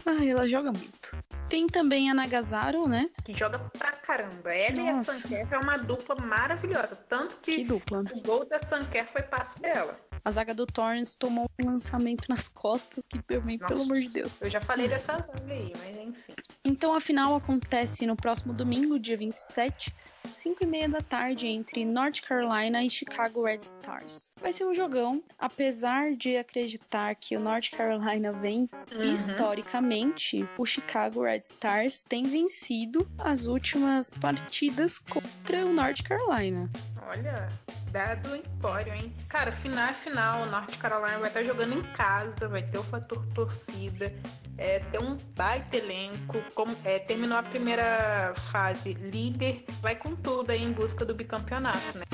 Ai, 0.05 0.31
ela 0.31 0.49
joga 0.49 0.73
muito. 0.73 1.17
Tem 1.49 1.67
também 1.69 2.11
a 2.11 2.15
Nagazaro, 2.15 2.89
né? 2.89 3.09
Que 3.25 3.35
joga 3.35 3.59
pra 3.59 3.93
caramba. 3.93 4.53
Ela 4.53 4.95
Nossa. 4.95 5.13
e 5.13 5.17
a 5.17 5.19
Sanker 5.19 5.49
é 5.53 5.59
uma 5.59 5.77
dupla 5.77 6.17
maravilhosa. 6.17 6.97
Tanto 7.09 7.37
que, 7.41 7.57
que 7.57 7.65
dupla. 7.65 8.03
o 8.13 8.21
gol 8.23 8.45
da 8.45 8.59
Sanker 8.59 9.07
foi 9.13 9.23
passe 9.23 9.61
dela. 9.61 9.93
A 10.25 10.31
zaga 10.31 10.55
do 10.55 10.67
Torrens 10.67 11.17
tomou 11.17 11.51
um 11.61 11.67
lançamento 11.67 12.29
nas 12.29 12.47
costas 12.47 13.05
que 13.09 13.21
também, 13.23 13.59
Nossa, 13.59 13.73
pelo 13.73 13.83
amor 13.85 14.01
de 14.01 14.09
Deus. 14.09 14.37
Eu 14.41 14.49
já 14.49 14.61
falei 14.61 14.87
dessa 14.87 15.21
zaga 15.21 15.53
aí, 15.53 15.73
mas 15.79 15.99
enfim. 15.99 16.33
Então 16.65 16.95
a 16.95 17.01
final 17.01 17.35
acontece 17.35 18.07
no 18.07 18.15
próximo 18.15 18.53
domingo, 18.53 18.99
dia 19.01 19.17
27, 19.17 19.93
5 20.31 20.63
e 20.63 20.67
meia 20.67 20.89
da 20.89 21.01
tarde, 21.01 21.47
entre 21.47 21.85
North 21.85 22.21
Carolina 22.21 22.83
e 22.83 22.91
Chicago 22.91 23.45
Red 23.45 23.61
Stars. 23.63 24.31
Vai 24.41 24.53
ser 24.53 24.65
um 24.65 24.75
jogão, 24.75 25.23
apesar 25.39 26.15
de 26.15 26.37
acreditar 26.37 27.15
que 27.15 27.37
o 27.37 27.41
North 27.41 27.71
Carolina 27.71 28.33
vence, 28.33 28.83
uhum. 28.93 29.03
historicamente, 29.03 30.49
o 30.57 30.67
Chicago 30.67 31.23
Red 31.23 31.43
Stars 31.47 32.03
tem 32.03 32.25
vencido 32.25 33.07
as 33.19 33.47
últimas 33.47 34.11
partidas 34.11 34.99
contra 34.99 35.67
o 35.67 35.73
North 35.73 36.03
Carolina. 36.03 36.71
Olha, 37.09 37.49
dado 37.91 38.35
empório, 38.35 38.95
hein? 38.95 39.13
Cara, 39.29 39.53
final 39.53 39.89
é 39.89 39.95
final. 39.95 40.43
O 40.43 40.51
North 40.51 40.77
Carolina 40.79 41.19
vai 41.19 41.29
estar 41.29 41.45
jogando 41.45 41.75
em 41.75 41.83
casa, 41.93 42.49
vai 42.49 42.63
ter 42.63 42.79
o 42.79 42.83
fator 42.85 43.27
torcida, 43.35 44.13
é, 44.57 44.79
ter 44.79 44.99
um 44.99 45.17
baita 45.37 45.77
elenco. 45.77 46.43
Como, 46.55 46.75
é, 46.85 46.99
terminou 47.01 47.37
a 47.37 47.43
primeira 47.43 48.35
fase 48.51 48.95
líder, 48.95 49.65
vai 49.81 49.95
com 49.95 50.12
tudo 50.17 50.51
aí 50.51 50.63
em 50.63 50.73
busca 50.73 51.05
do 51.05 51.15
bicampeonato, 51.15 51.99
né? 51.99 52.05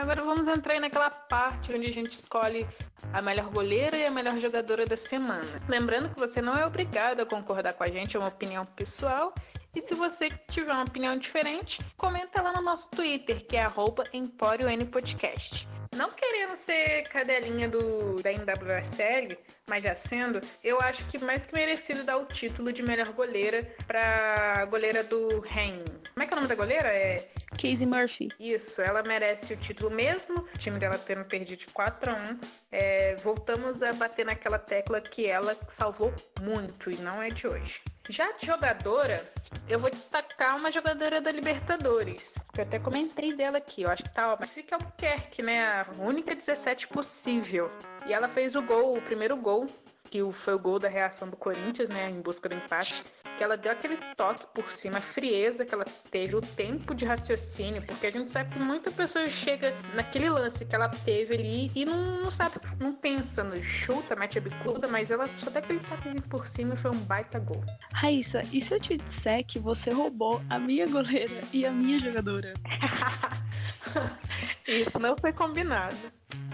agora 0.00 0.24
vamos 0.24 0.48
entrar 0.48 0.72
aí 0.72 0.80
naquela 0.80 1.10
parte 1.10 1.72
onde 1.72 1.86
a 1.86 1.92
gente 1.92 2.12
escolhe 2.12 2.66
a 3.12 3.22
melhor 3.22 3.50
goleira 3.50 3.96
e 3.96 4.06
a 4.06 4.10
melhor 4.10 4.38
jogadora 4.40 4.86
da 4.86 4.96
semana. 4.96 5.62
Lembrando 5.68 6.08
que 6.08 6.18
você 6.18 6.40
não 6.40 6.56
é 6.56 6.66
obrigado 6.66 7.20
a 7.20 7.26
concordar 7.26 7.74
com 7.74 7.84
a 7.84 7.88
gente, 7.88 8.16
é 8.16 8.18
uma 8.18 8.28
opinião 8.28 8.64
pessoal. 8.64 9.34
E 9.74 9.80
se 9.80 9.94
você 9.94 10.28
tiver 10.50 10.72
uma 10.72 10.82
opinião 10.82 11.16
diferente, 11.16 11.80
comenta 11.96 12.42
lá 12.42 12.52
no 12.52 12.62
nosso 12.62 12.88
Twitter, 12.90 13.46
que 13.46 13.56
é 13.56 13.66
EmpórioNPodcast. 14.12 15.68
Não 15.94 16.10
querendo 16.10 16.56
ser 16.56 17.02
cadelinha 17.04 17.68
do, 17.68 18.22
da 18.22 18.30
NWSL, 18.32 19.36
mas 19.68 19.82
já 19.82 19.94
sendo, 19.94 20.40
eu 20.62 20.80
acho 20.80 21.04
que 21.06 21.18
mais 21.18 21.46
que 21.46 21.54
merecido 21.54 22.04
dar 22.04 22.16
o 22.16 22.26
título 22.26 22.72
de 22.72 22.82
melhor 22.82 23.08
goleira 23.12 23.68
pra 23.86 24.64
goleira 24.66 25.04
do 25.04 25.40
Ren. 25.40 25.84
Como 26.12 26.22
é 26.22 26.26
que 26.26 26.32
é 26.32 26.36
o 26.36 26.36
nome 26.36 26.48
da 26.48 26.54
goleira? 26.54 26.88
É. 26.88 27.28
Casey 27.60 27.86
Murphy. 27.86 28.28
Isso, 28.38 28.80
ela 28.80 29.02
merece 29.02 29.54
o 29.54 29.56
título 29.56 29.90
mesmo, 29.90 30.38
o 30.38 30.58
time 30.58 30.78
dela 30.78 30.98
tendo 30.98 31.24
perdido 31.24 31.58
de 31.58 31.66
4 31.66 32.10
a 32.10 32.14
1 32.14 32.40
é, 32.72 33.16
voltamos 33.16 33.82
a 33.82 33.92
bater 33.92 34.24
naquela 34.24 34.58
tecla 34.58 35.00
que 35.00 35.26
ela 35.26 35.56
salvou 35.68 36.12
muito 36.40 36.90
e 36.90 36.96
não 36.96 37.22
é 37.22 37.28
de 37.28 37.46
hoje. 37.46 37.80
Já 38.08 38.32
de 38.32 38.46
jogadora, 38.46 39.22
eu 39.68 39.78
vou 39.78 39.90
destacar 39.90 40.56
uma 40.56 40.72
jogadora 40.72 41.20
da 41.20 41.30
Libertadores. 41.30 42.34
Que 42.52 42.60
eu 42.60 42.64
até 42.64 42.78
comentei 42.78 43.32
dela 43.34 43.58
aqui, 43.58 43.82
eu 43.82 43.90
acho 43.90 44.02
que 44.02 44.10
tá, 44.10 44.32
ó, 44.32 44.36
mas 44.38 44.50
fica 44.50 44.76
Albuquerque, 44.76 45.42
né? 45.42 45.82
A 45.82 45.86
única 45.98 46.34
17 46.34 46.88
possível. 46.88 47.70
E 48.06 48.12
ela 48.12 48.28
fez 48.28 48.54
o 48.56 48.62
gol, 48.62 48.96
o 48.96 49.02
primeiro 49.02 49.36
gol, 49.36 49.66
que 50.04 50.20
foi 50.32 50.54
o 50.54 50.58
gol 50.58 50.78
da 50.78 50.88
reação 50.88 51.28
do 51.28 51.36
Corinthians, 51.36 51.88
né? 51.88 52.10
Em 52.10 52.20
busca 52.20 52.48
do 52.48 52.54
empate 52.54 53.04
que 53.40 53.44
ela 53.44 53.56
deu 53.56 53.72
aquele 53.72 53.96
toque 54.14 54.44
por 54.52 54.70
cima, 54.70 54.98
a 54.98 55.00
frieza 55.00 55.64
que 55.64 55.72
ela 55.72 55.86
teve, 56.10 56.36
o 56.36 56.42
tempo 56.42 56.94
de 56.94 57.06
raciocínio, 57.06 57.80
porque 57.86 58.06
a 58.06 58.12
gente 58.12 58.30
sabe 58.30 58.52
que 58.52 58.58
muita 58.58 58.90
pessoa 58.90 59.26
chega 59.30 59.74
naquele 59.94 60.28
lance 60.28 60.62
que 60.62 60.74
ela 60.74 60.90
teve 60.90 61.36
ali 61.36 61.72
e 61.74 61.86
não, 61.86 62.20
não 62.20 62.30
sabe, 62.30 62.56
não 62.78 62.94
pensa 62.94 63.42
no 63.42 63.56
chuta, 63.64 64.14
mete 64.14 64.36
a 64.36 64.42
bicuda, 64.42 64.86
mas 64.86 65.10
ela 65.10 65.26
só 65.38 65.48
deu 65.48 65.62
aquele 65.62 65.78
toquezinho 65.78 66.22
por 66.24 66.46
cima 66.46 66.74
e 66.74 66.76
foi 66.76 66.90
um 66.90 67.00
baita 67.04 67.38
gol. 67.38 67.64
Raíssa, 67.94 68.42
e 68.52 68.60
se 68.60 68.74
eu 68.74 68.78
te 68.78 68.98
disser 68.98 69.42
que 69.42 69.58
você 69.58 69.90
roubou 69.90 70.42
a 70.50 70.58
minha 70.58 70.86
goleira 70.86 71.40
e 71.50 71.64
a 71.64 71.72
minha 71.72 71.98
jogadora? 71.98 72.52
Isso 74.68 74.98
não 74.98 75.16
foi 75.16 75.32
combinado. 75.32 75.96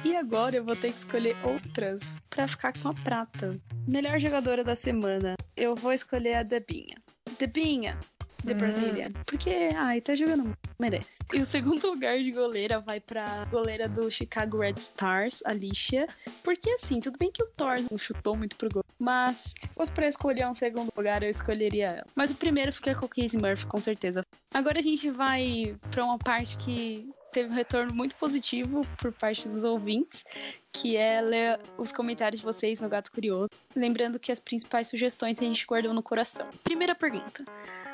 E 0.04 0.14
agora 0.16 0.56
eu 0.56 0.64
vou 0.64 0.76
ter 0.76 0.92
que 0.92 0.98
escolher 0.98 1.36
outras 1.44 2.18
para 2.30 2.46
ficar 2.46 2.72
com 2.80 2.88
a 2.88 2.94
prata. 2.94 3.58
Melhor 3.86 4.18
jogadora 4.18 4.62
da 4.62 4.74
semana, 4.76 5.34
eu 5.56 5.74
vou 5.74 5.92
escolher 5.92 6.34
a 6.36 6.42
Debinha. 6.42 6.96
Debinha, 7.38 7.98
de 8.44 8.52
Hum. 8.54 8.58
Brazilian. 8.58 9.08
Porque, 9.26 9.50
ai, 9.76 10.00
tá 10.00 10.14
jogando 10.14 10.56
merece. 10.78 11.18
E 11.34 11.40
o 11.40 11.44
segundo 11.44 11.84
lugar 11.90 12.16
de 12.18 12.30
goleira 12.30 12.78
vai 12.78 13.00
pra 13.00 13.44
goleira 13.46 13.88
do 13.88 14.08
Chicago 14.10 14.58
Red 14.58 14.74
Stars, 14.76 15.42
Alicia. 15.44 16.06
Porque, 16.44 16.70
assim, 16.70 17.00
tudo 17.00 17.18
bem 17.18 17.32
que 17.32 17.42
o 17.42 17.46
Thor 17.56 17.76
não 17.90 17.98
chutou 17.98 18.36
muito 18.36 18.54
pro 18.56 18.68
gol. 18.70 18.84
Mas, 18.98 19.52
se 19.58 19.68
fosse 19.68 19.90
pra 19.92 20.06
escolher 20.08 20.46
um 20.46 20.54
segundo 20.54 20.90
lugar, 20.96 21.22
eu 21.22 21.30
escolheria 21.30 21.86
ela. 21.88 22.04
Mas 22.14 22.30
o 22.30 22.34
primeiro 22.36 22.72
fica 22.72 22.94
com 22.94 23.06
o 23.06 23.08
Casey 23.08 23.40
Murphy, 23.40 23.66
com 23.66 23.78
certeza. 23.80 24.20
Agora 24.54 24.78
a 24.78 24.82
gente 24.82 25.10
vai 25.10 25.76
pra 25.90 26.04
uma 26.04 26.18
parte 26.18 26.56
que 26.58 27.10
teve 27.36 27.50
um 27.50 27.54
retorno 27.54 27.92
muito 27.92 28.16
positivo 28.16 28.80
por 28.96 29.12
parte 29.12 29.46
dos 29.46 29.62
ouvintes, 29.62 30.24
que 30.72 30.96
é 30.96 31.20
ler 31.20 31.60
os 31.76 31.92
comentários 31.92 32.40
de 32.40 32.46
vocês 32.46 32.80
no 32.80 32.88
Gato 32.88 33.12
Curioso. 33.12 33.50
Lembrando 33.74 34.18
que 34.18 34.32
as 34.32 34.40
principais 34.40 34.88
sugestões 34.88 35.38
a 35.38 35.44
gente 35.44 35.66
guardou 35.66 35.92
no 35.92 36.02
coração. 36.02 36.48
Primeira 36.64 36.94
pergunta. 36.94 37.44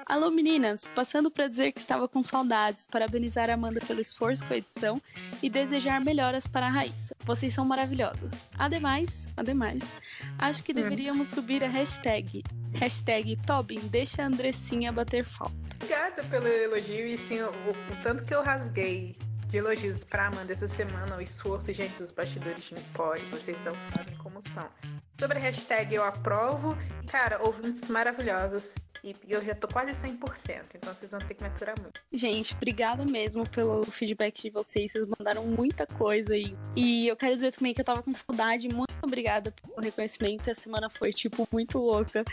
Alô 0.06 0.30
meninas, 0.30 0.86
passando 0.86 1.28
para 1.28 1.48
dizer 1.48 1.72
que 1.72 1.80
estava 1.80 2.06
com 2.06 2.22
saudades, 2.22 2.84
parabenizar 2.84 3.50
a 3.50 3.54
Amanda 3.54 3.80
pelo 3.80 4.00
esforço 4.00 4.46
com 4.46 4.54
a 4.54 4.58
edição 4.58 5.02
e 5.42 5.50
desejar 5.50 6.00
melhoras 6.00 6.46
para 6.46 6.66
a 6.66 6.70
Raíssa. 6.70 7.16
Vocês 7.24 7.52
são 7.52 7.64
maravilhosas. 7.64 8.36
Ademais, 8.56 9.26
ademais, 9.36 9.82
acho 10.38 10.62
que 10.62 10.72
deveríamos 10.72 11.26
subir 11.26 11.64
a 11.64 11.68
hashtag. 11.68 12.44
Hashtag 12.74 13.36
Tobin, 13.44 13.80
deixa 13.88 14.22
a 14.22 14.26
Andressinha 14.26 14.92
bater 14.92 15.24
falta. 15.24 15.54
Obrigada 15.74 16.22
pelo 16.22 16.46
elogio 16.46 17.08
e 17.08 17.18
sim, 17.18 17.40
o, 17.40 17.48
o 17.48 18.02
tanto 18.04 18.24
que 18.24 18.32
eu 18.32 18.40
rasguei 18.40 19.16
de 19.52 19.58
elogios 19.58 20.02
pra 20.02 20.28
Amanda 20.28 20.50
essa 20.50 20.66
semana, 20.66 21.14
o 21.14 21.20
esforço, 21.20 21.70
gente, 21.74 21.98
dos 21.98 22.10
bastidores 22.10 22.64
de 22.64 22.74
Empório, 22.74 23.22
vocês 23.28 23.54
não 23.62 23.78
sabem 23.94 24.16
como 24.16 24.40
são. 24.48 24.66
Sobre 25.20 25.36
a 25.36 25.40
hashtag 25.42 25.94
eu 25.94 26.02
aprovo, 26.02 26.74
cara, 27.06 27.38
ouvintes 27.42 27.86
maravilhosos. 27.88 28.74
E 29.04 29.14
eu 29.28 29.44
já 29.44 29.54
tô 29.54 29.68
quase 29.68 29.92
100%, 29.92 30.62
então 30.74 30.94
vocês 30.94 31.10
vão 31.10 31.20
ter 31.20 31.34
que 31.34 31.42
me 31.42 31.50
aturar 31.50 31.78
muito. 31.78 32.00
Gente, 32.10 32.54
obrigada 32.54 33.04
mesmo 33.04 33.46
pelo 33.46 33.84
feedback 33.84 34.40
de 34.40 34.48
vocês. 34.48 34.90
Vocês 34.90 35.04
mandaram 35.18 35.44
muita 35.44 35.86
coisa 35.86 36.32
aí. 36.32 36.56
E 36.74 37.08
eu 37.08 37.16
quero 37.16 37.34
dizer 37.34 37.52
também 37.52 37.74
que 37.74 37.80
eu 37.82 37.84
tava 37.84 38.02
com 38.02 38.14
saudade. 38.14 38.70
Muito 38.70 38.94
obrigada 39.02 39.52
pelo 39.52 39.82
reconhecimento. 39.82 40.48
Essa 40.48 40.62
semana 40.62 40.88
foi, 40.88 41.12
tipo, 41.12 41.46
muito 41.52 41.78
louca. 41.78 42.24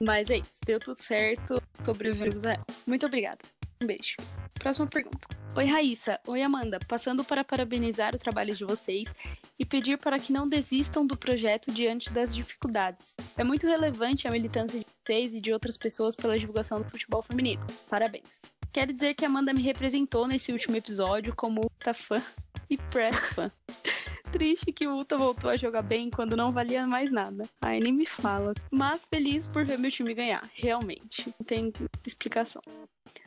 Mas 0.00 0.30
é 0.30 0.36
isso, 0.36 0.60
deu 0.64 0.78
tudo 0.78 1.02
certo. 1.02 1.60
Sobrevivemos 1.84 2.46
a 2.46 2.52
ela. 2.52 2.66
Muito 2.86 3.04
obrigada. 3.06 3.40
Um 3.82 3.86
beijo. 3.86 4.16
Próxima 4.54 4.86
pergunta. 4.86 5.28
Oi, 5.56 5.64
Raíssa. 5.64 6.20
Oi, 6.26 6.42
Amanda. 6.42 6.78
Passando 6.86 7.22
para 7.24 7.44
parabenizar 7.44 8.14
o 8.14 8.18
trabalho 8.18 8.54
de 8.54 8.64
vocês 8.64 9.14
e 9.58 9.64
pedir 9.64 9.98
para 9.98 10.18
que 10.18 10.32
não 10.32 10.48
desistam 10.48 11.06
do 11.06 11.16
projeto 11.16 11.72
diante 11.72 12.12
das 12.12 12.34
dificuldades. 12.34 13.14
É 13.36 13.44
muito 13.44 13.66
relevante 13.66 14.26
a 14.26 14.30
militância 14.30 14.78
de 14.78 14.86
vocês 14.86 15.34
e 15.34 15.40
de 15.40 15.52
outras 15.52 15.76
pessoas 15.76 16.16
pela 16.16 16.38
divulgação 16.38 16.80
do 16.80 16.90
futebol 16.90 17.22
feminino. 17.22 17.64
Parabéns. 17.88 18.40
Quero 18.72 18.92
dizer 18.92 19.14
que 19.14 19.24
a 19.24 19.28
Amanda 19.28 19.52
me 19.52 19.62
representou 19.62 20.26
nesse 20.26 20.52
último 20.52 20.76
episódio 20.76 21.34
como 21.34 21.66
Uta 21.66 21.94
fã 21.94 22.22
e 22.68 22.76
press 22.76 23.26
fã. 23.26 23.50
Triste 24.30 24.72
que 24.72 24.86
o 24.86 24.98
Uta 24.98 25.16
voltou 25.16 25.48
a 25.48 25.56
jogar 25.56 25.82
bem 25.82 26.10
quando 26.10 26.36
não 26.36 26.52
valia 26.52 26.86
mais 26.86 27.10
nada. 27.10 27.48
Ai, 27.62 27.80
nem 27.80 27.92
me 27.92 28.04
fala. 28.04 28.52
Mas 28.70 29.06
feliz 29.06 29.48
por 29.48 29.64
ver 29.64 29.78
meu 29.78 29.90
time 29.90 30.12
ganhar. 30.12 30.42
Realmente. 30.52 31.26
Não 31.26 31.46
tem 31.46 31.72
explicação. 32.06 32.60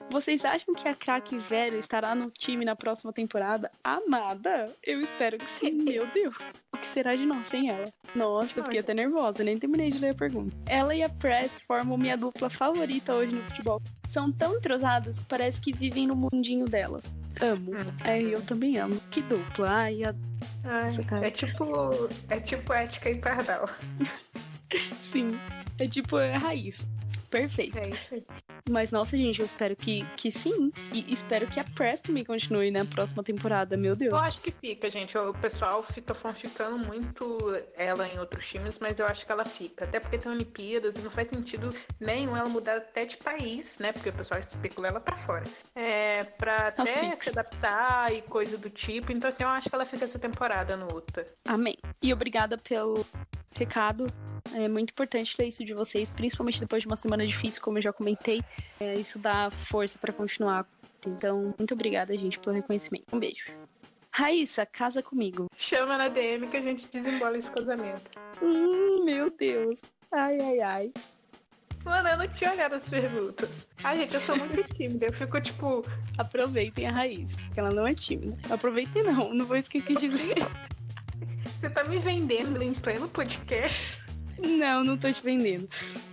Vocês 0.10 0.44
acham 0.44 0.74
que 0.74 0.88
a 0.88 0.94
craque 0.94 1.38
Vero 1.38 1.78
estará 1.78 2.14
no 2.14 2.30
time 2.30 2.66
na 2.66 2.76
próxima 2.76 3.14
temporada? 3.14 3.72
Amada? 3.84 4.66
Eu 4.84 5.02
espero 5.02 5.38
que 5.38 5.50
sim, 5.50 5.72
meu 5.84 6.06
Deus. 6.12 6.62
O 6.74 6.78
que 6.78 6.86
será 6.86 7.16
de 7.16 7.26
nós 7.26 7.48
sem 7.48 7.70
ela? 7.70 7.86
Nossa, 8.14 8.60
eu 8.60 8.64
fiquei 8.64 8.80
até 8.82 8.94
nervosa, 8.94 9.44
nem 9.44 9.58
terminei 9.58 9.90
de 9.90 10.00
ler 10.00 10.10
a 10.10 10.16
pergunta. 10.16 10.56
Ela 10.66 10.94
e 10.94 11.02
a 11.02 11.10
Press 11.10 11.62
formam 11.62 11.98
minha 11.98 12.18
dupla 12.18 12.50
favorita 12.50 13.14
hoje 13.14 13.36
no 13.36 13.44
futebol. 13.44 13.82
São 14.08 14.32
tão 14.32 14.58
entrosadas 14.58 15.20
que 15.20 15.26
parece 15.26 15.62
que 15.62 15.72
vivem 15.72 16.08
no 16.08 16.16
mundinho 16.16 16.66
delas. 16.66 17.06
Amo. 17.40 17.72
É, 18.04 18.22
eu 18.22 18.42
também 18.42 18.78
amo. 18.78 19.00
Que 19.10 19.22
dupla. 19.22 19.70
Ai, 19.70 20.04
a... 20.04 20.14
Ai, 20.64 20.84
Nossa, 20.84 21.04
cara. 21.04 21.28
é 21.28 21.32
tipo. 21.32 21.66
É 22.30 22.40
tipo 22.40 22.74
ética 22.74 23.10
e 23.10 23.16
pardal. 23.16 23.70
sim. 25.04 25.40
É 25.80 25.88
tipo 25.88 26.18
a 26.18 26.38
raiz. 26.38 26.86
Perfeito. 27.30 27.78
É 27.80 27.90
isso 27.90 28.14
aí. 28.14 28.26
Mas, 28.70 28.92
nossa, 28.92 29.18
gente, 29.18 29.40
eu 29.40 29.46
espero 29.46 29.76
que, 29.76 30.06
que 30.16 30.32
sim. 30.32 30.72
E 30.94 31.12
espero 31.12 31.48
que 31.48 31.60
a 31.60 31.64
Press 31.64 32.02
também 32.02 32.24
continue 32.24 32.72
na 32.72 32.86
próxima 32.86 33.24
temporada, 33.24 33.76
meu 33.78 33.96
Deus. 33.96 34.14
Eu 34.14 34.20
acho 34.20 34.42
que 34.42 34.52
fica, 34.52 34.90
gente. 34.90 35.18
O 35.18 35.34
pessoal 35.34 35.84
fica 35.84 36.14
fanficando 36.14 36.78
muito 36.78 37.38
ela 37.76 38.08
em 38.08 38.20
outros 38.20 38.48
times, 38.48 38.80
mas 38.80 39.00
eu 39.00 39.06
acho 39.06 39.26
que 39.26 39.32
ela 39.32 39.46
fica. 39.46 39.86
Até 39.86 40.00
porque 40.00 40.18
tem 40.18 40.32
Olimpíadas 40.32 40.96
e 40.96 41.00
não 41.00 41.12
faz 41.12 41.30
sentido 41.30 41.70
nenhum 42.00 42.36
ela 42.36 42.50
mudar 42.50 42.78
até 42.78 43.06
de 43.06 43.18
país, 43.18 43.78
né? 43.80 43.92
Porque 43.92 44.10
o 44.10 44.14
pessoal 44.14 44.40
especula 44.40 44.88
ela 44.88 45.00
pra 45.00 45.18
fora. 45.26 45.44
É, 45.76 46.24
pra 46.24 46.68
até 46.68 47.16
se 47.16 47.30
adaptar 47.30 48.14
e 48.14 48.22
coisa 48.22 48.58
do 48.58 48.70
tipo. 48.70 49.12
Então, 49.12 49.30
assim, 49.30 49.44
eu 49.44 49.50
acho 49.50 49.70
que 49.70 49.76
ela 49.76 49.86
fica 49.86 50.06
essa 50.06 50.20
temporada 50.20 50.76
no 50.78 50.88
UTA. 50.96 51.26
Amém. 51.46 51.78
E 52.02 52.14
obrigada 52.14 52.58
pelo 52.58 53.06
recado. 53.56 54.12
É 54.54 54.68
muito 54.68 54.92
importante 54.92 55.36
ler 55.38 55.48
isso 55.48 55.64
de 55.64 55.74
vocês, 55.74 56.12
principalmente 56.12 56.60
depois 56.60 56.82
de 56.82 56.88
uma 56.88 56.96
semana 56.96 57.26
difícil, 57.26 57.62
como 57.62 57.78
eu 57.78 57.82
já 57.82 57.94
comentei. 57.94 58.44
É, 58.80 58.96
isso 58.96 59.20
dá 59.20 59.50
força 59.52 59.98
pra 60.00 60.12
continuar. 60.14 60.66
Então, 61.06 61.54
muito 61.58 61.74
obrigada, 61.74 62.16
gente, 62.18 62.40
pelo 62.40 62.56
reconhecimento. 62.56 63.06
Um 63.14 63.20
beijo. 63.20 63.44
Raíssa, 64.12 64.66
casa 64.66 65.02
comigo. 65.02 65.48
Chama 65.58 65.98
na 65.98 66.10
DM 66.10 66.48
que 66.48 66.58
a 66.58 66.62
gente 66.62 66.88
desembola 66.90 67.38
esse 67.38 67.50
casamento. 67.52 68.12
Hum, 68.42 69.04
meu 69.06 69.30
Deus. 69.32 69.80
Ai, 70.12 70.38
ai, 70.42 70.60
ai. 70.60 70.92
Mano, 71.86 72.10
eu 72.10 72.18
não 72.18 72.28
tinha 72.28 72.52
olhado 72.52 72.76
as 72.76 72.88
perguntas. 72.88 73.50
Ai, 73.84 73.98
gente, 73.98 74.14
eu 74.14 74.22
sou 74.22 74.38
muito 74.38 74.64
tímida. 74.76 75.08
Eu 75.08 75.14
fico, 75.14 75.40
tipo, 75.42 75.84
Aproveitem 76.18 76.86
a 76.88 76.92
Raíssa, 76.92 77.38
porque 77.48 77.60
ela 77.60 77.72
não 77.72 77.88
é 77.88 77.94
tímida. 77.94 78.38
Aproveitem 78.54 79.02
não, 79.04 79.34
não 79.34 79.48
foi 79.48 79.60
isso 79.60 79.70
que 79.72 79.80
eu 79.80 79.84
quis 79.84 80.00
dizer. 80.00 80.36
você 81.60 81.70
tá 81.70 81.84
me 81.86 81.98
vendendo 81.98 82.62
em 82.62 82.74
pleno 82.74 83.08
podcast? 83.08 83.98
Não, 84.38 84.84
não 84.84 84.98
tô 84.98 85.12
te 85.12 85.24
vendendo. 85.24 85.68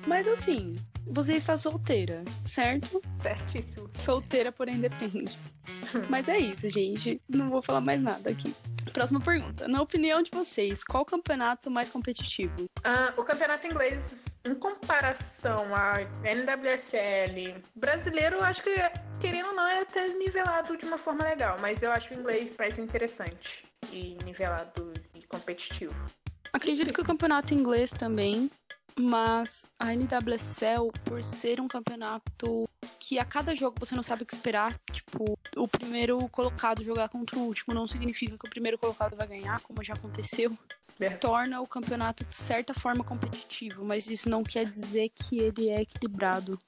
Mas 0.07 0.27
assim, 0.29 0.77
você 1.11 1.35
está 1.35 1.57
solteira, 1.57 2.25
certo? 2.45 3.01
Certíssimo. 3.21 3.91
Solteira, 3.95 4.53
porém 4.53 4.81
depende. 4.81 5.37
Mas 6.09 6.29
é 6.29 6.39
isso, 6.39 6.69
gente. 6.69 7.21
Não 7.29 7.51
vou 7.51 7.63
falar 7.63 7.81
mais 7.81 8.01
nada 8.01 8.31
aqui. 8.31 8.55
Próxima 8.93 9.21
pergunta. 9.21 9.69
Na 9.69 9.83
opinião 9.83 10.23
de 10.23 10.31
vocês, 10.31 10.83
qual 10.83 11.05
campeonato 11.05 11.71
mais 11.71 11.91
competitivo? 11.91 12.55
Ah, 12.83 13.13
o 13.17 13.23
campeonato 13.23 13.67
inglês, 13.67 14.37
em 14.47 14.55
comparação 14.55 15.75
à 15.75 16.01
NWSL, 16.25 17.55
brasileiro, 17.77 18.37
eu 18.37 18.45
acho 18.45 18.63
que, 18.63 18.75
querendo 19.21 19.49
ou 19.49 19.55
não, 19.55 19.69
é 19.69 19.83
até 19.83 20.07
nivelado 20.15 20.77
de 20.77 20.87
uma 20.87 20.99
forma 20.99 21.25
legal, 21.25 21.57
mas 21.61 21.83
eu 21.83 21.93
acho 21.93 22.13
o 22.15 22.19
inglês 22.19 22.57
mais 22.59 22.79
interessante 22.79 23.63
e 23.93 24.17
nivelado 24.25 24.93
e 25.15 25.23
competitivo. 25.27 25.95
Acredito 26.53 26.93
que 26.93 27.01
o 27.01 27.05
campeonato 27.05 27.53
inglês 27.53 27.91
também, 27.91 28.51
mas 28.99 29.65
a 29.79 29.93
NWSL, 29.93 30.93
por 31.05 31.23
ser 31.23 31.61
um 31.61 31.69
campeonato 31.69 32.69
que 32.99 33.19
a 33.19 33.25
cada 33.25 33.55
jogo 33.55 33.77
você 33.79 33.95
não 33.95 34.03
sabe 34.03 34.23
o 34.23 34.27
que 34.27 34.35
esperar, 34.35 34.79
tipo, 34.93 35.39
o 35.57 35.69
primeiro 35.69 36.29
colocado 36.29 36.85
jogar 36.85 37.09
contra 37.09 37.39
o 37.39 37.43
último 37.43 37.75
não 37.75 37.87
significa 37.87 38.37
que 38.37 38.47
o 38.47 38.51
primeiro 38.51 38.79
colocado 38.79 39.17
vai 39.17 39.27
ganhar, 39.27 39.61
como 39.61 39.83
já 39.83 39.95
aconteceu. 39.95 40.57
Verdade. 40.99 41.21
torna 41.21 41.61
o 41.61 41.67
campeonato 41.67 42.25
de 42.25 42.35
certa 42.35 42.75
forma 42.75 43.05
competitivo, 43.05 43.85
mas 43.85 44.09
isso 44.09 44.29
não 44.29 44.43
quer 44.43 44.67
dizer 44.67 45.11
que 45.11 45.39
ele 45.39 45.69
é 45.69 45.83
equilibrado. 45.83 46.59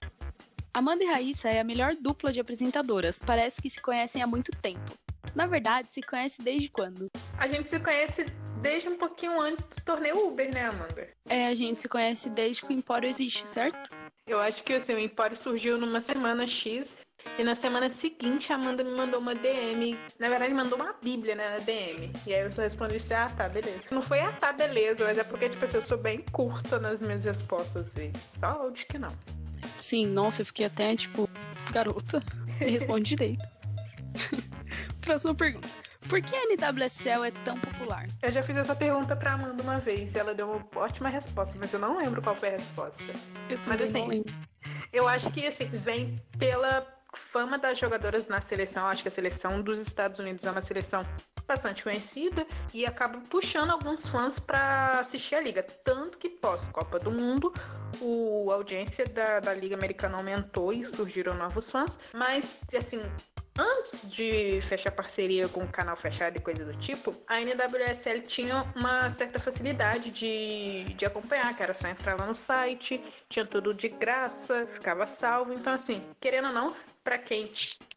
Amanda 0.72 1.02
e 1.02 1.06
Raíssa 1.08 1.48
é 1.48 1.58
a 1.58 1.64
melhor 1.64 1.96
dupla 2.00 2.32
de 2.32 2.38
apresentadoras, 2.38 3.18
parece 3.18 3.60
que 3.60 3.68
se 3.68 3.80
conhecem 3.80 4.22
há 4.22 4.26
muito 4.26 4.52
tempo. 4.52 4.96
Na 5.34 5.46
verdade, 5.46 5.88
se 5.90 6.00
conhece 6.02 6.42
desde 6.42 6.68
quando? 6.68 7.08
A 7.38 7.46
gente 7.46 7.68
se 7.68 7.78
conhece 7.78 8.26
desde 8.60 8.88
um 8.88 8.96
pouquinho 8.96 9.40
antes 9.40 9.64
do 9.64 9.76
torneio 9.82 10.26
Uber, 10.26 10.52
né, 10.52 10.66
Amanda? 10.66 11.08
É, 11.28 11.46
a 11.46 11.54
gente 11.54 11.80
se 11.80 11.88
conhece 11.88 12.28
desde 12.30 12.62
que 12.62 12.68
o 12.68 12.72
Empório 12.72 13.08
existe, 13.08 13.48
certo? 13.48 13.90
Eu 14.26 14.40
acho 14.40 14.62
que 14.62 14.74
assim, 14.74 14.94
o 14.94 14.98
Empório 14.98 15.36
surgiu 15.36 15.78
numa 15.78 16.00
semana 16.00 16.46
X 16.46 16.98
e 17.38 17.44
na 17.44 17.54
semana 17.54 17.90
seguinte 17.90 18.52
a 18.52 18.56
Amanda 18.56 18.82
me 18.82 18.90
mandou 18.90 19.20
uma 19.20 19.34
DM. 19.34 19.98
Na 20.18 20.28
verdade, 20.28 20.52
mandou 20.54 20.78
uma 20.78 20.94
bíblia, 21.02 21.34
né, 21.34 21.50
na 21.50 21.58
DM. 21.58 22.12
E 22.26 22.34
aí 22.34 22.44
eu 22.44 22.52
só 22.52 22.62
respondi 22.62 22.96
assim, 22.96 23.14
ah, 23.14 23.28
tá, 23.28 23.48
beleza. 23.48 23.82
Não 23.90 24.02
foi 24.02 24.20
ah, 24.20 24.32
tá, 24.32 24.52
beleza, 24.52 25.04
mas 25.04 25.18
é 25.18 25.24
porque, 25.24 25.48
tipo 25.48 25.64
assim, 25.64 25.76
eu 25.76 25.82
sou 25.82 25.98
bem 25.98 26.24
curta 26.32 26.78
nas 26.78 27.00
minhas 27.00 27.24
respostas 27.24 27.86
às 27.86 27.94
vezes. 27.94 28.36
Só 28.38 28.66
hoje 28.66 28.86
que 28.86 28.98
não. 28.98 29.10
Sim, 29.76 30.06
nossa, 30.06 30.42
eu 30.42 30.46
fiquei 30.46 30.66
até 30.66 30.94
tipo, 30.96 31.28
garota, 31.72 32.22
responde 32.58 33.16
direito. 33.16 33.48
Próxima 35.10 35.34
pergunta. 35.34 35.68
Por 36.08 36.22
que 36.22 36.36
a 36.36 36.70
NWSL 36.70 37.24
é 37.24 37.30
tão 37.44 37.58
popular? 37.58 38.06
Eu 38.22 38.30
já 38.30 38.44
fiz 38.44 38.56
essa 38.56 38.76
pergunta 38.76 39.16
pra 39.16 39.32
Amanda 39.32 39.60
uma 39.60 39.78
vez 39.78 40.14
e 40.14 40.18
ela 40.20 40.32
deu 40.32 40.48
uma 40.48 40.64
ótima 40.76 41.08
resposta, 41.08 41.56
mas 41.58 41.72
eu 41.72 41.80
não 41.80 41.98
lembro 41.98 42.22
qual 42.22 42.36
foi 42.36 42.50
a 42.50 42.52
resposta. 42.52 43.02
Eu 43.48 43.58
mas 43.66 43.82
assim, 43.82 44.24
eu 44.92 45.08
acho 45.08 45.28
que 45.32 45.44
assim, 45.44 45.64
vem 45.64 46.14
pela 46.38 46.86
fama 47.12 47.58
das 47.58 47.76
jogadoras 47.76 48.28
na 48.28 48.40
seleção. 48.40 48.86
Acho 48.86 49.02
que 49.02 49.08
a 49.08 49.10
seleção 49.10 49.60
dos 49.60 49.80
Estados 49.80 50.20
Unidos 50.20 50.44
é 50.44 50.50
uma 50.52 50.62
seleção 50.62 51.04
bastante 51.44 51.82
conhecida 51.82 52.46
e 52.72 52.86
acaba 52.86 53.20
puxando 53.28 53.70
alguns 53.70 54.06
fãs 54.06 54.38
para 54.38 55.00
assistir 55.00 55.34
a 55.34 55.40
liga. 55.40 55.64
Tanto 55.64 56.18
que 56.18 56.28
pós-Copa 56.28 57.00
do 57.00 57.10
Mundo, 57.10 57.52
o, 58.00 58.48
a 58.52 58.54
audiência 58.54 59.04
da, 59.06 59.40
da 59.40 59.52
Liga 59.54 59.74
Americana 59.74 60.18
aumentou 60.18 60.72
e 60.72 60.84
surgiram 60.84 61.34
novos 61.34 61.68
fãs. 61.68 61.98
Mas, 62.14 62.60
assim, 62.72 63.00
antes 63.60 64.08
de 64.08 64.60
fechar 64.62 64.90
parceria 64.90 65.48
com 65.48 65.60
o 65.60 65.68
canal 65.68 65.96
fechado 65.96 66.36
e 66.36 66.40
coisa 66.40 66.64
do 66.64 66.74
tipo, 66.78 67.14
a 67.26 67.40
NWSL 67.40 68.22
tinha 68.22 68.64
uma 68.74 69.10
certa 69.10 69.38
facilidade 69.38 70.10
de, 70.10 70.94
de 70.94 71.04
acompanhar, 71.04 71.54
que 71.54 71.62
era 71.62 71.74
só 71.74 71.88
entrar 71.88 72.18
lá 72.18 72.26
no 72.26 72.34
site, 72.34 73.02
tinha 73.28 73.44
tudo 73.44 73.74
de 73.74 73.88
graça, 73.88 74.66
ficava 74.66 75.06
salvo. 75.06 75.52
Então, 75.52 75.74
assim, 75.74 76.02
querendo 76.20 76.48
ou 76.48 76.54
não, 76.54 76.74
para 77.04 77.18
quem 77.18 77.46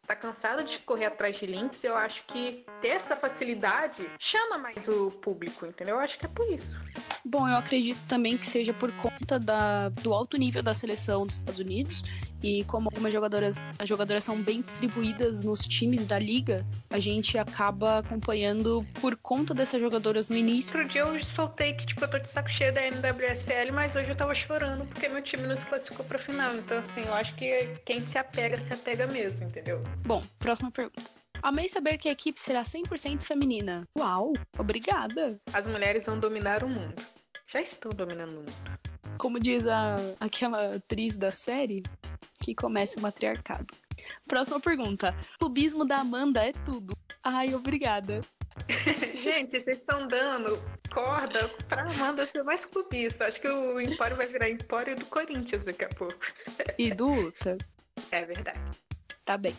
tá 0.06 0.14
cansado 0.14 0.64
de 0.64 0.78
correr 0.80 1.06
atrás 1.06 1.36
de 1.36 1.46
links, 1.46 1.82
eu 1.84 1.96
acho 1.96 2.24
que 2.26 2.64
ter 2.80 2.88
essa 2.88 3.16
facilidade 3.16 4.08
chama 4.18 4.58
mais 4.58 4.88
o 4.88 5.10
público, 5.10 5.66
entendeu? 5.66 5.96
Eu 5.96 6.00
acho 6.00 6.18
que 6.18 6.26
é 6.26 6.28
por 6.28 6.48
isso. 6.52 6.76
Bom, 7.24 7.48
eu 7.48 7.56
acredito 7.56 8.00
também 8.08 8.36
que 8.36 8.46
seja 8.46 8.72
por 8.72 8.92
conta 8.92 9.38
da, 9.38 9.88
do 9.88 10.12
alto 10.12 10.36
nível 10.36 10.62
da 10.62 10.74
seleção 10.74 11.26
dos 11.26 11.36
Estados 11.36 11.58
Unidos 11.58 12.02
e 12.42 12.62
como 12.64 12.90
algumas 12.90 13.10
jogadoras, 13.10 13.70
as 13.78 13.88
jogadoras 13.88 14.22
são 14.22 14.40
bem 14.40 14.60
distribuídas 14.60 15.42
nos 15.42 15.62
times 15.62 16.04
da 16.04 16.18
liga, 16.18 16.66
a 16.90 16.98
gente 16.98 17.38
acaba 17.38 18.00
acompanhando 18.00 18.86
por 19.00 19.16
conta 19.16 19.54
dessas 19.54 19.80
jogadoras 19.80 20.28
no 20.28 20.36
início. 20.36 20.76
Outro 20.76 20.92
dia 20.92 21.00
eu 21.00 21.24
soltei 21.24 21.72
que, 21.72 21.86
tipo, 21.86 22.04
eu 22.04 22.08
tô 22.08 22.18
de 22.18 22.28
saco 22.28 22.50
cheio 22.50 22.72
da 22.72 22.82
NWSL, 22.82 23.72
mas 23.72 23.96
hoje 23.96 24.10
eu 24.10 24.16
tava 24.16 24.34
chorando 24.34 24.84
porque 24.86 25.08
meu 25.08 25.22
time 25.22 25.46
não 25.46 25.56
se 25.56 25.64
classificou 25.64 26.04
pra 26.04 26.18
final. 26.18 26.54
Então, 26.54 26.78
assim, 26.78 27.04
eu 27.04 27.14
acho 27.14 27.34
que 27.34 27.78
quem 27.84 28.04
se 28.04 28.18
apega, 28.18 28.62
se 28.62 28.74
apega 28.74 29.06
mesmo, 29.06 29.46
entendeu? 29.46 29.82
Bom, 30.06 30.22
próxima 30.38 30.70
pergunta. 30.70 31.02
Amei 31.42 31.68
saber 31.68 31.98
que 31.98 32.08
a 32.08 32.12
equipe 32.12 32.40
será 32.40 32.62
100% 32.62 33.22
feminina. 33.22 33.86
Uau, 33.98 34.32
obrigada. 34.58 35.38
As 35.52 35.66
mulheres 35.66 36.06
vão 36.06 36.18
dominar 36.18 36.64
o 36.64 36.68
mundo. 36.68 36.94
Já 37.52 37.60
estão 37.60 37.92
dominando 37.92 38.30
o 38.30 38.34
mundo. 38.36 38.52
Como 39.18 39.38
diz 39.38 39.66
a, 39.66 39.96
aquela 40.18 40.74
atriz 40.76 41.16
da 41.16 41.30
série, 41.30 41.82
que 42.40 42.54
comece 42.54 42.96
o 42.96 43.00
matriarcado. 43.00 43.66
Próxima 44.26 44.60
pergunta. 44.60 45.14
Clubismo 45.38 45.84
da 45.84 45.98
Amanda 45.98 46.40
é 46.40 46.52
tudo. 46.52 46.96
Ai, 47.22 47.54
obrigada. 47.54 48.20
Gente, 49.14 49.60
vocês 49.60 49.78
estão 49.78 50.06
dando 50.06 50.58
corda 50.92 51.48
pra 51.68 51.82
Amanda 51.82 52.24
ser 52.24 52.42
mais 52.42 52.64
clubista. 52.64 53.26
Acho 53.26 53.40
que 53.40 53.48
o 53.48 53.80
Empório 53.80 54.16
vai 54.16 54.26
virar 54.26 54.48
Empório 54.48 54.96
do 54.96 55.04
Corinthians 55.06 55.64
daqui 55.64 55.84
a 55.84 55.88
pouco. 55.88 56.18
E 56.78 56.92
do 56.92 57.08
Luta. 57.08 57.58
É 58.10 58.24
verdade. 58.24 58.60
Tá 59.24 59.38
bem. 59.38 59.54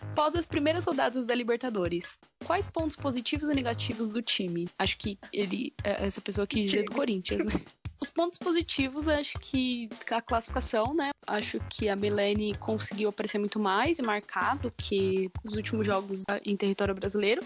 Após 0.00 0.36
as 0.36 0.46
primeiras 0.46 0.84
rodadas 0.84 1.26
da 1.26 1.34
Libertadores, 1.34 2.16
quais 2.44 2.68
pontos 2.68 2.96
positivos 2.96 3.48
e 3.48 3.54
negativos 3.54 4.10
do 4.10 4.22
time? 4.22 4.68
Acho 4.78 4.96
que 4.96 5.18
ele, 5.32 5.72
é, 5.82 6.06
essa 6.06 6.20
pessoa 6.20 6.46
quis 6.46 6.66
dizer 6.66 6.84
do 6.84 6.92
Corinthians, 6.92 7.44
né? 7.44 7.52
Os 8.00 8.10
pontos 8.10 8.38
positivos, 8.38 9.08
acho 9.08 9.36
que 9.40 9.88
a 10.08 10.22
classificação, 10.22 10.94
né? 10.94 11.10
Acho 11.26 11.58
que 11.68 11.88
a 11.88 11.96
Milene 11.96 12.54
conseguiu 12.54 13.08
aparecer 13.08 13.38
muito 13.38 13.58
mais 13.58 13.98
e 13.98 14.02
marcar 14.02 14.56
do 14.56 14.70
que 14.70 15.28
os 15.44 15.56
últimos 15.56 15.84
jogos 15.84 16.22
em 16.44 16.56
território 16.56 16.94
brasileiro. 16.94 17.42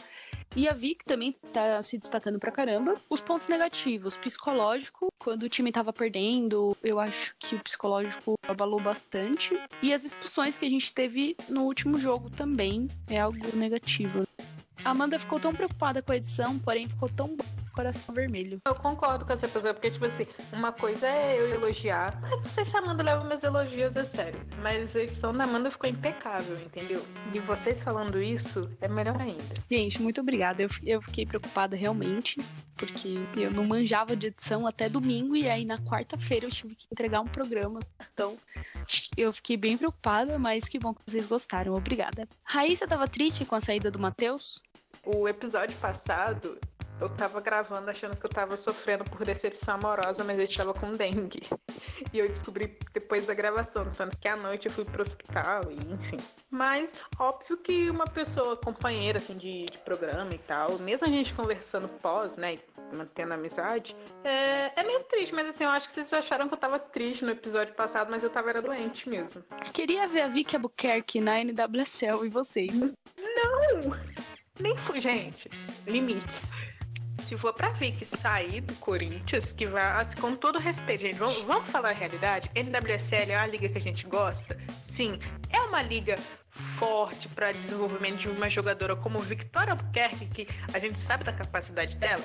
E 0.54 0.68
a 0.68 0.72
Vic 0.72 1.04
também 1.04 1.34
tá 1.52 1.82
se 1.82 1.96
destacando 1.96 2.38
pra 2.38 2.52
caramba. 2.52 2.94
Os 3.08 3.20
pontos 3.20 3.48
negativos, 3.48 4.16
psicológico, 4.18 5.08
quando 5.18 5.44
o 5.44 5.48
time 5.48 5.72
tava 5.72 5.92
perdendo, 5.92 6.76
eu 6.82 7.00
acho 7.00 7.34
que 7.38 7.54
o 7.54 7.60
psicológico 7.60 8.34
abalou 8.46 8.80
bastante. 8.80 9.56
E 9.80 9.94
as 9.94 10.04
expulsões 10.04 10.58
que 10.58 10.66
a 10.66 10.70
gente 10.70 10.92
teve 10.92 11.36
no 11.48 11.62
último 11.62 11.96
jogo 11.96 12.28
também 12.28 12.88
é 13.08 13.18
algo 13.18 13.56
negativo. 13.56 14.26
Amanda 14.84 15.18
ficou 15.18 15.40
tão 15.40 15.54
preocupada 15.54 16.02
com 16.02 16.12
a 16.12 16.16
edição, 16.16 16.58
porém 16.58 16.88
ficou 16.88 17.08
tão 17.08 17.28
boa 17.28 17.61
coração 17.72 18.14
vermelho. 18.14 18.60
Eu 18.64 18.74
concordo 18.74 19.24
com 19.24 19.32
essa 19.32 19.48
pessoa, 19.48 19.74
porque, 19.74 19.90
tipo 19.90 20.04
assim, 20.04 20.26
uma 20.52 20.72
coisa 20.72 21.06
é 21.06 21.38
eu 21.38 21.48
elogiar. 21.50 22.18
Mas 22.20 22.30
não 22.30 22.44
sei 22.44 22.64
se 22.64 22.76
a 22.76 22.80
Amanda 22.80 23.02
leva 23.02 23.24
meus 23.24 23.42
elogios 23.42 23.96
a 23.96 24.04
sério. 24.04 24.40
Mas 24.60 24.94
a 24.94 25.00
edição 25.00 25.32
da 25.32 25.44
Amanda 25.44 25.70
ficou 25.70 25.88
impecável, 25.88 26.56
entendeu? 26.58 27.04
E 27.32 27.40
vocês 27.40 27.82
falando 27.82 28.22
isso 28.22 28.70
é 28.80 28.88
melhor 28.88 29.20
ainda. 29.20 29.54
Gente, 29.70 30.00
muito 30.00 30.20
obrigada. 30.20 30.62
Eu, 30.62 30.68
eu 30.84 31.02
fiquei 31.02 31.26
preocupada 31.26 31.74
realmente, 31.74 32.40
porque 32.76 33.26
eu 33.36 33.50
não 33.50 33.64
manjava 33.64 34.14
de 34.16 34.26
edição 34.26 34.66
até 34.66 34.88
domingo, 34.88 35.36
e 35.36 35.48
aí 35.48 35.64
na 35.64 35.78
quarta-feira 35.78 36.46
eu 36.46 36.50
tive 36.50 36.74
que 36.74 36.86
entregar 36.90 37.20
um 37.20 37.26
programa. 37.26 37.80
Então, 38.12 38.36
eu 39.16 39.32
fiquei 39.32 39.56
bem 39.56 39.76
preocupada, 39.76 40.38
mas 40.38 40.64
que 40.64 40.78
bom 40.78 40.94
que 40.94 41.02
vocês 41.10 41.26
gostaram. 41.26 41.72
Obrigada. 41.74 42.28
Raíssa 42.44 42.86
tava 42.86 43.08
triste 43.08 43.44
com 43.44 43.54
a 43.54 43.60
saída 43.60 43.90
do 43.90 43.98
Matheus? 43.98 44.60
O 45.04 45.28
episódio 45.28 45.76
passado, 45.78 46.58
eu 47.00 47.08
tava 47.08 47.40
gravando 47.40 47.90
achando 47.90 48.16
que 48.16 48.24
eu 48.24 48.30
tava 48.30 48.56
sofrendo 48.56 49.04
por 49.04 49.24
decepção 49.24 49.74
amorosa, 49.74 50.22
mas 50.22 50.38
eu 50.38 50.44
estava 50.44 50.72
com 50.72 50.92
dengue. 50.92 51.42
E 52.12 52.18
eu 52.18 52.28
descobri 52.28 52.78
depois 52.92 53.26
da 53.26 53.34
gravação, 53.34 53.90
tanto 53.90 54.16
que 54.16 54.28
à 54.28 54.36
noite 54.36 54.66
eu 54.66 54.72
fui 54.72 54.84
pro 54.84 55.02
hospital 55.02 55.70
e 55.70 55.76
enfim. 55.92 56.18
Mas 56.50 56.92
óbvio 57.18 57.56
que 57.56 57.90
uma 57.90 58.06
pessoa 58.06 58.56
companheira 58.56 59.18
assim 59.18 59.34
de, 59.34 59.66
de 59.66 59.78
programa 59.78 60.34
e 60.34 60.38
tal, 60.38 60.78
mesmo 60.78 61.06
a 61.06 61.10
gente 61.10 61.34
conversando 61.34 61.88
pós, 61.88 62.36
né, 62.36 62.56
mantendo 62.94 63.34
amizade, 63.34 63.96
é, 64.22 64.72
é 64.80 64.82
meio 64.84 65.00
triste, 65.04 65.34
mas 65.34 65.48
assim, 65.48 65.64
eu 65.64 65.70
acho 65.70 65.86
que 65.86 65.92
vocês 65.92 66.12
acharam 66.12 66.48
que 66.48 66.54
eu 66.54 66.58
tava 66.58 66.78
triste 66.78 67.24
no 67.24 67.30
episódio 67.30 67.74
passado, 67.74 68.10
mas 68.10 68.22
eu 68.22 68.30
tava 68.30 68.50
era 68.50 68.62
doente 68.62 69.08
mesmo. 69.08 69.42
Queria 69.72 70.06
ver 70.06 70.22
a 70.22 70.28
Vicky 70.28 70.56
Albuquerque 70.56 71.20
na 71.20 71.42
NWSL 71.42 72.26
e 72.26 72.28
vocês. 72.28 72.80
Não! 73.16 73.96
Nem 74.60 74.76
fui, 74.76 75.00
gente. 75.00 75.48
Limites. 75.86 76.42
Se 77.26 77.36
for 77.36 77.52
pra 77.52 77.70
Vicky 77.70 78.04
sair 78.04 78.60
do 78.60 78.74
Corinthians, 78.74 79.52
que 79.52 79.66
vai, 79.66 79.82
assim, 80.00 80.16
com 80.16 80.34
todo 80.36 80.58
respeito, 80.58 81.02
gente, 81.02 81.18
vamos, 81.18 81.42
vamos 81.42 81.70
falar 81.70 81.90
a 81.90 81.92
realidade. 81.92 82.50
NWSL 82.54 83.32
é 83.32 83.36
uma 83.36 83.46
liga 83.46 83.68
que 83.68 83.78
a 83.78 83.80
gente 83.80 84.06
gosta? 84.06 84.58
Sim. 84.82 85.18
É 85.50 85.60
uma 85.60 85.82
liga 85.82 86.18
forte 86.52 87.28
para 87.28 87.52
desenvolvimento 87.52 88.18
de 88.18 88.28
uma 88.28 88.48
jogadora 88.50 88.94
como 88.94 89.18
Victoria 89.18 89.72
Albuquerque, 89.72 90.26
que 90.26 90.48
a 90.72 90.78
gente 90.78 90.98
sabe 90.98 91.24
da 91.24 91.32
capacidade 91.32 91.96
dela? 91.96 92.22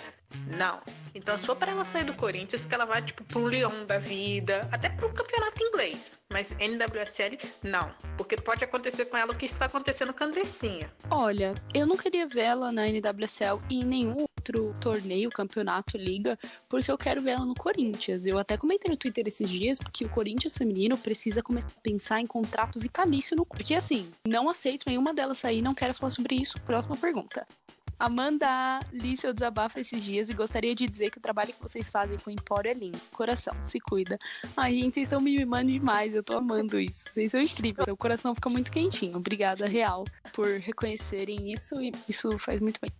Não. 0.48 0.82
Então, 1.16 1.38
só 1.38 1.56
para 1.56 1.72
ela 1.72 1.86
sair 1.86 2.04
do 2.04 2.14
Corinthians, 2.14 2.66
que 2.66 2.76
ela 2.76 2.86
vai, 2.86 3.02
tipo, 3.02 3.24
um 3.40 3.46
Leão 3.46 3.86
da 3.86 3.98
vida, 3.98 4.68
até 4.72 4.90
um 4.90 5.14
campeonato 5.14 5.64
inglês. 5.64 6.20
Mas 6.32 6.52
NWSL, 6.60 7.38
não. 7.64 7.94
Porque 8.18 8.36
pode 8.36 8.64
acontecer 8.64 9.06
com 9.06 9.16
ela 9.16 9.32
o 9.32 9.36
que 9.36 9.46
está 9.46 9.66
acontecendo 9.66 10.14
com 10.14 10.24
a 10.24 10.28
Andressinha. 10.28 10.92
Olha, 11.10 11.56
eu 11.74 11.86
não 11.86 11.96
queria 11.96 12.28
ver 12.28 12.42
ela 12.42 12.72
na 12.72 12.88
NWSL 12.88 13.62
e 13.70 13.80
em 13.80 13.86
nenhum 13.86 14.26
outro 14.48 14.74
torneio, 14.80 15.30
campeonato, 15.30 15.98
liga, 15.98 16.38
porque 16.70 16.92
eu 16.92 16.98
quero 16.98 17.22
ver 17.22 17.32
ela 17.32 17.46
no 17.46 17.56
Corinthians. 17.56 18.26
Eu 18.26 18.38
até 18.38 18.58
comentei 18.58 18.90
no 18.90 18.98
Twitter 18.98 19.28
esses 19.28 19.50
dias 19.50 19.78
que 19.92 20.06
o 20.06 20.10
Corinthians 20.10 20.56
feminino 20.56 20.98
precisa 20.98 21.42
começar 21.44 21.68
a 21.68 21.82
pensar 21.82 22.22
em 22.22 22.26
contrato 22.26 22.80
vitalício 22.80 23.36
no. 23.36 23.46
Porque 23.46 23.74
assim, 23.74 24.10
não 24.28 24.50
aceito 24.50 24.84
nenhuma 24.88 25.14
delas 25.14 25.40
sair, 25.40 25.62
não 25.62 25.74
quero 25.74 25.94
falar 25.94 26.12
sobre 26.12 26.36
isso. 26.36 26.60
Próxima 26.62 26.96
pergunta. 26.96 27.46
Amanda 28.00 28.80
li 28.94 29.18
seu 29.18 29.34
desabafo 29.34 29.80
esses 29.80 30.04
dias 30.04 30.30
e 30.30 30.34
gostaria 30.34 30.76
de 30.76 30.88
dizer 30.88 31.10
que 31.10 31.18
o 31.18 31.22
trabalho 31.22 31.52
que 31.52 31.62
vocês 31.62 31.90
fazem 31.90 32.16
com 32.20 32.30
o 32.30 32.34
Empório 32.34 32.70
é 32.70 32.74
lindo. 32.74 33.00
Coração, 33.12 33.56
se 33.66 33.80
cuida. 33.80 34.20
Ai, 34.56 34.74
gente, 34.74 34.94
vocês 34.94 35.08
estão 35.08 35.20
me 35.20 35.36
mimando 35.36 35.72
demais. 35.72 36.16
Eu 36.16 36.22
tô 36.22 36.38
amando 36.38 36.80
isso. 36.80 37.06
Vocês 37.12 37.32
são 37.32 37.42
incríveis. 37.42 37.88
O 37.88 37.98
coração 37.98 38.36
fica 38.36 38.50
muito 38.50 38.72
quentinho. 38.72 39.18
Obrigada, 39.18 39.68
real, 39.68 40.06
por 40.32 40.48
reconhecerem 40.60 41.52
isso 41.52 41.82
e 41.82 41.92
isso 42.08 42.38
faz 42.38 42.62
muito 42.62 42.80
bem. 42.80 42.92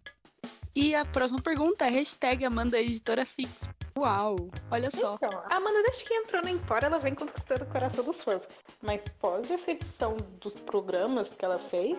E 0.80 0.94
a 0.94 1.04
próxima 1.04 1.42
pergunta 1.42 1.88
é 1.88 1.90
hashtag 1.90 2.46
Amanda 2.46 2.80
Editora 2.80 3.26
Fix. 3.26 3.50
Uau, 3.98 4.50
olha 4.70 4.92
só. 4.92 5.16
Então, 5.16 5.42
a 5.50 5.56
Amanda, 5.56 5.82
desde 5.84 6.04
que 6.04 6.14
entrou 6.14 6.42
no 6.42 6.50
Empório, 6.50 6.86
ela 6.86 7.00
vem 7.00 7.16
conquistando 7.16 7.64
o 7.64 7.68
coração 7.68 8.04
dos 8.04 8.22
fãs. 8.22 8.48
Mas 8.82 9.04
pós 9.20 9.50
essa 9.50 9.72
edição 9.72 10.18
dos 10.40 10.54
programas 10.56 11.30
que 11.30 11.44
ela 11.44 11.58
fez, 11.58 11.98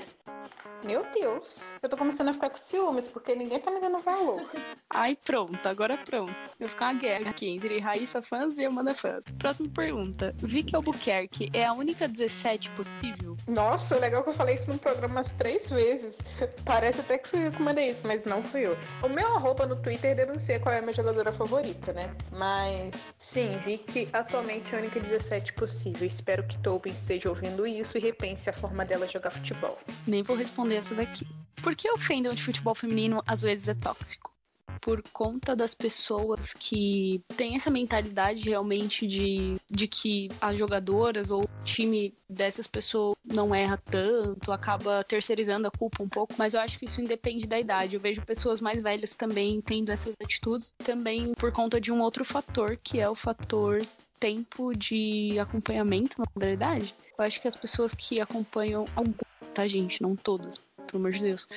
Meu 0.84 1.04
Deus. 1.12 1.60
Eu 1.82 1.88
tô 1.88 1.96
começando 1.96 2.28
a 2.28 2.32
ficar 2.32 2.50
com 2.50 2.58
ciúmes, 2.58 3.08
porque 3.08 3.34
ninguém 3.34 3.58
tá 3.58 3.70
me 3.70 3.80
dando 3.80 3.98
valor. 3.98 4.40
Ai, 4.90 5.16
pronto, 5.24 5.66
agora 5.68 5.98
pronto. 5.98 6.34
Vai 6.58 6.68
ficar 6.68 6.92
uma 6.92 7.00
guerra 7.00 7.30
aqui 7.30 7.48
entre 7.48 7.78
Raíssa 7.80 8.22
fãs 8.22 8.58
e 8.58 8.64
Amanda 8.64 8.94
fãs. 8.94 9.24
Próxima 9.38 9.68
pergunta. 9.68 10.32
Vicky 10.38 10.76
Albuquerque 10.76 11.50
é 11.52 11.64
a 11.66 11.72
única 11.72 12.06
17 12.06 12.70
possível? 12.72 13.36
Nossa, 13.46 13.98
legal 13.98 14.22
que 14.22 14.30
eu 14.30 14.34
falei 14.34 14.54
isso 14.54 14.70
no 14.70 14.78
programa 14.78 15.16
umas 15.16 15.30
três 15.32 15.68
vezes. 15.68 16.18
Parece 16.64 17.00
até 17.00 17.18
que 17.18 17.28
fui 17.28 17.46
eu 17.46 17.50
que 17.50 17.60
mandei 17.60 17.90
isso, 17.90 18.06
mas 18.06 18.24
não 18.24 18.42
fui 18.42 18.66
eu. 18.66 18.76
O 19.02 19.08
meu 19.08 19.26
arroba 19.34 19.66
no 19.66 19.76
Twitter 19.76 20.14
denuncia 20.14 20.60
qual 20.60 20.74
é 20.74 20.78
a 20.78 20.82
minha 20.82 20.94
jogadora 20.94 21.32
favorita, 21.32 21.87
né? 21.92 22.14
Mas 22.32 23.14
sim, 23.16 23.58
Vicky 23.64 24.08
atualmente 24.12 24.74
é 24.74 24.78
a 24.78 24.80
única 24.80 25.00
17 25.00 25.52
possível. 25.54 26.06
Espero 26.06 26.46
que 26.46 26.58
Tobin 26.58 26.90
esteja 26.90 27.28
ouvindo 27.28 27.66
isso 27.66 27.98
e 27.98 28.00
repense 28.00 28.48
a 28.48 28.52
forma 28.52 28.84
dela 28.84 29.08
jogar 29.08 29.30
futebol. 29.30 29.78
Nem 30.06 30.22
vou 30.22 30.36
responder 30.36 30.76
essa 30.76 30.94
daqui. 30.94 31.26
Por 31.62 31.74
que 31.74 31.90
o 31.90 31.98
fandom 31.98 32.34
de 32.34 32.42
futebol 32.42 32.74
feminino 32.74 33.22
às 33.26 33.42
vezes 33.42 33.68
é 33.68 33.74
tóxico? 33.74 34.32
Por 34.80 35.02
conta 35.12 35.56
das 35.56 35.74
pessoas 35.74 36.52
que 36.52 37.20
têm 37.36 37.56
essa 37.56 37.70
mentalidade 37.70 38.48
realmente 38.48 39.06
de, 39.06 39.54
de 39.68 39.88
que 39.88 40.28
as 40.40 40.56
jogadoras 40.56 41.30
ou 41.30 41.42
o 41.42 41.64
time 41.64 42.14
dessas 42.28 42.66
pessoas 42.66 43.16
não 43.32 43.54
erra 43.54 43.76
tanto, 43.76 44.52
acaba 44.52 45.04
terceirizando 45.04 45.68
a 45.68 45.70
culpa 45.70 46.02
um 46.02 46.08
pouco, 46.08 46.34
mas 46.38 46.54
eu 46.54 46.60
acho 46.60 46.78
que 46.78 46.84
isso 46.86 47.00
independe 47.00 47.46
da 47.46 47.58
idade. 47.58 47.94
Eu 47.94 48.00
vejo 48.00 48.22
pessoas 48.22 48.60
mais 48.60 48.80
velhas 48.80 49.16
também 49.16 49.60
tendo 49.60 49.90
essas 49.90 50.14
atitudes, 50.22 50.70
também 50.78 51.32
por 51.34 51.52
conta 51.52 51.80
de 51.80 51.92
um 51.92 52.00
outro 52.00 52.24
fator, 52.24 52.78
que 52.82 52.98
é 52.98 53.08
o 53.08 53.14
fator 53.14 53.82
tempo 54.18 54.74
de 54.74 55.38
acompanhamento 55.38 56.18
na 56.18 56.26
modalidade. 56.34 56.94
Eu 57.16 57.24
acho 57.24 57.40
que 57.40 57.48
as 57.48 57.56
pessoas 57.56 57.94
que 57.94 58.20
acompanham 58.20 58.84
algum, 58.96 59.12
tá, 59.54 59.66
gente? 59.66 60.02
Não 60.02 60.16
todas, 60.16 60.58
pelo 60.58 60.98
amor 61.02 61.12
de 61.12 61.20
Deus. 61.20 61.48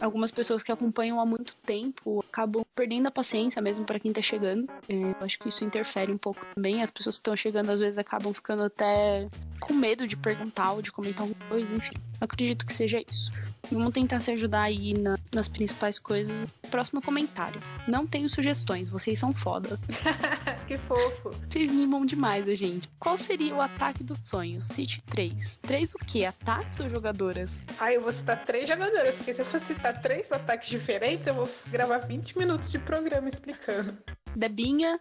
Algumas 0.00 0.30
pessoas 0.30 0.62
que 0.62 0.70
acompanham 0.70 1.20
há 1.20 1.26
muito 1.26 1.54
tempo 1.56 2.24
acabam 2.30 2.64
perdendo 2.74 3.08
a 3.08 3.10
paciência 3.10 3.60
mesmo 3.60 3.84
para 3.84 3.98
quem 3.98 4.12
tá 4.12 4.22
chegando. 4.22 4.68
É, 4.88 4.94
eu 4.94 5.16
acho 5.20 5.38
que 5.38 5.48
isso 5.48 5.64
interfere 5.64 6.12
um 6.12 6.18
pouco 6.18 6.44
também. 6.54 6.82
As 6.82 6.90
pessoas 6.90 7.16
que 7.16 7.20
estão 7.20 7.36
chegando 7.36 7.70
às 7.70 7.80
vezes 7.80 7.98
acabam 7.98 8.32
ficando 8.32 8.64
até 8.64 9.28
com 9.60 9.74
medo 9.74 10.06
de 10.06 10.16
perguntar 10.16 10.72
ou 10.72 10.82
de 10.82 10.92
comentar 10.92 11.22
alguma 11.22 11.48
coisa, 11.48 11.74
enfim. 11.74 11.96
Acredito 12.20 12.64
que 12.64 12.72
seja 12.72 13.02
isso. 13.08 13.32
Vamos 13.70 13.92
tentar 13.92 14.20
se 14.20 14.30
ajudar 14.30 14.62
aí 14.62 14.94
na, 14.94 15.18
nas 15.32 15.48
principais 15.48 15.98
coisas. 15.98 16.48
Próximo 16.70 17.02
comentário. 17.02 17.60
Não 17.86 18.06
tenho 18.06 18.28
sugestões, 18.28 18.88
vocês 18.88 19.18
são 19.18 19.32
foda. 19.34 19.78
que 20.68 20.76
fofo. 20.76 21.30
Vocês 21.48 21.70
mimam 21.70 22.04
demais 22.04 22.46
a 22.46 22.54
gente. 22.54 22.90
Qual 23.00 23.16
seria 23.16 23.54
o 23.54 23.60
ataque 23.60 24.04
dos 24.04 24.18
sonhos? 24.22 24.64
Cite 24.64 25.00
três. 25.00 25.56
Três 25.62 25.94
o 25.94 25.98
quê? 25.98 26.26
Ataques 26.26 26.78
ou 26.80 26.90
jogadoras? 26.90 27.58
Ah, 27.80 27.90
eu 27.90 28.02
vou 28.02 28.12
citar 28.12 28.44
três 28.44 28.68
jogadoras, 28.68 29.16
porque 29.16 29.32
se 29.32 29.40
eu 29.40 29.46
for 29.46 29.58
citar 29.60 29.98
três 30.02 30.30
ataques 30.30 30.68
diferentes, 30.68 31.26
eu 31.26 31.34
vou 31.34 31.48
gravar 31.68 31.98
20 32.00 32.36
minutos 32.36 32.70
de 32.70 32.78
programa 32.78 33.30
explicando. 33.30 33.96
Debinha, 34.36 35.00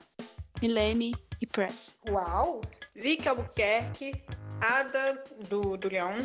Milene 0.61 1.13
e 1.41 1.45
Press. 1.45 1.97
Uau! 2.09 2.61
Vicky 2.95 3.27
Albuquerque, 3.27 4.23
Ada 4.61 5.21
do, 5.49 5.75
do 5.75 5.89
Leão 5.89 6.15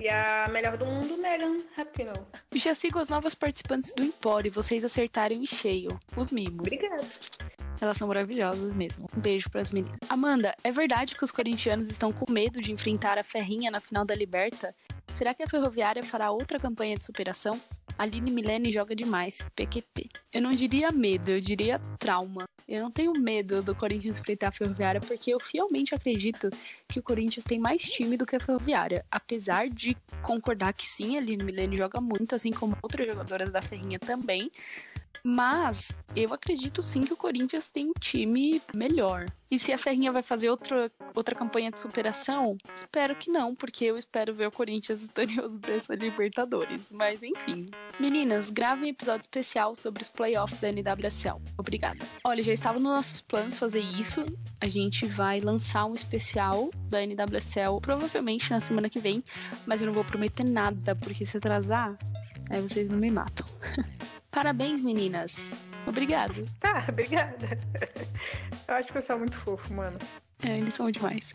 e 0.00 0.08
a 0.08 0.48
melhor 0.48 0.76
do 0.76 0.86
mundo, 0.86 1.16
Megan 1.18 1.58
Rapinoe. 1.76 2.18
Já 2.54 2.74
sigo 2.74 2.98
as 2.98 3.08
novas 3.08 3.34
participantes 3.34 3.92
do 3.92 4.02
Empório, 4.02 4.50
vocês 4.50 4.84
acertaram 4.84 5.36
em 5.36 5.46
cheio. 5.46 5.98
Os 6.16 6.32
mimos. 6.32 6.60
Obrigada. 6.60 7.06
Elas 7.80 7.96
são 7.96 8.08
maravilhosas 8.08 8.74
mesmo. 8.74 9.06
Um 9.16 9.20
beijo 9.20 9.48
pras 9.50 9.72
meninas. 9.72 9.98
Amanda, 10.08 10.54
é 10.62 10.70
verdade 10.70 11.14
que 11.14 11.24
os 11.24 11.30
corintianos 11.30 11.88
estão 11.88 12.12
com 12.12 12.30
medo 12.30 12.60
de 12.60 12.72
enfrentar 12.72 13.18
a 13.18 13.22
Ferrinha 13.22 13.70
na 13.70 13.80
final 13.80 14.04
da 14.04 14.14
Liberta? 14.14 14.74
Será 15.14 15.34
que 15.34 15.42
a 15.42 15.48
Ferroviária 15.48 16.02
fará 16.02 16.30
outra 16.30 16.58
campanha 16.58 16.96
de 16.96 17.04
superação? 17.04 17.60
Aline 18.00 18.30
Milene 18.30 18.72
joga 18.72 18.96
demais, 18.96 19.44
PQP. 19.54 20.08
Eu 20.32 20.40
não 20.40 20.52
diria 20.52 20.90
medo, 20.90 21.32
eu 21.32 21.38
diria 21.38 21.78
trauma. 21.98 22.44
Eu 22.66 22.80
não 22.82 22.90
tenho 22.90 23.12
medo 23.12 23.62
do 23.62 23.74
Corinthians 23.74 24.18
enfrentar 24.18 24.48
a 24.48 24.52
Ferroviária 24.52 25.02
porque 25.02 25.30
eu 25.34 25.38
fielmente 25.38 25.94
acredito 25.94 26.48
que 26.88 26.98
o 26.98 27.02
Corinthians 27.02 27.44
tem 27.44 27.58
mais 27.58 27.82
time 27.82 28.16
do 28.16 28.24
que 28.24 28.34
a 28.34 28.40
Ferroviária. 28.40 29.04
Apesar 29.10 29.68
de 29.68 29.94
concordar 30.22 30.72
que 30.72 30.86
sim, 30.86 31.18
a 31.18 31.20
Aline 31.20 31.44
Milene 31.44 31.76
joga 31.76 32.00
muito, 32.00 32.34
assim 32.34 32.52
como 32.52 32.74
outras 32.82 33.06
jogadoras 33.06 33.52
da 33.52 33.60
Ferrinha 33.60 33.98
também. 33.98 34.50
Mas 35.24 35.90
eu 36.16 36.32
acredito 36.32 36.82
sim 36.82 37.02
que 37.02 37.12
o 37.12 37.16
Corinthians 37.16 37.68
tem 37.68 37.88
um 37.88 37.92
time 37.98 38.60
melhor. 38.74 39.26
E 39.50 39.58
se 39.58 39.72
a 39.72 39.78
Ferrinha 39.78 40.12
vai 40.12 40.22
fazer 40.22 40.48
outra, 40.48 40.90
outra 41.14 41.34
campanha 41.34 41.72
de 41.72 41.80
superação, 41.80 42.56
espero 42.74 43.16
que 43.16 43.30
não, 43.30 43.52
porque 43.54 43.84
eu 43.84 43.98
espero 43.98 44.32
ver 44.32 44.46
o 44.46 44.50
Corinthians 44.50 45.02
vitorioso 45.08 45.58
dessa 45.58 45.94
Libertadores. 45.94 46.90
Mas 46.92 47.22
enfim. 47.22 47.70
Meninas, 47.98 48.48
gravem 48.48 48.84
um 48.84 48.88
episódio 48.88 49.22
especial 49.22 49.74
sobre 49.74 50.02
os 50.02 50.08
playoffs 50.08 50.60
da 50.60 50.68
NWSL. 50.68 51.40
Obrigada. 51.58 51.98
Olha, 52.22 52.42
já 52.42 52.52
estava 52.52 52.78
nos 52.78 52.92
nossos 52.92 53.20
planos 53.20 53.58
fazer 53.58 53.80
isso. 53.80 54.24
A 54.60 54.68
gente 54.68 55.04
vai 55.04 55.40
lançar 55.40 55.84
um 55.84 55.94
especial 55.94 56.70
da 56.88 57.04
NWSL 57.04 57.80
provavelmente 57.82 58.50
na 58.50 58.60
semana 58.60 58.88
que 58.88 59.00
vem, 59.00 59.22
mas 59.66 59.80
eu 59.80 59.86
não 59.88 59.94
vou 59.94 60.04
prometer 60.04 60.44
nada, 60.44 60.94
porque 60.94 61.26
se 61.26 61.36
atrasar, 61.36 61.98
aí 62.48 62.60
vocês 62.60 62.88
não 62.88 62.98
me 62.98 63.10
matam. 63.10 63.46
Parabéns, 64.30 64.82
meninas. 64.82 65.46
Obrigado. 65.86 66.44
Tá, 66.60 66.84
obrigada. 66.88 67.58
Eu 68.68 68.74
acho 68.74 68.92
que 68.92 68.98
eu 68.98 69.02
sou 69.02 69.18
muito 69.18 69.36
fofo, 69.36 69.74
mano. 69.74 69.98
É, 70.44 70.56
eles 70.58 70.74
são 70.74 70.88
demais. 70.92 71.34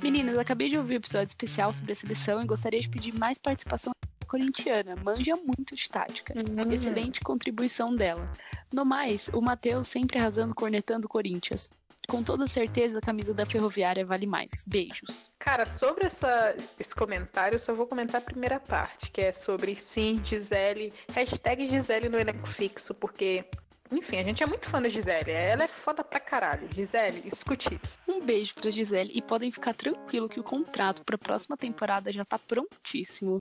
Meninas, 0.00 0.34
eu 0.34 0.40
acabei 0.40 0.68
de 0.68 0.78
ouvir 0.78 0.94
um 0.94 0.98
episódio 0.98 1.26
especial 1.26 1.72
sobre 1.72 1.90
a 1.90 1.96
seleção 1.96 2.40
e 2.40 2.46
gostaria 2.46 2.80
de 2.80 2.88
pedir 2.88 3.12
mais 3.12 3.36
participação 3.36 3.90
corintiana. 4.28 4.94
Manja 5.02 5.34
muito 5.36 5.74
de 5.74 5.88
tática. 5.88 6.34
Hum. 6.36 6.72
Excelente 6.72 7.20
contribuição 7.20 7.96
dela. 7.96 8.30
No 8.72 8.84
mais, 8.84 9.28
o 9.32 9.40
Matheus 9.40 9.88
sempre 9.88 10.18
arrasando 10.18 10.54
cornetando 10.54 11.08
Corinthians. 11.08 11.68
Com 12.08 12.22
toda 12.22 12.48
certeza, 12.48 12.98
a 12.98 13.02
camisa 13.02 13.34
da 13.34 13.44
Ferroviária 13.44 14.04
vale 14.04 14.26
mais. 14.26 14.62
Beijos. 14.66 15.30
Cara, 15.38 15.66
sobre 15.66 16.06
essa, 16.06 16.54
esse 16.80 16.94
comentário, 16.94 17.56
eu 17.56 17.60
só 17.60 17.74
vou 17.74 17.86
comentar 17.86 18.22
a 18.22 18.24
primeira 18.24 18.58
parte, 18.58 19.10
que 19.10 19.20
é 19.20 19.30
sobre 19.30 19.76
sim, 19.76 20.18
Gisele, 20.24 20.90
hashtag 21.12 21.66
Gisele 21.66 22.08
no 22.08 22.18
elenco 22.18 22.48
fixo, 22.48 22.94
porque, 22.94 23.44
enfim, 23.92 24.16
a 24.20 24.24
gente 24.24 24.42
é 24.42 24.46
muito 24.46 24.70
fã 24.70 24.80
da 24.80 24.88
Gisele. 24.88 25.30
Ela 25.30 25.64
é 25.64 25.68
foda 25.68 26.02
pra 26.02 26.18
caralho. 26.18 26.66
Gisele, 26.74 27.24
escute 27.26 27.78
isso. 27.82 27.98
Um 28.08 28.20
beijo 28.20 28.54
pra 28.54 28.70
Gisele 28.70 29.12
e 29.14 29.20
podem 29.20 29.52
ficar 29.52 29.74
tranquilo 29.74 30.30
que 30.30 30.40
o 30.40 30.44
contrato 30.44 31.04
pra 31.04 31.18
próxima 31.18 31.58
temporada 31.58 32.10
já 32.10 32.24
tá 32.24 32.38
prontíssimo. 32.38 33.38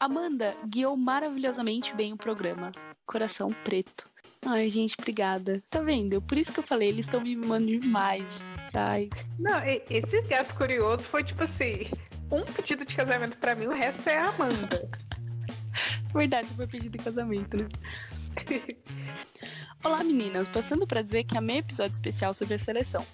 Amanda 0.00 0.54
guiou 0.66 0.96
maravilhosamente 0.96 1.92
bem 1.94 2.12
o 2.12 2.16
programa. 2.16 2.70
Coração 3.04 3.48
preto. 3.64 4.08
Ai, 4.46 4.70
gente, 4.70 4.94
obrigada. 4.98 5.60
Tá 5.68 5.80
vendo? 5.82 6.22
Por 6.22 6.38
isso 6.38 6.52
que 6.52 6.60
eu 6.60 6.64
falei, 6.64 6.88
eles 6.88 7.06
estão 7.06 7.20
me 7.20 7.34
mimando 7.34 7.66
demais. 7.66 8.38
Ai. 8.72 9.10
Não, 9.38 9.58
e- 9.66 9.82
esse 9.90 10.22
gato 10.22 10.54
curioso 10.54 11.02
foi 11.02 11.24
tipo 11.24 11.42
assim: 11.42 11.86
um 12.30 12.42
pedido 12.44 12.84
de 12.84 12.94
casamento 12.94 13.36
pra 13.38 13.56
mim, 13.56 13.66
o 13.66 13.74
resto 13.74 14.08
é 14.08 14.18
a 14.18 14.28
Amanda. 14.28 14.88
Verdade, 16.14 16.48
foi 16.54 16.66
pedido 16.68 16.96
em 16.96 17.02
casamento, 17.02 17.56
né? 17.56 17.68
Olá, 19.84 20.02
meninas. 20.04 20.48
Passando 20.48 20.86
pra 20.86 21.02
dizer 21.02 21.24
que 21.24 21.36
amei 21.36 21.56
o 21.56 21.60
episódio 21.60 21.92
especial 21.92 22.32
sobre 22.34 22.54
a 22.54 22.58
seleção. 22.58 23.04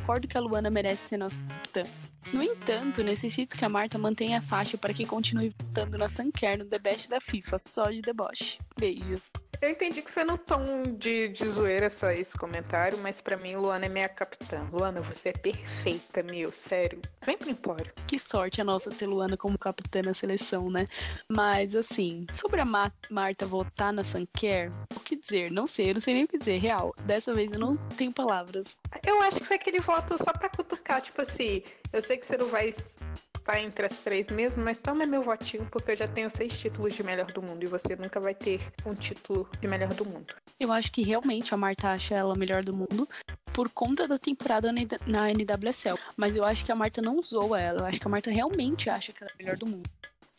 Concordo 0.00 0.26
que 0.26 0.36
a 0.36 0.40
Luana 0.40 0.70
merece 0.70 1.08
ser 1.08 1.18
nossa 1.18 1.38
capitã. 1.40 1.84
No 2.32 2.42
entanto, 2.42 3.02
necessito 3.02 3.56
que 3.56 3.64
a 3.64 3.68
Marta 3.68 3.98
mantenha 3.98 4.38
a 4.38 4.42
faixa 4.42 4.78
para 4.78 4.94
que 4.94 5.04
continue 5.04 5.54
votando 5.58 5.98
na 5.98 6.08
Sanquer 6.08 6.58
no 6.58 6.64
The 6.64 6.78
Best 6.78 7.08
da 7.08 7.20
FIFA, 7.20 7.58
só 7.58 7.84
de 7.90 8.00
deboche. 8.00 8.58
Beijos. 8.78 9.30
Eu 9.62 9.68
entendi 9.68 10.00
que 10.00 10.10
foi 10.10 10.24
no 10.24 10.38
tom 10.38 10.64
de, 10.96 11.28
de 11.28 11.46
zoeira 11.50 11.86
essa, 11.86 12.14
esse 12.14 12.36
comentário, 12.38 12.96
mas 12.98 13.20
pra 13.20 13.36
mim, 13.36 13.56
Luana 13.56 13.84
é 13.84 13.88
minha 13.90 14.08
capitã. 14.08 14.66
Luana, 14.72 15.02
você 15.02 15.28
é 15.28 15.32
perfeita, 15.32 16.22
meu, 16.22 16.50
sério. 16.50 16.98
Vem 17.26 17.36
pro 17.36 17.50
Empório. 17.50 17.92
Que 18.06 18.18
sorte 18.18 18.62
a 18.62 18.64
nossa 18.64 18.88
ter 18.90 19.06
Luana 19.06 19.36
como 19.36 19.58
capitã 19.58 20.00
na 20.02 20.14
seleção, 20.14 20.70
né? 20.70 20.86
Mas, 21.28 21.74
assim, 21.74 22.26
sobre 22.32 22.60
a 22.62 22.64
Ma- 22.64 22.90
Marta 23.10 23.44
votar 23.44 23.92
na 23.92 24.02
Sanquer, 24.02 24.70
o 24.96 25.00
que 25.00 25.14
dizer? 25.14 25.50
Não 25.50 25.66
sei, 25.66 25.90
eu 25.90 25.94
não 25.94 26.00
sei 26.00 26.14
nem 26.14 26.24
o 26.24 26.28
que 26.28 26.38
dizer, 26.38 26.56
real. 26.56 26.94
Dessa 27.02 27.34
vez 27.34 27.50
eu 27.52 27.58
não 27.58 27.76
tenho 27.76 28.12
palavras. 28.12 28.78
Eu 29.06 29.20
acho 29.22 29.36
que 29.40 29.44
foi 29.44 29.56
aquele 29.56 29.80
voto 29.80 30.16
só 30.16 30.32
pra 30.32 30.48
cutucar, 30.48 31.02
tipo 31.02 31.20
assim, 31.20 31.62
eu 31.92 32.02
sei 32.02 32.16
que 32.16 32.26
você 32.26 32.36
não 32.36 32.48
vai 32.48 32.68
estar 32.68 33.60
entre 33.60 33.86
as 33.86 33.98
três 33.98 34.30
mesmo, 34.30 34.64
mas 34.64 34.80
toma 34.80 35.04
meu 35.06 35.22
votinho, 35.22 35.66
porque 35.70 35.92
eu 35.92 35.96
já 35.96 36.08
tenho 36.08 36.30
seis 36.30 36.58
títulos 36.58 36.94
de 36.94 37.02
melhor 37.02 37.26
do 37.26 37.42
mundo 37.42 37.62
e 37.64 37.66
você 37.66 37.96
nunca 37.96 38.20
vai 38.20 38.34
ter 38.34 38.60
um 38.86 38.94
título 38.94 39.48
de 39.60 39.66
melhor 39.66 39.92
do 39.94 40.04
mundo. 40.04 40.34
Eu 40.58 40.72
acho 40.72 40.92
que 40.92 41.02
realmente 41.02 41.52
a 41.54 41.56
Marta 41.56 41.88
acha 41.90 42.14
ela 42.14 42.34
a 42.34 42.38
melhor 42.38 42.62
do 42.62 42.74
mundo 42.74 43.08
por 43.52 43.68
conta 43.70 44.06
da 44.06 44.18
temporada 44.18 44.72
na 44.72 44.80
na 45.06 45.30
NWSL. 45.30 45.98
Mas 46.16 46.34
eu 46.34 46.44
acho 46.44 46.64
que 46.64 46.72
a 46.72 46.74
Marta 46.74 47.02
não 47.02 47.18
usou 47.18 47.56
ela. 47.56 47.80
Eu 47.80 47.86
acho 47.86 48.00
que 48.00 48.06
a 48.06 48.10
Marta 48.10 48.30
realmente 48.30 48.88
acha 48.88 49.12
que 49.12 49.22
ela 49.22 49.30
é 49.30 49.34
a 49.34 49.36
melhor 49.36 49.56
do 49.56 49.66
mundo. 49.66 49.90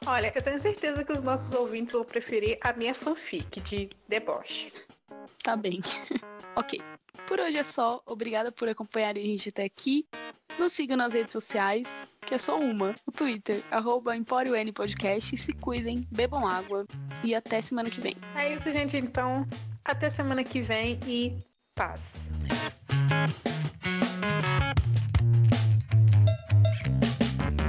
Olha, 0.05 0.31
eu 0.33 0.41
tenho 0.41 0.59
certeza 0.59 1.03
que 1.03 1.13
os 1.13 1.21
nossos 1.21 1.51
ouvintes 1.51 1.93
vão 1.93 2.03
preferir 2.03 2.57
a 2.61 2.73
minha 2.73 2.93
fanfic 2.93 3.61
de 3.61 3.89
deboche. 4.07 4.73
Tá 5.43 5.55
bem. 5.55 5.81
ok. 6.55 6.81
Por 7.27 7.39
hoje 7.39 7.57
é 7.57 7.63
só. 7.63 8.01
Obrigada 8.05 8.51
por 8.51 8.69
acompanhar 8.69 9.15
a 9.15 9.19
gente 9.19 9.49
até 9.49 9.63
aqui. 9.63 10.07
Nos 10.59 10.73
sigam 10.73 10.97
nas 10.97 11.13
redes 11.13 11.31
sociais, 11.31 11.87
que 12.21 12.33
é 12.33 12.37
só 12.37 12.59
uma, 12.59 12.93
o 13.05 13.11
Twitter, 13.11 13.63
arroba 13.71 14.15
N 14.15 14.71
Podcast. 14.73 15.37
Se 15.37 15.53
cuidem, 15.53 16.05
bebam 16.11 16.45
água 16.45 16.85
e 17.23 17.33
até 17.33 17.61
semana 17.61 17.89
que 17.89 18.01
vem. 18.01 18.15
É 18.35 18.53
isso, 18.53 18.71
gente. 18.71 18.97
Então, 18.97 19.47
até 19.83 20.09
semana 20.09 20.43
que 20.43 20.61
vem 20.61 20.99
e 21.07 21.37
paz. 21.73 22.29